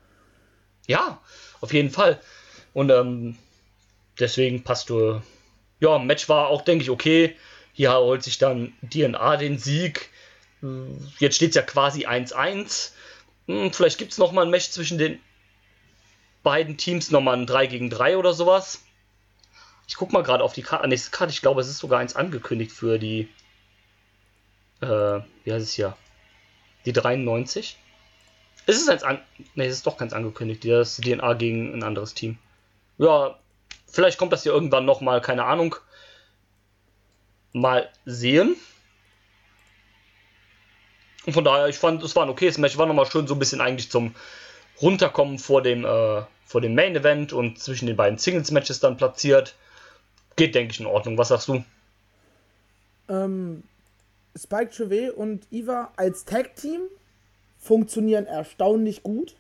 [0.87, 1.21] Ja,
[1.61, 2.19] auf jeden Fall.
[2.73, 3.37] Und ähm,
[4.19, 5.21] deswegen passt du.
[5.81, 7.37] Ja, Match war auch, denke ich, okay.
[7.75, 10.11] Hier holt sich dann DNA den Sieg.
[11.19, 12.93] Jetzt steht es ja quasi 1-1.
[13.49, 15.21] Hm, vielleicht gibt es nochmal ein Match zwischen den
[16.45, 18.85] beiden Teams, nochmal ein 3 gegen 3 oder sowas.
[19.89, 20.87] Ich guck mal gerade auf die Karte.
[20.89, 23.29] Nächste Karte, ich glaube, es ist sogar eins angekündigt für die.
[24.81, 25.97] Äh, wie heißt es hier?
[26.87, 27.77] Die 93.
[28.67, 29.21] Ist es eins an.
[29.57, 30.65] Ne, es ist doch keins angekündigt.
[30.65, 32.39] Das DNA gegen ein anderes Team.
[32.99, 33.37] Ja,
[33.89, 35.75] vielleicht kommt das hier irgendwann nochmal, keine Ahnung
[37.55, 38.57] mal sehen.
[41.25, 42.77] Und von daher, ich fand, es war ein okayes Match.
[42.77, 44.15] War nochmal schön so ein bisschen eigentlich zum
[44.83, 48.99] Runterkommen vor dem, äh, vor dem Main Event und zwischen den beiden Singles Matches dann
[48.99, 49.55] platziert.
[50.37, 51.17] Geht, denke ich, in Ordnung.
[51.17, 51.65] Was sagst du?
[53.09, 53.63] Ähm,
[54.37, 56.83] Spike Trevay und Eva als Tag Team
[57.59, 59.35] funktionieren erstaunlich gut.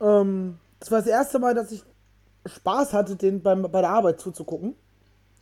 [0.00, 1.82] Ähm, das war das erste Mal, dass ich
[2.46, 4.74] Spaß hatte, den beim, bei der Arbeit zuzugucken.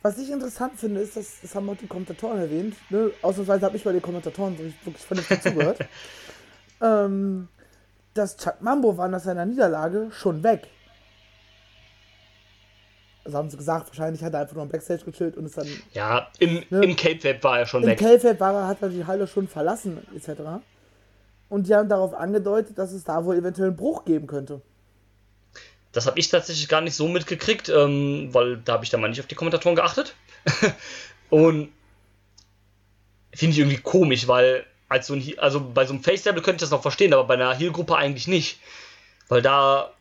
[0.01, 3.11] Was ich interessant finde, ist, dass, das haben auch die Kommentatoren erwähnt, ne?
[3.21, 5.79] ausnahmsweise habe ich bei den Kommentatoren wirklich vernünftig zugehört,
[6.81, 7.49] ähm,
[8.13, 10.67] dass Chuck Mambo war nach seiner Niederlage schon weg.
[13.25, 15.67] Also haben sie gesagt, wahrscheinlich hat er einfach nur im Backstage gechillt und ist dann.
[15.91, 18.01] Ja, im, ne, im Cape-Web war er schon im weg.
[18.01, 20.41] Im Cape-Web war er, hat er die Halle schon verlassen, etc.
[21.49, 24.61] Und die haben darauf angedeutet, dass es da wohl eventuell einen Bruch geben könnte.
[25.91, 29.09] Das habe ich tatsächlich gar nicht so mitgekriegt, ähm, weil da habe ich dann mal
[29.09, 30.15] nicht auf die Kommentatoren geachtet.
[31.29, 31.71] und
[33.33, 36.69] finde ich irgendwie komisch, weil als so ein, also bei so einem Face-Table könnte ich
[36.69, 38.59] das noch verstehen, aber bei einer Heal-Gruppe eigentlich nicht.
[39.27, 39.93] Weil da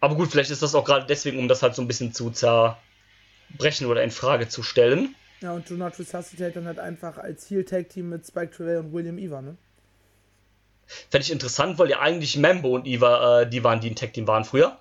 [0.00, 2.30] Aber gut, vielleicht ist das auch gerade deswegen, um das halt so ein bisschen zu
[2.30, 5.14] zerbrechen oder in Frage zu stellen.
[5.40, 9.18] Ja, und Do Not Resuscitate dann halt einfach als Heel-Tag-Team mit Spike Trevor und William
[9.18, 9.56] Eva, ne?
[11.10, 14.26] Fände ich interessant, weil ja eigentlich Mambo und Eva äh, die waren, die ein Tag-Team
[14.26, 14.78] waren früher.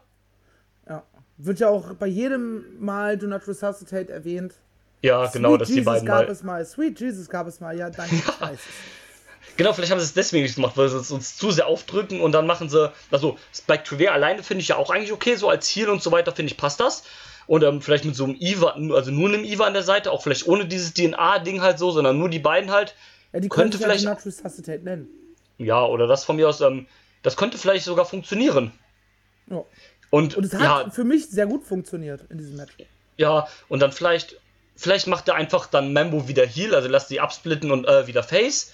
[1.42, 1.46] Ja.
[1.46, 4.54] Wird ja auch bei jedem Mal Do Not Resuscitate erwähnt.
[5.02, 6.32] Ja, genau, dass Jesus die beiden gab mal.
[6.32, 6.66] es mal.
[6.66, 7.76] Sweet Jesus gab es mal.
[7.78, 8.16] Ja, danke,
[8.54, 8.60] es.
[9.58, 12.22] Genau, vielleicht haben sie es deswegen nicht gemacht, weil sie es uns zu sehr aufdrücken
[12.22, 12.92] und dann machen sie.
[13.10, 16.12] Also, Spike Trevor alleine finde ich ja auch eigentlich okay, so als Heal und so
[16.12, 17.04] weiter, finde ich, passt das.
[17.48, 20.24] Und ähm, vielleicht mit so einem Eva, also nur einem Eva an der Seite, auch
[20.24, 22.96] vielleicht ohne dieses DNA-Ding halt so, sondern nur die beiden halt.
[23.34, 25.08] Ja, die Könnte vielleicht ja Do Not Resuscitate nennen.
[25.58, 26.88] Ja, oder das von mir aus, ähm,
[27.24, 28.72] das könnte vielleicht sogar funktionieren.
[29.48, 29.66] Ja.
[30.12, 32.74] Und, Und es hat ja, für mich sehr gut funktioniert in diesem Match.
[33.18, 34.36] ja, und dann vielleicht,
[34.76, 38.22] vielleicht macht er einfach dann Mambo wieder Heal, also lässt die absplitten und äh, wieder
[38.22, 38.74] Face.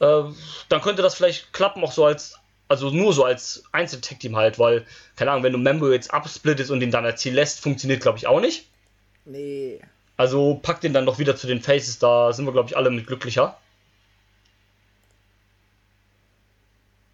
[0.00, 0.22] Äh,
[0.68, 4.86] dann könnte das vielleicht klappen, auch so als, also nur so als Einzel-Tag-Team halt, weil,
[5.16, 8.26] keine Ahnung, wenn du Mambo jetzt absplittest und ihn dann als lässt, funktioniert, glaube ich,
[8.26, 8.66] auch nicht.
[9.26, 9.80] Nee.
[10.16, 12.90] Also pack den dann doch wieder zu den Faces, da sind wir, glaube ich, alle
[12.90, 13.58] mit glücklicher.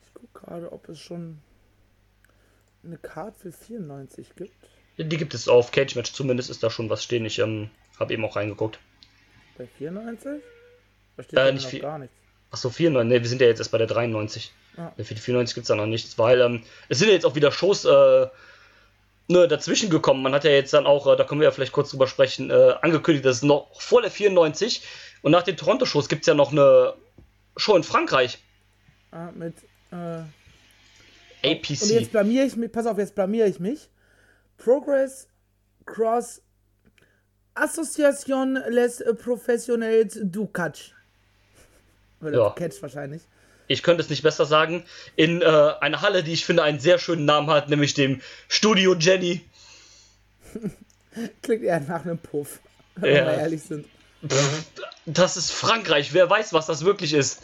[0.06, 1.39] Ich gucke gerade, ob es schon
[2.85, 4.52] eine Card für 94 gibt.
[4.98, 7.24] Die gibt es auf Cage Match zumindest, ist da schon was stehen.
[7.24, 8.78] Ich ähm, habe eben auch reingeguckt.
[9.59, 10.43] Bei 94?
[11.16, 11.81] Da steht Äh, nicht viel.
[11.81, 12.15] gar nichts.
[12.51, 14.52] Achso, 94, ne, wir sind ja jetzt erst bei der 93.
[14.77, 14.93] Ja.
[14.97, 17.27] Ne, Für die 94 gibt es da noch nichts, weil ähm, es sind ja jetzt
[17.27, 18.27] auch wieder Shows äh,
[19.28, 20.23] ne, dazwischen gekommen.
[20.23, 22.51] Man hat ja jetzt dann auch, äh, da können wir ja vielleicht kurz drüber sprechen,
[22.51, 24.82] äh, angekündigt, dass es noch vor der 94
[25.23, 26.94] und nach den Toronto-Shows gibt es ja noch eine
[27.56, 28.39] Show in Frankreich.
[29.11, 29.55] Ah, mit.
[31.45, 31.83] APC.
[31.83, 32.73] und jetzt blamier ich mich.
[32.73, 33.89] Pass auf, jetzt blamier ich mich.
[34.57, 35.29] Progress
[35.87, 36.41] Cross
[37.55, 40.93] Association les Professionnels du Catch.
[42.21, 42.49] Oder Ja.
[42.51, 43.23] du Catch wahrscheinlich.
[43.69, 44.85] ich könnte es nicht besser sagen,
[45.16, 45.45] in äh,
[45.81, 49.43] einer Halle, die ich finde einen sehr schönen Namen hat, nämlich dem Studio Jenny.
[51.43, 52.61] Klingt eher nach einem Puff.
[52.97, 53.27] Wenn Ja.
[53.27, 53.87] wir ehrlich sind.
[55.07, 57.43] Das ist Frankreich, wer weiß, was das wirklich ist.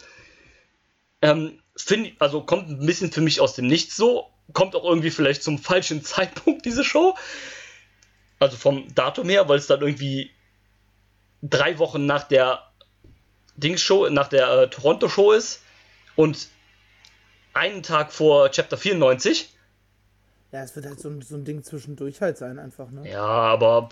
[1.23, 5.11] Ähm, find, also kommt ein bisschen für mich aus dem Nichts so, kommt auch irgendwie
[5.11, 7.17] vielleicht zum falschen Zeitpunkt, diese Show.
[8.39, 10.31] Also vom Datum her, weil es dann irgendwie
[11.43, 12.71] drei Wochen nach der
[13.57, 15.63] Dings-Show, nach der äh, Toronto-Show ist
[16.17, 16.49] und
[17.53, 19.53] einen Tag vor Chapter 94.
[20.53, 23.09] Ja, es wird halt so ein, so ein Ding zwischendurch halt sein, einfach, ne?
[23.09, 23.89] Ja, aber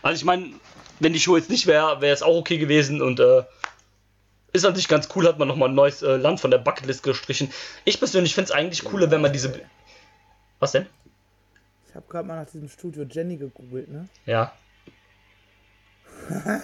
[0.00, 0.52] also ich meine,
[1.00, 3.42] wenn die Show jetzt nicht wäre, wäre es auch okay gewesen und äh,
[4.52, 7.02] ist an sich ganz cool, hat man nochmal ein neues äh, Land von der Bucketlist
[7.02, 7.50] gestrichen.
[7.84, 9.60] Ich persönlich finde es eigentlich cooler, wenn man diese.
[10.58, 10.86] Was denn?
[11.88, 14.08] Ich habe gerade mal nach diesem Studio Jenny gegoogelt, ne?
[14.26, 14.52] Ja.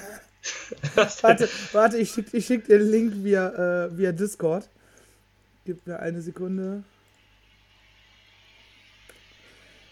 [1.20, 4.68] Warte, warte, ich schick, ich schick dir den Link via, äh, via Discord.
[5.64, 6.84] Gib mir eine Sekunde.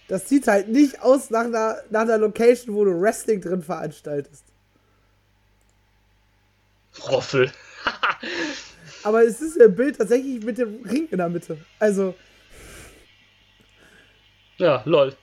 [0.08, 4.44] Das sieht halt nicht aus nach einer, nach einer Location, wo du Wrestling drin veranstaltest.
[7.08, 7.52] Roffel.
[9.02, 11.58] Aber es ist ein Bild tatsächlich mit dem Ring in der Mitte.
[11.78, 12.14] Also,
[14.58, 15.14] Ja, lol.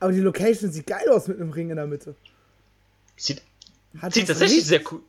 [0.00, 2.14] aber die Location sieht geil aus mit einem Ring in der Mitte.
[3.16, 3.42] Sieht,
[4.10, 5.02] sieht tatsächlich sehr cool.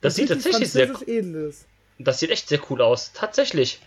[0.00, 1.66] Das sieht richtig tatsächlich sehr Edles.
[1.98, 3.12] Das sieht echt sehr cool aus.
[3.12, 3.80] Tatsächlich.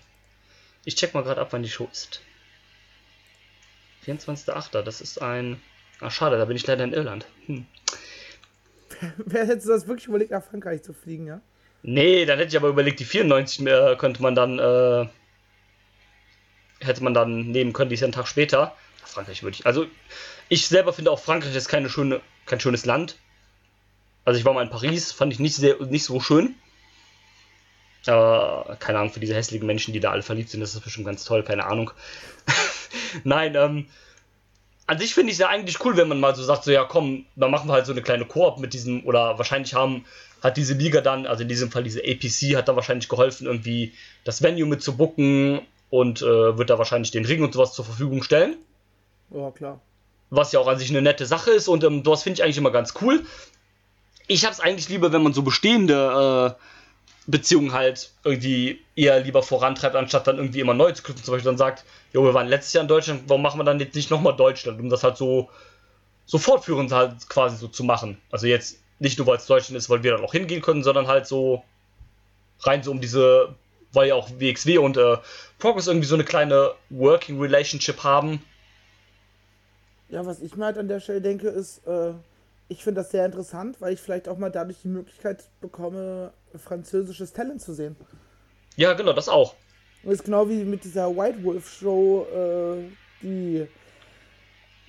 [0.85, 2.21] Ich check mal gerade ab, wann die Show ist.
[4.05, 4.81] 24.8.
[4.83, 5.59] Das ist ein.
[5.99, 7.25] Ah, schade, da bin ich leider in Irland.
[7.47, 7.65] Hm.
[9.17, 11.41] Wer hätte das wirklich überlegt, nach Frankreich zu fliegen, ja?
[11.81, 14.59] Nee, dann hätte ich aber überlegt, die 94 mehr könnte man dann.
[14.59, 15.07] Äh,
[16.79, 18.75] hätte man dann nehmen können, die ist ja einen Tag später.
[19.05, 19.65] Frankreich würde ich.
[19.65, 19.85] Also,
[20.49, 23.17] ich selber finde auch Frankreich ist keine schöne, kein schönes Land.
[24.25, 26.55] Also, ich war mal in Paris, fand ich nicht, sehr, nicht so schön.
[28.05, 31.05] Aber keine Ahnung, für diese hässlichen Menschen, die da alle verliebt sind, ist das bestimmt
[31.05, 31.91] ganz toll, keine Ahnung.
[33.23, 33.87] Nein, ähm,
[34.85, 36.83] an sich finde ich es ja eigentlich cool, wenn man mal so sagt, so ja
[36.83, 40.05] komm, dann machen wir halt so eine kleine Koop mit diesem, oder wahrscheinlich haben,
[40.41, 43.93] hat diese Liga dann, also in diesem Fall diese APC, hat da wahrscheinlich geholfen, irgendwie
[44.25, 47.85] das Venue mit zu booken und äh, wird da wahrscheinlich den Ring und sowas zur
[47.85, 48.57] Verfügung stellen.
[49.29, 49.79] Ja, klar.
[50.29, 52.57] Was ja auch an sich eine nette Sache ist und ähm, das finde ich eigentlich
[52.57, 53.25] immer ganz cool.
[54.27, 56.63] Ich habe es eigentlich lieber, wenn man so bestehende äh,
[57.25, 61.23] Beziehungen halt irgendwie eher lieber vorantreibt, anstatt dann irgendwie immer neu zu knüpfen.
[61.23, 63.79] Zum Beispiel dann sagt, jo, wir waren letztes Jahr in Deutschland, warum machen wir dann
[63.79, 65.49] jetzt nicht nochmal Deutschland, um das halt so,
[66.25, 68.17] so fortführend halt quasi so zu machen.
[68.31, 71.07] Also jetzt nicht nur, weil es Deutschland ist, weil wir dann auch hingehen können, sondern
[71.07, 71.63] halt so
[72.59, 73.55] rein so um diese,
[73.93, 75.17] weil ja auch WXW und äh,
[75.59, 78.41] Progress irgendwie so eine kleine Working Relationship haben.
[80.09, 82.13] Ja, was ich mir halt an der Stelle denke, ist, äh,
[82.67, 87.33] ich finde das sehr interessant, weil ich vielleicht auch mal dadurch die Möglichkeit bekomme, französisches
[87.33, 87.95] Talent zu sehen.
[88.75, 89.55] Ja, genau, das auch.
[90.03, 92.83] Und ist genau wie mit dieser White Wolf Show, äh,
[93.21, 93.67] die,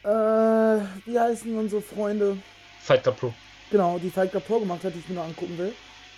[0.03, 0.09] äh,
[1.07, 2.39] wie heißen unsere Freunde?
[2.79, 3.35] Fight Club Pro.
[3.71, 5.73] Genau, die Fight Club Pro gemacht hat, die ich mir noch angucken will.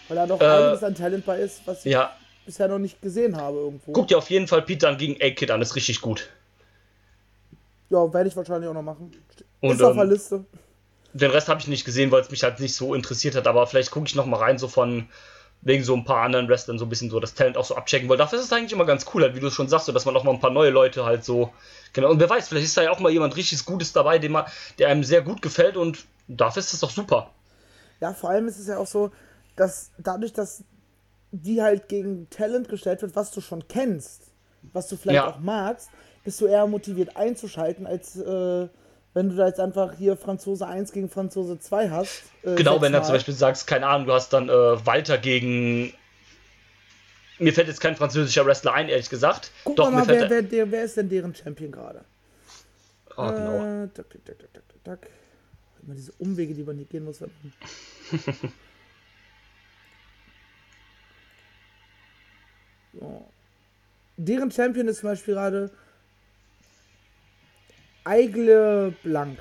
[0.08, 3.00] Weil da doch Äh, einiges an Talent bei ist, was ich Ja, bisher noch nicht
[3.02, 3.92] gesehen habe irgendwo.
[3.92, 6.28] guck dir auf jeden Fall Pete dann gegen A-Kid an, ist richtig gut.
[7.90, 9.12] Ja, werde ich wahrscheinlich auch noch machen.
[9.60, 10.44] Und, ist auf ähm, der Liste.
[11.12, 13.66] Den Rest habe ich nicht gesehen, weil es mich halt nicht so interessiert hat, aber
[13.66, 15.08] vielleicht gucke ich noch mal rein, so von
[15.62, 18.08] wegen so ein paar anderen Wrestlern so ein bisschen so das Talent auch so abchecken,
[18.08, 20.04] weil dafür ist es eigentlich immer ganz cool, halt, wie du schon sagst, so, dass
[20.04, 21.52] man auch mal ein paar neue Leute halt so,
[21.92, 24.32] genau, und wer weiß, vielleicht ist da ja auch mal jemand richtig Gutes dabei, dem
[24.32, 24.46] man,
[24.78, 27.30] der einem sehr gut gefällt und dafür ist es doch super.
[28.00, 29.10] Ja, vor allem ist es ja auch so,
[29.56, 30.62] dass dadurch, dass
[31.32, 34.30] die halt gegen Talent gestellt wird, was du schon kennst,
[34.72, 35.30] was du vielleicht Ja.
[35.30, 35.90] auch magst,
[36.24, 38.68] bist du eher motiviert einzuschalten, als äh,
[39.16, 42.24] wenn du da jetzt einfach hier Franzose 1 gegen Franzose 2 hast.
[42.42, 44.52] äh, Genau, wenn du zum Beispiel sagst, keine Ahnung, du hast dann äh,
[44.86, 45.94] Walter gegen.
[47.38, 49.52] Mir fällt jetzt kein französischer Wrestler ein, ehrlich gesagt.
[49.64, 50.50] Guck Doch, mal, mir wer, fällt.
[50.50, 52.04] wer, wer ist denn deren Champion gerade?
[53.16, 53.84] Ah, genau.
[53.84, 55.08] Äh, tak, tak, tak, tak, tak.
[55.82, 57.16] Immer diese Umwege, die man nicht gehen muss.
[62.92, 63.30] so.
[64.18, 65.70] Deren Champion ist zum Beispiel gerade
[68.06, 69.38] Eigle Blank.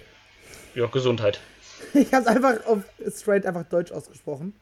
[0.74, 1.40] Ja, Gesundheit.
[1.94, 2.84] Ich habe es einfach auf
[3.16, 4.54] straight einfach Deutsch ausgesprochen.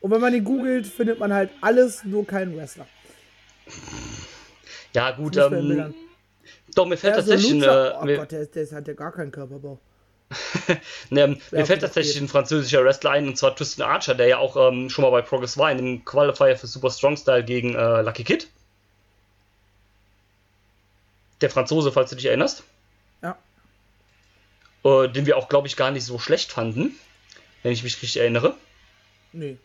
[0.00, 2.86] Und wenn man ihn googelt, findet man halt alles, nur keinen Wrestler.
[4.94, 5.94] Ja, gut, ähm,
[6.74, 7.52] doch, mir fällt so tatsächlich.
[7.62, 9.78] Lucha- Äh, oh mir, Gott, der, der hat ja gar keinen Körperbau.
[11.10, 12.22] ne, mir okay, fällt tatsächlich geht.
[12.22, 15.22] ein französischer Wrestler ein, und zwar Tristan Archer, der ja auch ähm, schon mal bei
[15.22, 18.48] Progress war, in dem Qualifier für Super Strong Style gegen äh, Lucky Kid.
[21.40, 22.64] Der Franzose, falls du dich erinnerst.
[23.22, 23.38] Ja.
[24.84, 26.94] Äh, den wir auch, glaube ich, gar nicht so schlecht fanden,
[27.62, 28.54] wenn ich mich richtig erinnere.
[29.32, 29.56] Nee.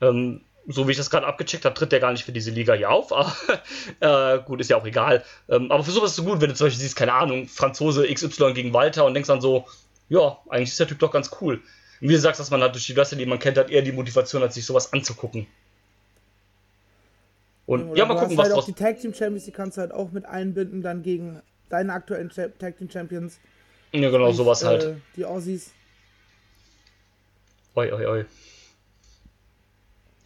[0.00, 2.74] Ähm, so wie ich das gerade abgecheckt habe, tritt der gar nicht für diese Liga
[2.74, 3.10] hier auf.
[4.00, 5.24] Aber äh, gut, ist ja auch egal.
[5.48, 8.06] Ähm, aber für sowas ist es gut, wenn du zum Beispiel siehst, keine Ahnung, Franzose
[8.12, 9.66] XY gegen Walter und denkst dann so,
[10.10, 11.60] ja, eigentlich ist der Typ doch ganz cool.
[12.00, 13.82] Und wie du sagst, dass man halt durch die Wrestler, die man kennt, hat eher
[13.82, 15.46] die Motivation hat, sich sowas anzugucken.
[17.68, 19.76] Und Oder ja, mal gucken, hast was halt auch die Tag Team Champions, die kannst
[19.76, 23.40] du halt auch mit einbinden, dann gegen deine aktuellen Tag Team Champions.
[23.92, 24.84] Ja, genau, Sprich, sowas halt.
[24.84, 25.70] Äh, die Aussies.
[27.74, 28.24] Oi, oi, oi.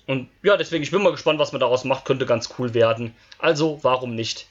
[0.06, 2.04] Und ja, deswegen, ich bin mal gespannt, was man daraus macht.
[2.04, 3.12] Könnte ganz cool werden.
[3.40, 4.46] Also, warum nicht?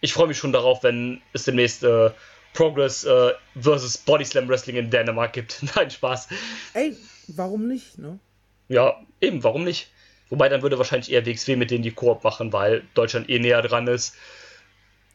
[0.00, 2.12] Ich freue mich schon darauf, wenn es demnächst äh,
[2.54, 5.64] Progress äh, versus Body Slam Wrestling in Dänemark gibt.
[5.74, 6.28] Nein, Spaß.
[6.74, 6.96] Ey,
[7.26, 8.20] warum nicht, ne?
[8.68, 9.90] Ja, eben, warum nicht?
[10.30, 13.62] Wobei dann würde wahrscheinlich eher WXW mit denen die Koop machen, weil Deutschland eh näher
[13.62, 14.14] dran ist.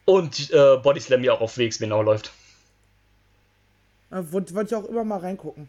[0.04, 2.32] Und äh, Body Slam ja auch auf WXW genau läuft.
[4.10, 5.68] Wollte wollt ich auch immer mal reingucken.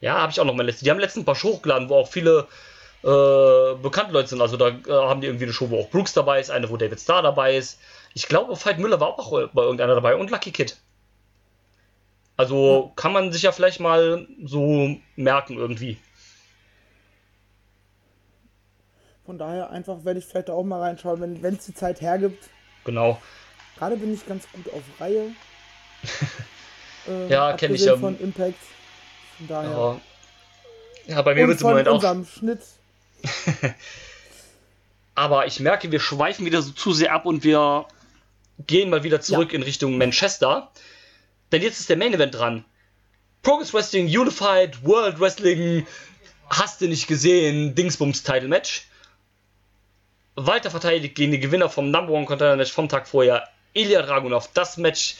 [0.00, 0.84] Ja, habe ich auch noch mal letzte.
[0.84, 2.46] Die haben letztens ein paar Show hochgeladen, wo auch viele
[3.02, 4.40] äh, bekannte Leute sind.
[4.40, 6.76] Also da äh, haben die irgendwie eine Show, wo auch Brooks dabei ist, eine, wo
[6.76, 7.78] David Starr dabei ist.
[8.14, 10.76] Ich glaube, Veit Müller war auch bei irgendeiner dabei und Lucky Kid.
[12.36, 15.98] Also kann man sich ja vielleicht mal so merken irgendwie.
[19.26, 22.48] Von daher einfach werde ich vielleicht auch mal reinschauen, wenn es die Zeit hergibt.
[22.84, 23.20] Genau.
[23.76, 25.32] Gerade bin ich ganz gut auf Reihe.
[27.08, 28.58] Äh, Ja, kenn ich, ähm, von Impact.
[29.38, 29.70] Von daher.
[29.70, 30.00] Ja,
[31.06, 32.02] ja bei mir wird es im Moment auch.
[32.26, 32.58] Schnitt.
[35.14, 37.86] Aber ich merke, wir schweifen wieder so zu sehr ab und wir
[38.66, 40.72] gehen mal wieder zurück in Richtung Manchester.
[41.52, 42.64] Denn jetzt ist der Main Event dran.
[43.44, 45.86] Progress Wrestling Unified World Wrestling.
[46.50, 47.76] Hast du nicht gesehen?
[47.76, 48.88] Dingsbums Title Match.
[50.36, 53.48] Walter verteidigt gegen den Gewinner vom Number One Contender Match vom Tag vorher.
[53.72, 54.48] Ilya Dragunov.
[54.54, 55.16] Das Match,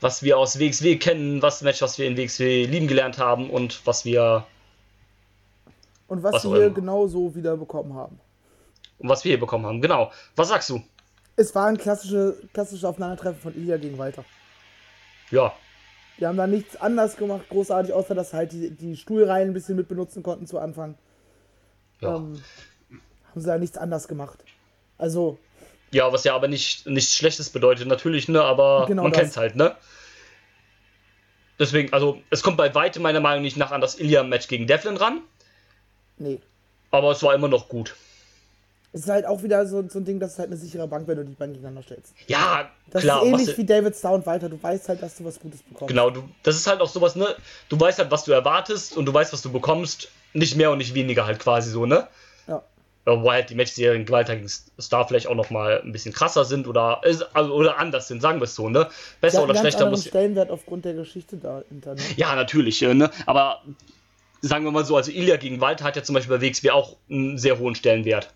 [0.00, 1.40] was wir aus WXW kennen.
[1.40, 4.46] Das Match, was wir in WXW lieben gelernt haben und was wir,
[6.08, 6.74] Und was, Was wir hier immer.
[6.74, 8.18] genau so wieder bekommen haben.
[8.98, 9.80] was wir hier bekommen haben.
[9.80, 10.10] Genau.
[10.36, 10.82] Was sagst du?
[11.36, 14.24] Es war ein klassische, klassisches Aufeinandertreffen von Ilya gegen Walter.
[15.30, 15.52] Ja,
[16.20, 19.74] Die haben da nichts anders gemacht, großartig, außer dass halt die, die Stuhlreihen ein bisschen
[19.76, 20.96] mit benutzen konnten zu Anfang.
[22.00, 22.16] ja.
[22.16, 22.40] Ähm,
[23.30, 24.44] haben sie da nichts anders gemacht.
[24.98, 25.38] Also,
[25.90, 28.42] Ja, was ja aber nicht nichts Schlechtes bedeutet, natürlich, ne?
[28.42, 29.20] Aber Genau man das.
[29.20, 29.76] kennt's halt, ne?
[31.58, 34.66] Deswegen, also, es kommt bei weitem meiner Meinung nach nicht nach an das Ilya-Match gegen
[34.66, 35.20] Devlin ran,
[36.18, 36.40] nee.
[36.90, 37.94] aber es war immer noch gut.
[38.92, 41.06] Es ist halt auch wieder so, so ein Ding, das ist halt eine sichere Bank,
[41.08, 42.12] wenn du die beiden gegeneinander stellst.
[42.28, 43.22] Ja, Das klar.
[43.24, 44.48] ist was ähnlich wie David Starr und Walter.
[44.48, 45.88] Du weißt halt, dass du was Gutes bekommst.
[45.88, 47.34] genau, du, das ist halt auch sowas, ne?
[47.68, 50.08] Du weißt halt, was du erwartest und du weißt, was du bekommst.
[50.32, 52.06] Nicht mehr und nicht weniger halt quasi so, ne?
[53.06, 53.12] Ja.
[53.12, 56.44] Ja, Wobei halt die Matchserien Gewalter gegen Star vielleicht auch noch mal ein bisschen krasser
[56.44, 58.88] sind oder, also, oder anders sind, sagen wir es so, ne?
[59.20, 60.06] Besser hat oder schlechter muss.
[60.06, 61.94] Stellenwert aufgrund der Geschichte dahinter.
[61.94, 62.00] Ne?
[62.16, 63.10] Ja, natürlich, äh, ne?
[63.26, 63.62] aber
[64.40, 66.96] sagen wir mal so, also Ilya gegen Walter hat ja zum Beispiel bei WXW auch
[67.10, 68.32] einen sehr hohen Stellenwert.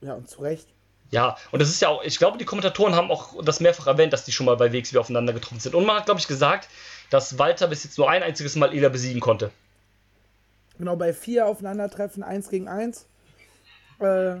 [0.00, 0.66] Ja, und zu Recht.
[1.10, 4.14] Ja, und das ist ja auch, ich glaube, die Kommentatoren haben auch das mehrfach erwähnt,
[4.14, 5.74] dass die schon mal bei WXW aufeinander getroffen sind.
[5.74, 6.68] Und man hat, glaube ich, gesagt,
[7.10, 9.50] dass Walter bis jetzt nur ein einziges Mal Ela besiegen konnte.
[10.78, 13.06] Genau, bei vier Aufeinandertreffen, eins gegen eins,
[14.02, 14.40] äh,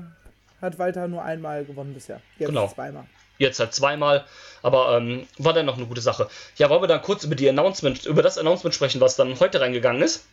[0.60, 2.20] hat Walter nur einmal gewonnen bisher.
[2.38, 2.68] Jetzt Genau.
[2.68, 3.06] zweimal.
[3.38, 4.24] Jetzt halt zweimal,
[4.62, 6.28] aber ähm, war dann noch eine gute Sache.
[6.56, 9.60] Ja, wollen wir dann kurz über die Announcement, über das Announcement sprechen, was dann heute
[9.60, 10.24] reingegangen ist?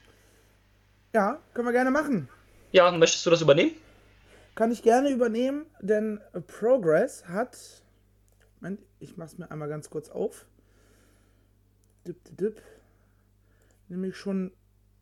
[1.14, 2.30] Ja, können wir gerne machen.
[2.72, 3.72] Ja, möchtest du das übernehmen?
[4.54, 7.58] Kann ich gerne übernehmen, denn Progress hat.
[8.60, 10.46] Moment, ich mach's mir einmal ganz kurz auf.
[12.06, 12.62] Dip, dip, dip.
[13.88, 14.52] Nämlich schon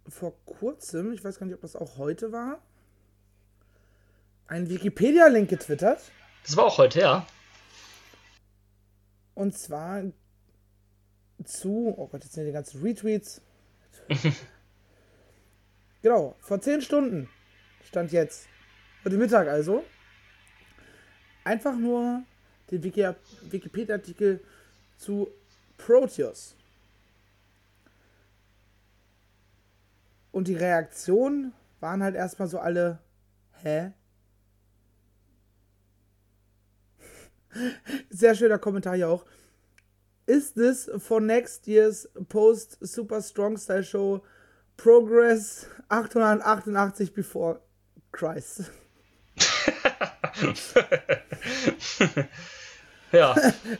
[0.07, 2.61] vor kurzem, ich weiß gar nicht, ob das auch heute war,
[4.47, 6.01] einen Wikipedia-Link getwittert.
[6.43, 7.27] Das war auch heute, ja.
[9.35, 10.03] Und zwar
[11.43, 11.93] zu.
[11.97, 13.41] Oh Gott, jetzt sind die ganzen Retweets.
[16.01, 17.29] genau, vor 10 Stunden
[17.83, 18.47] stand jetzt.
[19.03, 19.83] Heute Mittag also.
[21.43, 22.23] Einfach nur
[22.71, 23.07] den Wiki
[23.49, 24.41] Wikipedia-Artikel
[24.97, 25.29] zu
[25.77, 26.55] Proteus.
[30.31, 32.99] Und die Reaktionen waren halt erstmal so alle.
[33.63, 33.91] Hä?
[38.09, 39.25] Sehr schöner Kommentar hier auch.
[40.25, 44.23] Is this for next year's Post Super Strong Style Show
[44.75, 47.61] Progress 888 before
[48.11, 48.71] Christ?
[53.11, 53.35] Ja,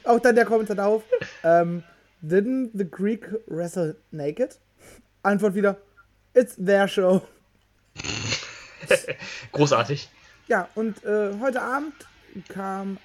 [0.06, 1.04] Auch dann der Kommentar darauf.
[1.44, 1.84] Ähm,
[2.24, 4.58] didn't the Greek wrestle naked?
[5.24, 5.78] Antwort wieder.
[6.34, 7.22] It's their show.
[9.52, 10.10] großartig.
[10.48, 11.94] Ja, und äh, heute Abend
[12.48, 12.98] kam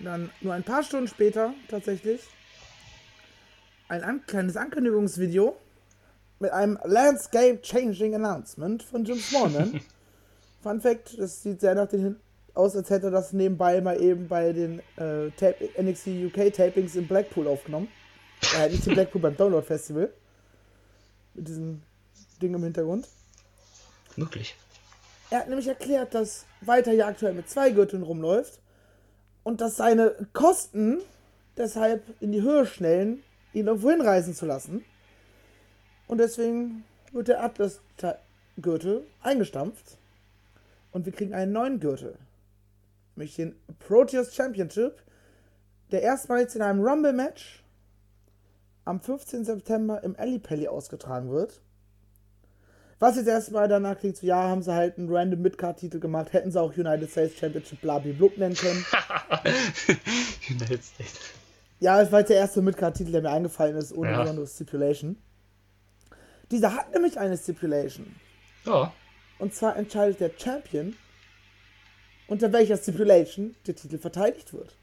[0.00, 2.20] dann nur ein paar Stunden später tatsächlich
[3.88, 5.56] ein an kleines Ankündigungsvideo
[6.40, 9.80] mit einem Landscape Changing Announcement von Jim Smallman.
[10.62, 12.16] Fun Fact, das sieht sehr nach den
[12.54, 16.96] aus, als hätte er das nebenbei mal eben bei den äh, Tape, NXT UK Tapings
[16.96, 17.88] in Blackpool aufgenommen.
[18.56, 20.12] Äh, nicht in Blackpool beim Download Festival.
[21.34, 21.82] Mit diesem
[22.42, 23.08] Ding im Hintergrund.
[24.16, 24.56] Möglich.
[25.30, 28.58] Er hat nämlich erklärt, dass Walter ja aktuell mit zwei Gürteln rumläuft
[29.48, 30.98] und dass seine Kosten
[31.56, 33.22] deshalb in die Höhe schnellen,
[33.54, 34.84] ihn irgendwo hinreisen zu lassen.
[36.06, 39.96] Und deswegen wird der Atlas-Gürtel eingestampft
[40.92, 42.18] und wir kriegen einen neuen Gürtel.
[43.16, 45.02] Nämlich den Proteus Championship,
[45.92, 47.64] der erstmals in einem Rumble-Match
[48.84, 49.46] am 15.
[49.46, 51.62] September im Alley Pally ausgetragen wird.
[53.00, 56.50] Was jetzt erstmal danach klingt, so ja, haben sie halt einen random Midcard-Titel gemacht, hätten
[56.50, 58.84] sie auch United States Championship blablablub nennen können.
[60.50, 61.20] United States.
[61.78, 64.32] Ja, das war jetzt der erste Midcard-Titel, der mir eingefallen ist, ohne ja.
[64.32, 65.16] nur Stipulation.
[66.50, 68.16] Dieser hat nämlich eine Stipulation.
[68.64, 68.92] Ja.
[69.38, 70.96] Und zwar entscheidet der Champion,
[72.26, 74.74] unter welcher Stipulation der Titel verteidigt wird.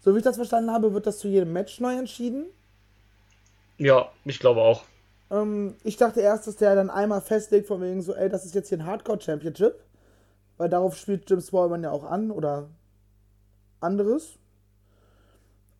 [0.00, 2.44] So wie ich das verstanden habe, wird das zu jedem Match neu entschieden.
[3.78, 4.84] Ja, ich glaube auch.
[5.30, 8.54] Ähm, ich dachte erst, dass der dann einmal festlegt, von wegen so, ey, das ist
[8.54, 9.80] jetzt hier ein Hardcore Championship.
[10.56, 12.68] Weil darauf spielt Jim Smallman ja auch an oder
[13.80, 14.38] anderes.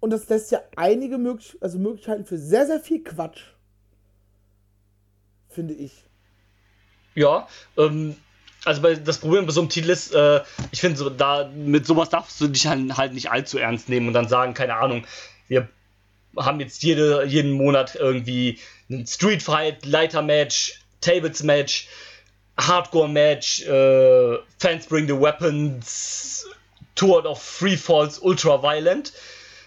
[0.00, 3.42] Und das lässt ja einige möglich also Möglichkeiten für sehr, sehr viel Quatsch.
[5.48, 6.04] Finde ich.
[7.14, 8.16] Ja, ähm,
[8.64, 10.42] also bei, das Problem bei so einem Titel ist, äh,
[10.72, 14.08] ich finde, so, da, mit sowas darfst du dich halt, halt nicht allzu ernst nehmen
[14.08, 15.06] und dann sagen, keine Ahnung,
[15.48, 15.68] wir
[16.36, 18.58] haben jetzt jede, jeden Monat irgendwie
[18.90, 21.88] ein Street Fight, Leiter Match, Tables Match,
[22.58, 26.46] Hardcore Match, äh, Fans Bring the Weapons,
[26.94, 29.12] Tour of Free Falls, Ultra Violent.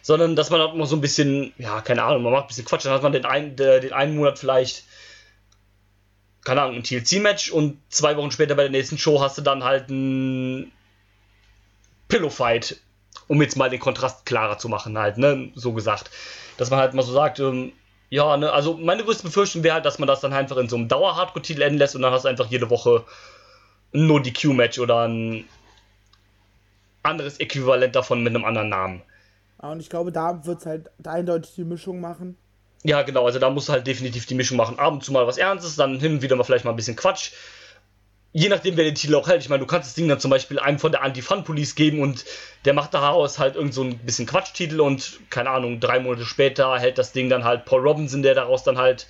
[0.02, 2.64] Sondern dass man halt immer so ein bisschen, ja, keine Ahnung, man macht ein bisschen
[2.64, 4.84] Quatsch, dann hat man den einen, der, den einen Monat vielleicht
[6.48, 9.66] keine Ahnung, ein TLC-Match und zwei Wochen später bei der nächsten Show hast du dann
[9.66, 10.72] halt ein
[12.08, 12.78] Pillow-Fight,
[13.28, 16.10] um jetzt mal den Kontrast klarer zu machen, halt, ne, so gesagt.
[16.56, 17.74] Dass man halt mal so sagt, ähm,
[18.10, 20.76] ja, ne, also meine größte Befürchtung wäre halt, dass man das dann einfach in so
[20.78, 23.04] einem Dauer-Hardcore-Titel enden lässt und dann hast du einfach jede Woche
[23.94, 25.46] ein No-DQ-Match oder ein
[27.04, 29.02] anderes Äquivalent davon mit einem anderen Namen.
[29.62, 32.38] Ja, Und ich glaube, da wird es halt eindeutig die Mischung machen.
[32.84, 34.80] Ja, genau, also da musst du halt definitiv die Mischung machen.
[34.80, 36.96] Ab und zu mal was Ernstes, dann hin und wieder mal vielleicht mal ein bisschen
[36.96, 37.32] Quatsch.
[38.34, 39.42] Je nachdem, wer den Titel auch hält.
[39.42, 42.26] Ich meine, du kannst das Ding dann zum Beispiel einem von der Anti-Fun-Police geben und
[42.66, 46.78] der macht daraus halt irgend so ein bisschen Quatschtitel und, keine Ahnung, drei Monate später
[46.78, 49.08] hält das Ding dann halt Paul Robinson, der daraus dann halt,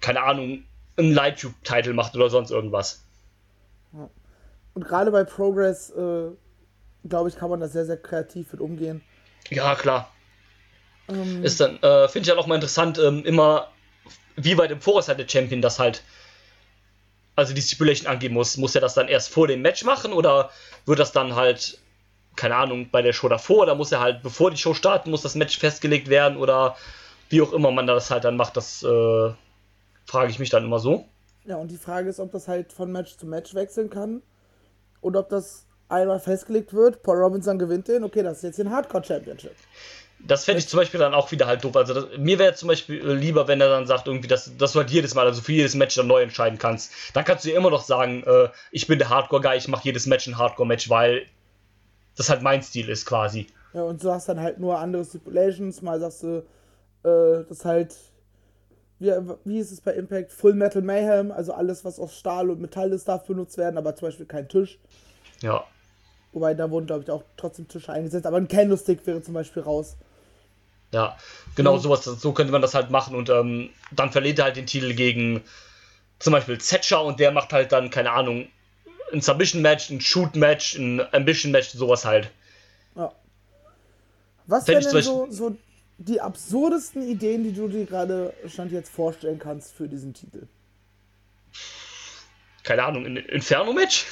[0.00, 0.64] keine Ahnung,
[0.96, 3.02] einen Light-Tube-Titel macht oder sonst irgendwas.
[4.74, 6.28] Und gerade bei Progress, äh,
[7.08, 9.02] glaube ich, kann man da sehr, sehr kreativ mit umgehen.
[9.50, 10.12] Ja, klar.
[11.08, 13.72] Ähm, Ist dann, äh, finde ich halt auch mal interessant, ähm, immer,
[14.36, 16.04] wie weit im Voraus halt der Champion das halt
[17.38, 20.50] also die Stipulation angeben muss, muss er das dann erst vor dem Match machen oder
[20.86, 21.78] wird das dann halt,
[22.34, 25.22] keine Ahnung, bei der Show davor oder muss er halt, bevor die Show starten, muss
[25.22, 26.76] das Match festgelegt werden oder
[27.28, 29.30] wie auch immer man das halt dann macht, das äh,
[30.04, 31.04] frage ich mich dann immer so.
[31.44, 34.20] Ja, und die Frage ist, ob das halt von Match zu Match wechseln kann
[35.00, 38.72] oder ob das einmal festgelegt wird, Paul Robinson gewinnt den, okay, das ist jetzt ein
[38.72, 39.54] Hardcore Championship.
[40.20, 41.76] Das fände ich zum Beispiel dann auch wieder halt doof.
[41.76, 44.72] Also das, mir wäre zum Beispiel äh, lieber, wenn er dann sagt, irgendwie, dass, dass
[44.72, 46.92] du halt jedes Mal, also für jedes Match dann neu entscheiden kannst.
[47.14, 50.06] Dann kannst du dir immer noch sagen, äh, ich bin der Hardcore-Guy, ich mache jedes
[50.06, 51.26] Match ein Hardcore-Match, weil
[52.16, 53.46] das halt mein Stil ist quasi.
[53.72, 55.82] Ja, und du hast dann halt nur andere Stipulations.
[55.82, 56.44] Mal sagst du,
[57.04, 57.94] äh, das halt,
[58.98, 59.12] wie,
[59.44, 60.32] wie ist es bei Impact?
[60.32, 63.94] Full Metal Mayhem, also alles, was aus Stahl und Metall ist, darf benutzt werden, aber
[63.94, 64.78] zum Beispiel kein Tisch.
[65.42, 65.64] Ja.
[66.32, 69.62] Wobei da wurden, glaube ich, auch trotzdem Tische eingesetzt, aber ein Candlestick wäre zum Beispiel
[69.62, 69.96] raus.
[70.92, 71.18] Ja,
[71.54, 71.80] genau mhm.
[71.80, 74.94] sowas, so könnte man das halt machen und ähm, dann verliert er halt den Titel
[74.94, 75.42] gegen
[76.18, 78.48] zum Beispiel Zetscher und der macht halt dann, keine Ahnung,
[79.12, 82.30] ein Submission-Match, ein Shoot-Match, ein Ambition-Match, sowas halt.
[82.94, 83.12] Ja.
[84.46, 85.56] Was wären denn so, so
[85.98, 90.46] die absurdesten Ideen, die du dir gerade Stand jetzt vorstellen kannst für diesen Titel?
[92.62, 94.06] Keine Ahnung, ein Inferno-Match?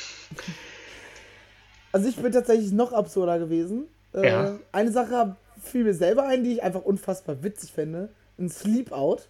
[1.93, 3.86] Also ich bin tatsächlich noch absurder gewesen.
[4.12, 4.59] Äh, ja.
[4.73, 5.36] Eine Sache
[5.67, 8.11] fiel mir selber ein, die ich einfach unfassbar witzig finde.
[8.39, 9.29] Ein Sleep-Out.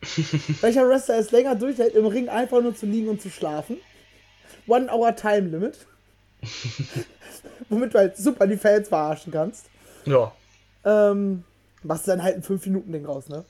[0.60, 3.78] Welcher Wrestler es länger durchhält, im Ring einfach nur zu liegen und zu schlafen.
[4.66, 5.86] One Hour Time Limit.
[7.68, 9.66] Womit du halt super die Fans verarschen kannst.
[10.04, 10.32] Ja.
[10.84, 11.44] Ähm,
[11.82, 13.44] machst du dann halt ein 5-Minuten-Ding raus, ne?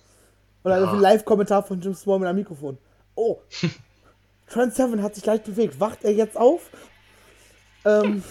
[0.65, 0.93] Oder ja.
[0.93, 2.79] ein Live-Kommentar von Jim Small mit einem Mikrofon.
[3.15, 3.39] Oh,
[4.49, 5.79] Trent Seven hat sich leicht bewegt.
[5.81, 6.71] Wacht er jetzt auf?
[7.85, 8.23] Ähm,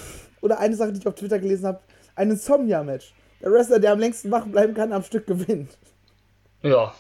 [0.42, 1.80] oder eine Sache, die ich auf Twitter gelesen habe:
[2.16, 3.14] ein Insomnia-Match.
[3.41, 5.72] Der Wrestler, der am längsten wach bleiben kann, am Stück gewinnt.
[6.64, 6.93] Ja.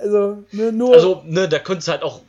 [0.00, 0.92] Also, ne, nur.
[0.94, 2.20] Also, ne, da könntest du halt auch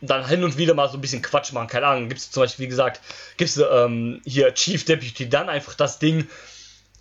[0.00, 1.68] dann hin und wieder mal so ein bisschen Quatsch machen.
[1.68, 3.00] Keine Ahnung, gibt es zum Beispiel, wie gesagt,
[3.36, 6.26] gibt es ähm, hier Chief Deputy, dann einfach das Ding,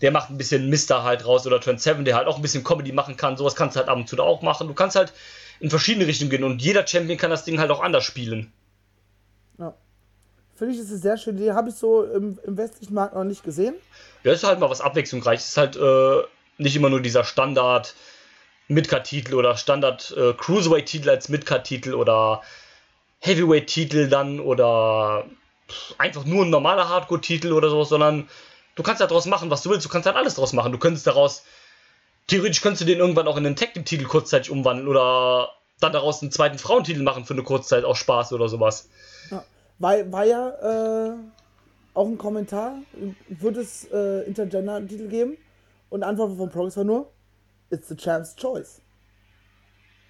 [0.01, 2.63] der macht ein bisschen Mister halt raus oder Trent Seven, der halt auch ein bisschen
[2.63, 3.37] Comedy machen kann.
[3.37, 4.67] Sowas kannst du halt ab und zu da auch machen.
[4.67, 5.13] Du kannst halt
[5.59, 8.51] in verschiedene Richtungen gehen und jeder Champion kann das Ding halt auch anders spielen.
[10.59, 11.53] Finde ich, das ist eine sehr schöne Idee.
[11.53, 13.75] Habe ich so im, im westlichen Markt noch nicht gesehen.
[14.25, 15.47] Ja, ist halt mal was abwechslungsreiches.
[15.47, 16.23] Ist halt äh,
[16.57, 17.95] nicht immer nur dieser Standard
[18.67, 22.41] Midcard-Titel oder Standard äh, Cruiserweight-Titel als Midcard-Titel oder
[23.19, 25.23] Heavyweight-Titel dann oder
[25.97, 28.27] einfach nur ein normaler Hardcore-Titel oder so, sondern
[28.75, 29.85] du kannst halt daraus machen, was du willst.
[29.85, 30.73] Du kannst halt alles daraus machen.
[30.73, 31.45] Du könntest daraus,
[32.27, 36.31] theoretisch könntest du den irgendwann auch in einen Tag-Titel kurzzeitig umwandeln oder dann daraus einen
[36.31, 38.89] zweiten Frauentitel machen für eine Kurzzeit auch Spaß oder sowas.
[39.31, 39.45] Ja.
[39.79, 41.13] War, war ja äh,
[41.93, 42.79] auch ein Kommentar,
[43.29, 45.37] wird es äh, Intergender-Titel geben?
[45.89, 47.09] Und Antwort von Progress war nur,
[47.69, 48.81] it's the champ's choice.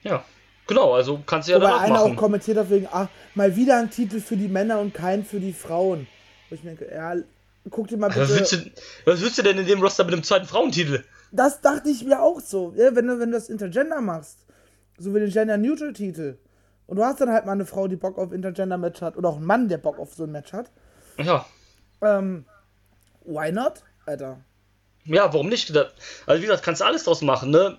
[0.01, 0.23] Ja,
[0.67, 2.13] genau, also kannst du ja Wobei einer machen.
[2.13, 5.39] auch kommentiert hat wegen, ach, mal wieder ein Titel für die Männer und kein für
[5.39, 6.07] die Frauen.
[6.49, 7.15] Wo ich denke, ja,
[7.69, 8.21] guck dir mal bitte...
[8.21, 8.57] Was willst, du,
[9.05, 11.03] was willst du denn in dem Roster mit dem zweiten Frauentitel?
[11.31, 14.45] Das dachte ich mir auch so, ja, wenn, du, wenn du das Intergender machst.
[14.97, 16.37] So wie den Gender-Neutral-Titel
[16.90, 19.36] und du hast dann halt mal eine Frau, die Bock auf Intergender-Match hat oder auch
[19.36, 20.72] einen Mann, der Bock auf so ein Match hat.
[21.20, 21.45] Ja.
[22.02, 22.45] Ähm,
[23.26, 24.40] why not, Alter?
[25.06, 25.70] Ja, warum nicht?
[25.78, 27.78] Also wie gesagt, kannst du alles draus machen, ne?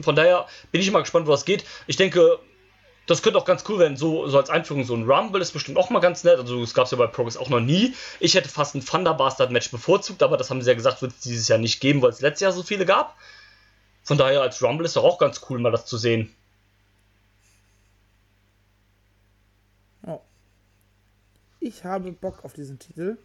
[0.00, 1.64] Von daher bin ich mal gespannt, wo das geht.
[1.88, 2.38] Ich denke,
[3.08, 5.76] das könnte auch ganz cool werden, so, so als Einführung, so ein Rumble ist bestimmt
[5.76, 6.38] auch mal ganz nett.
[6.38, 7.92] Also, das gab es ja bei Progress auch noch nie.
[8.20, 11.12] Ich hätte fast ein Thunder Bastard Match bevorzugt, aber das haben sie ja gesagt, wird
[11.12, 13.16] es dieses Jahr nicht geben, weil es letztes Jahr so viele gab.
[14.04, 16.32] Von daher, als Rumble ist doch auch ganz cool, mal das zu sehen.
[21.62, 23.16] Ich habe Bock auf diesen Titel.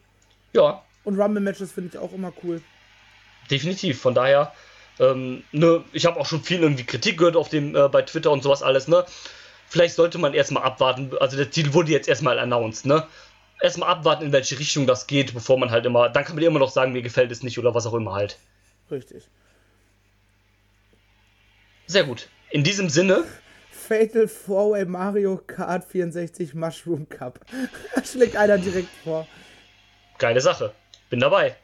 [0.53, 0.83] Ja.
[1.03, 2.61] Und Rumble-Matches finde ich auch immer cool.
[3.49, 4.53] Definitiv, von daher,
[4.99, 8.29] ähm, ne, ich habe auch schon viel irgendwie Kritik gehört auf dem, äh, bei Twitter
[8.31, 9.05] und sowas alles, ne?
[9.69, 13.07] Vielleicht sollte man erstmal abwarten, also der Titel wurde jetzt erstmal announced, ne?
[13.59, 16.59] Erstmal abwarten, in welche Richtung das geht, bevor man halt immer, dann kann man immer
[16.59, 18.37] noch sagen, mir gefällt es nicht oder was auch immer halt.
[18.91, 19.23] Richtig.
[21.87, 22.27] Sehr gut.
[22.51, 23.23] In diesem Sinne
[23.87, 27.39] Fatal 4-Way Mario Kart 64 Mushroom Cup.
[27.95, 29.25] Da schlägt einer direkt vor.
[30.17, 30.73] Geile Sache.
[31.09, 31.55] Bin dabei.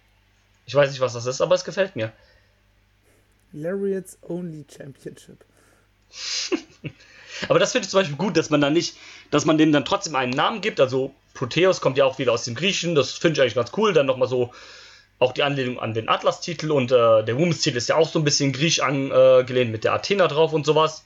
[0.65, 2.13] Ich weiß nicht, was das ist, aber es gefällt mir.
[3.51, 5.43] Lariats Only Championship.
[7.49, 8.95] aber das finde ich zum Beispiel gut, dass man dann nicht,
[9.29, 10.79] dass man dem dann trotzdem einen Namen gibt.
[10.79, 13.91] Also Proteus kommt ja auch wieder aus dem Griechen, das finde ich eigentlich ganz cool.
[13.91, 14.53] Dann nochmal so
[15.19, 18.25] auch die Anlehnung an den Atlas-Titel und äh, der Women's-Titel ist ja auch so ein
[18.25, 21.03] bisschen griechisch angelehnt mit der Athena drauf und sowas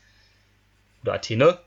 [1.08, 1.58] oder Athene.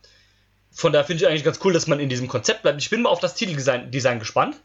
[0.70, 2.80] Von daher finde ich eigentlich ganz cool, dass man in diesem Konzept bleibt.
[2.80, 4.56] Ich bin mal auf das Titeldesign Design gespannt.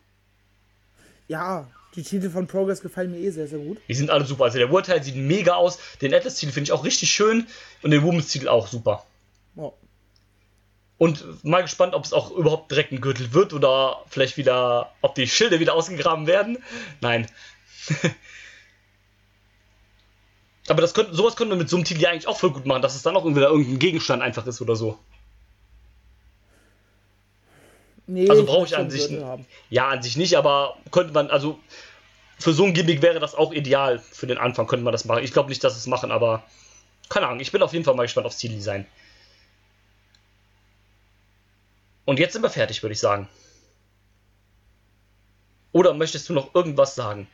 [1.28, 3.78] Ja, die Titel von Progress gefallen mir eh sehr, sehr gut.
[3.88, 4.44] Die sind alle super.
[4.44, 5.80] Also der Title sieht mega aus.
[6.02, 7.48] Den Atlas-Titel finde ich auch richtig schön.
[7.82, 9.06] Und den Women's-Titel auch super.
[9.56, 9.74] Oh.
[10.98, 15.16] Und mal gespannt, ob es auch überhaupt direkt ein Gürtel wird oder vielleicht wieder, ob
[15.16, 16.58] die Schilde wieder ausgegraben werden.
[17.02, 17.28] Nein.
[20.68, 22.66] Aber das könnte, sowas könnte man mit so einem Titel ja eigentlich auch voll gut
[22.66, 24.98] machen, dass es dann auch wieder irgendein Gegenstand einfach ist oder so.
[28.08, 29.10] Nee, also brauche ich an sich.
[29.70, 31.60] Ja, an sich nicht, aber könnte man, also
[32.40, 34.00] für so ein Gimmick wäre das auch ideal.
[34.00, 35.24] Für den Anfang könnte man das machen.
[35.24, 36.44] Ich glaube nicht, dass es machen, aber
[37.10, 37.40] keine Ahnung.
[37.40, 38.86] Ich bin auf jeden Fall mal gespannt aufs Zieldesign.
[42.06, 43.28] Und jetzt sind wir fertig, würde ich sagen.
[45.72, 47.28] Oder möchtest du noch irgendwas sagen?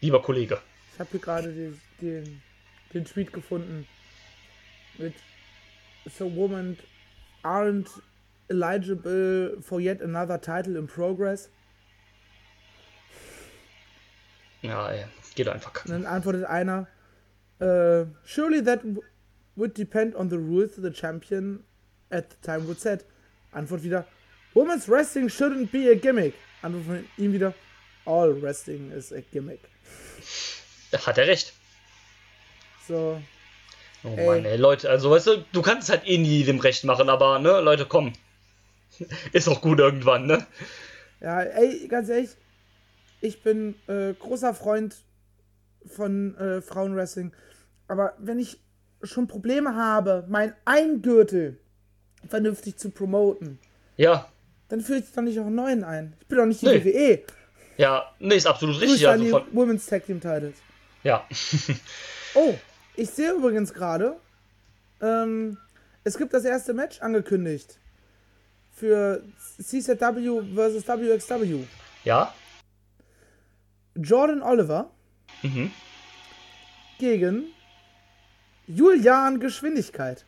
[0.00, 0.60] Lieber Kollege.
[0.94, 2.42] Ich habe hier gerade den, den,
[2.92, 3.86] den Tweet gefunden
[4.96, 5.14] mit
[6.06, 6.78] So women
[7.42, 7.88] aren't
[8.48, 11.48] eligible for yet another title in progress.
[14.62, 15.04] Ja, ey,
[15.34, 15.84] geht einfach.
[15.84, 16.86] Und dann antwortet einer,
[17.60, 18.80] uh, surely that
[19.56, 21.64] would depend on the rules the champion
[22.10, 23.04] at the time would set.
[23.52, 24.06] Antwort wieder,
[24.54, 26.34] Women's Wrestling shouldn't be a gimmick.
[26.62, 27.52] Antwort von ihm wieder,
[28.04, 29.60] all wrestling is a gimmick.
[30.98, 31.52] Hat er recht.
[32.86, 33.20] So.
[34.04, 34.26] Oh ey.
[34.26, 37.08] Mann, ey, Leute, also weißt du, du kannst es halt eh nie dem Recht machen,
[37.08, 38.12] aber ne, Leute, komm.
[39.32, 40.46] Ist auch gut irgendwann, ne?
[41.20, 42.30] Ja, ey, ganz ehrlich,
[43.22, 44.96] ich bin äh, großer Freund
[45.86, 47.32] von äh, Frauenwrestling,
[47.88, 48.58] aber wenn ich
[49.02, 51.58] schon Probleme habe, mein Eingürtel
[52.28, 53.58] vernünftig zu promoten,
[53.96, 54.28] ja.
[54.68, 56.14] dann führe ich doch nicht auch einen neuen ein.
[56.20, 56.84] Ich bin doch nicht die nee.
[56.84, 57.22] WWE.
[57.76, 59.08] Ja, nee, ist absolut richtig.
[59.08, 59.42] Also von...
[59.52, 60.56] Women's Tag Team Titles.
[61.04, 61.28] Ja.
[62.34, 62.54] oh,
[62.96, 64.16] ich sehe übrigens gerade,
[65.00, 65.58] ähm,
[66.02, 67.78] es gibt das erste Match angekündigt
[68.72, 69.22] für
[69.62, 70.88] CZW vs.
[70.88, 71.64] WXW.
[72.04, 72.34] Ja.
[73.94, 74.90] Jordan Oliver
[75.42, 75.70] mhm.
[76.98, 77.44] gegen
[78.66, 80.24] Julian Geschwindigkeit.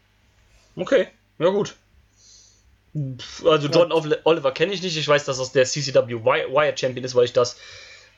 [0.76, 1.08] Okay,
[1.38, 1.74] ja gut.
[3.44, 4.96] Also Jordan Oliver kenne ich nicht.
[4.96, 7.56] Ich weiß, dass das der CCW Wire Champion ist, weil ich das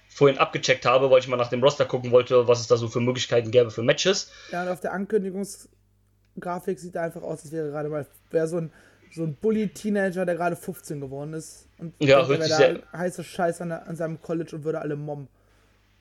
[0.08, 2.88] vorhin abgecheckt habe, weil ich mal nach dem Roster gucken wollte, was es da so
[2.88, 4.30] für Möglichkeiten gäbe für Matches.
[4.50, 8.58] Ja, und auf der Ankündigungsgrafik sieht er einfach aus, als wäre gerade mal wäre so
[8.58, 8.72] ein
[9.10, 11.66] so ein Bully-Teenager, der gerade 15 geworden ist.
[11.78, 12.82] Und ja, hört sich sehr...
[12.92, 15.28] heiße Scheiß an, an seinem College und würde alle mobben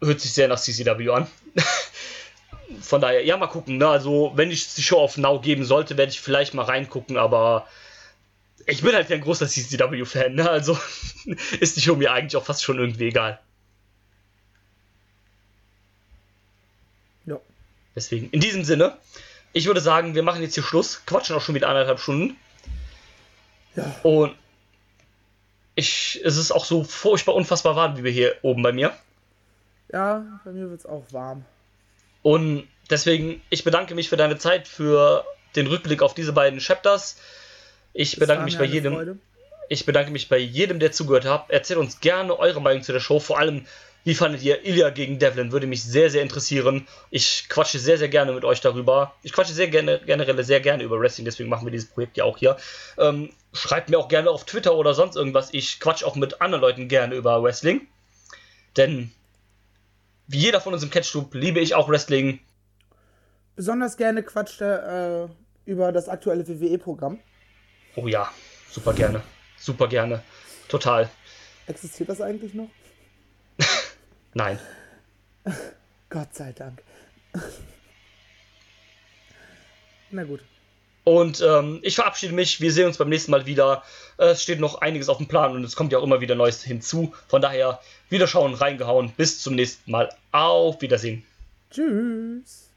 [0.01, 1.27] hört sich sehr nach CCW an.
[2.81, 3.77] Von daher, ja, mal gucken.
[3.77, 3.87] Ne?
[3.87, 7.67] Also, wenn ich die Show auf Now geben sollte, werde ich vielleicht mal reingucken, aber
[8.65, 10.35] ich bin halt kein großer CCW-Fan.
[10.35, 10.49] Ne?
[10.49, 10.77] Also
[11.59, 13.39] ist die Show mir eigentlich auch fast schon irgendwie egal.
[17.25, 17.39] Ja.
[17.97, 18.95] Deswegen, in diesem Sinne,
[19.53, 21.03] ich würde sagen, wir machen jetzt hier Schluss.
[21.07, 22.37] Quatschen auch schon wieder anderthalb Stunden.
[23.75, 23.95] Ja.
[24.03, 24.35] Und
[25.73, 28.93] ich, es ist auch so furchtbar unfassbar warm, wie wir hier oben bei mir.
[29.91, 31.43] Ja, bei mir wird es auch warm.
[32.21, 35.25] Und deswegen, ich bedanke mich für deine Zeit, für
[35.55, 37.17] den Rückblick auf diese beiden Chapters.
[37.93, 38.93] Ich das bedanke mich bei jedem.
[38.93, 39.17] Freude.
[39.69, 41.49] Ich bedanke mich bei jedem, der zugehört hat.
[41.49, 43.19] Erzählt uns gerne eure Meinung zu der Show.
[43.19, 43.65] Vor allem,
[44.07, 45.51] wie fandet ihr Ilya gegen Devlin?
[45.51, 46.87] Würde mich sehr, sehr interessieren.
[47.09, 49.13] Ich quatsche sehr, sehr gerne mit euch darüber.
[49.21, 52.23] Ich quatsche sehr gerne, generell sehr gerne über Wrestling, deswegen machen wir dieses Projekt ja
[52.23, 52.55] auch hier.
[52.97, 55.49] Ähm, schreibt mir auch gerne auf Twitter oder sonst irgendwas.
[55.53, 57.85] Ich quatsche auch mit anderen Leuten gerne über Wrestling.
[58.77, 59.11] Denn
[60.27, 62.39] wie jeder von uns im Catchtube liebe ich auch Wrestling.
[63.57, 67.19] Besonders gerne quatscht er äh, über das aktuelle WWE-Programm.
[67.97, 68.31] Oh ja,
[68.71, 69.21] super gerne.
[69.57, 70.23] Super gerne.
[70.69, 71.09] Total.
[71.65, 72.69] Existiert das eigentlich noch?
[74.33, 74.59] Nein.
[76.09, 76.81] Gott sei Dank.
[80.11, 80.41] Na gut.
[81.03, 82.59] Und ähm, ich verabschiede mich.
[82.59, 83.83] Wir sehen uns beim nächsten Mal wieder.
[84.17, 86.63] Es steht noch einiges auf dem Plan und es kommt ja auch immer wieder Neues
[86.63, 87.13] hinzu.
[87.27, 87.79] Von daher,
[88.09, 89.13] Wiederschauen, reingehauen.
[89.15, 90.09] Bis zum nächsten Mal.
[90.33, 91.25] Auf Wiedersehen.
[91.71, 92.69] Tschüss.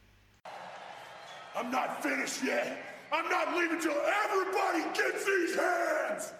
[1.56, 2.76] I'm not finished yet.
[3.10, 6.32] I'm not leaving till everybody gets these hands.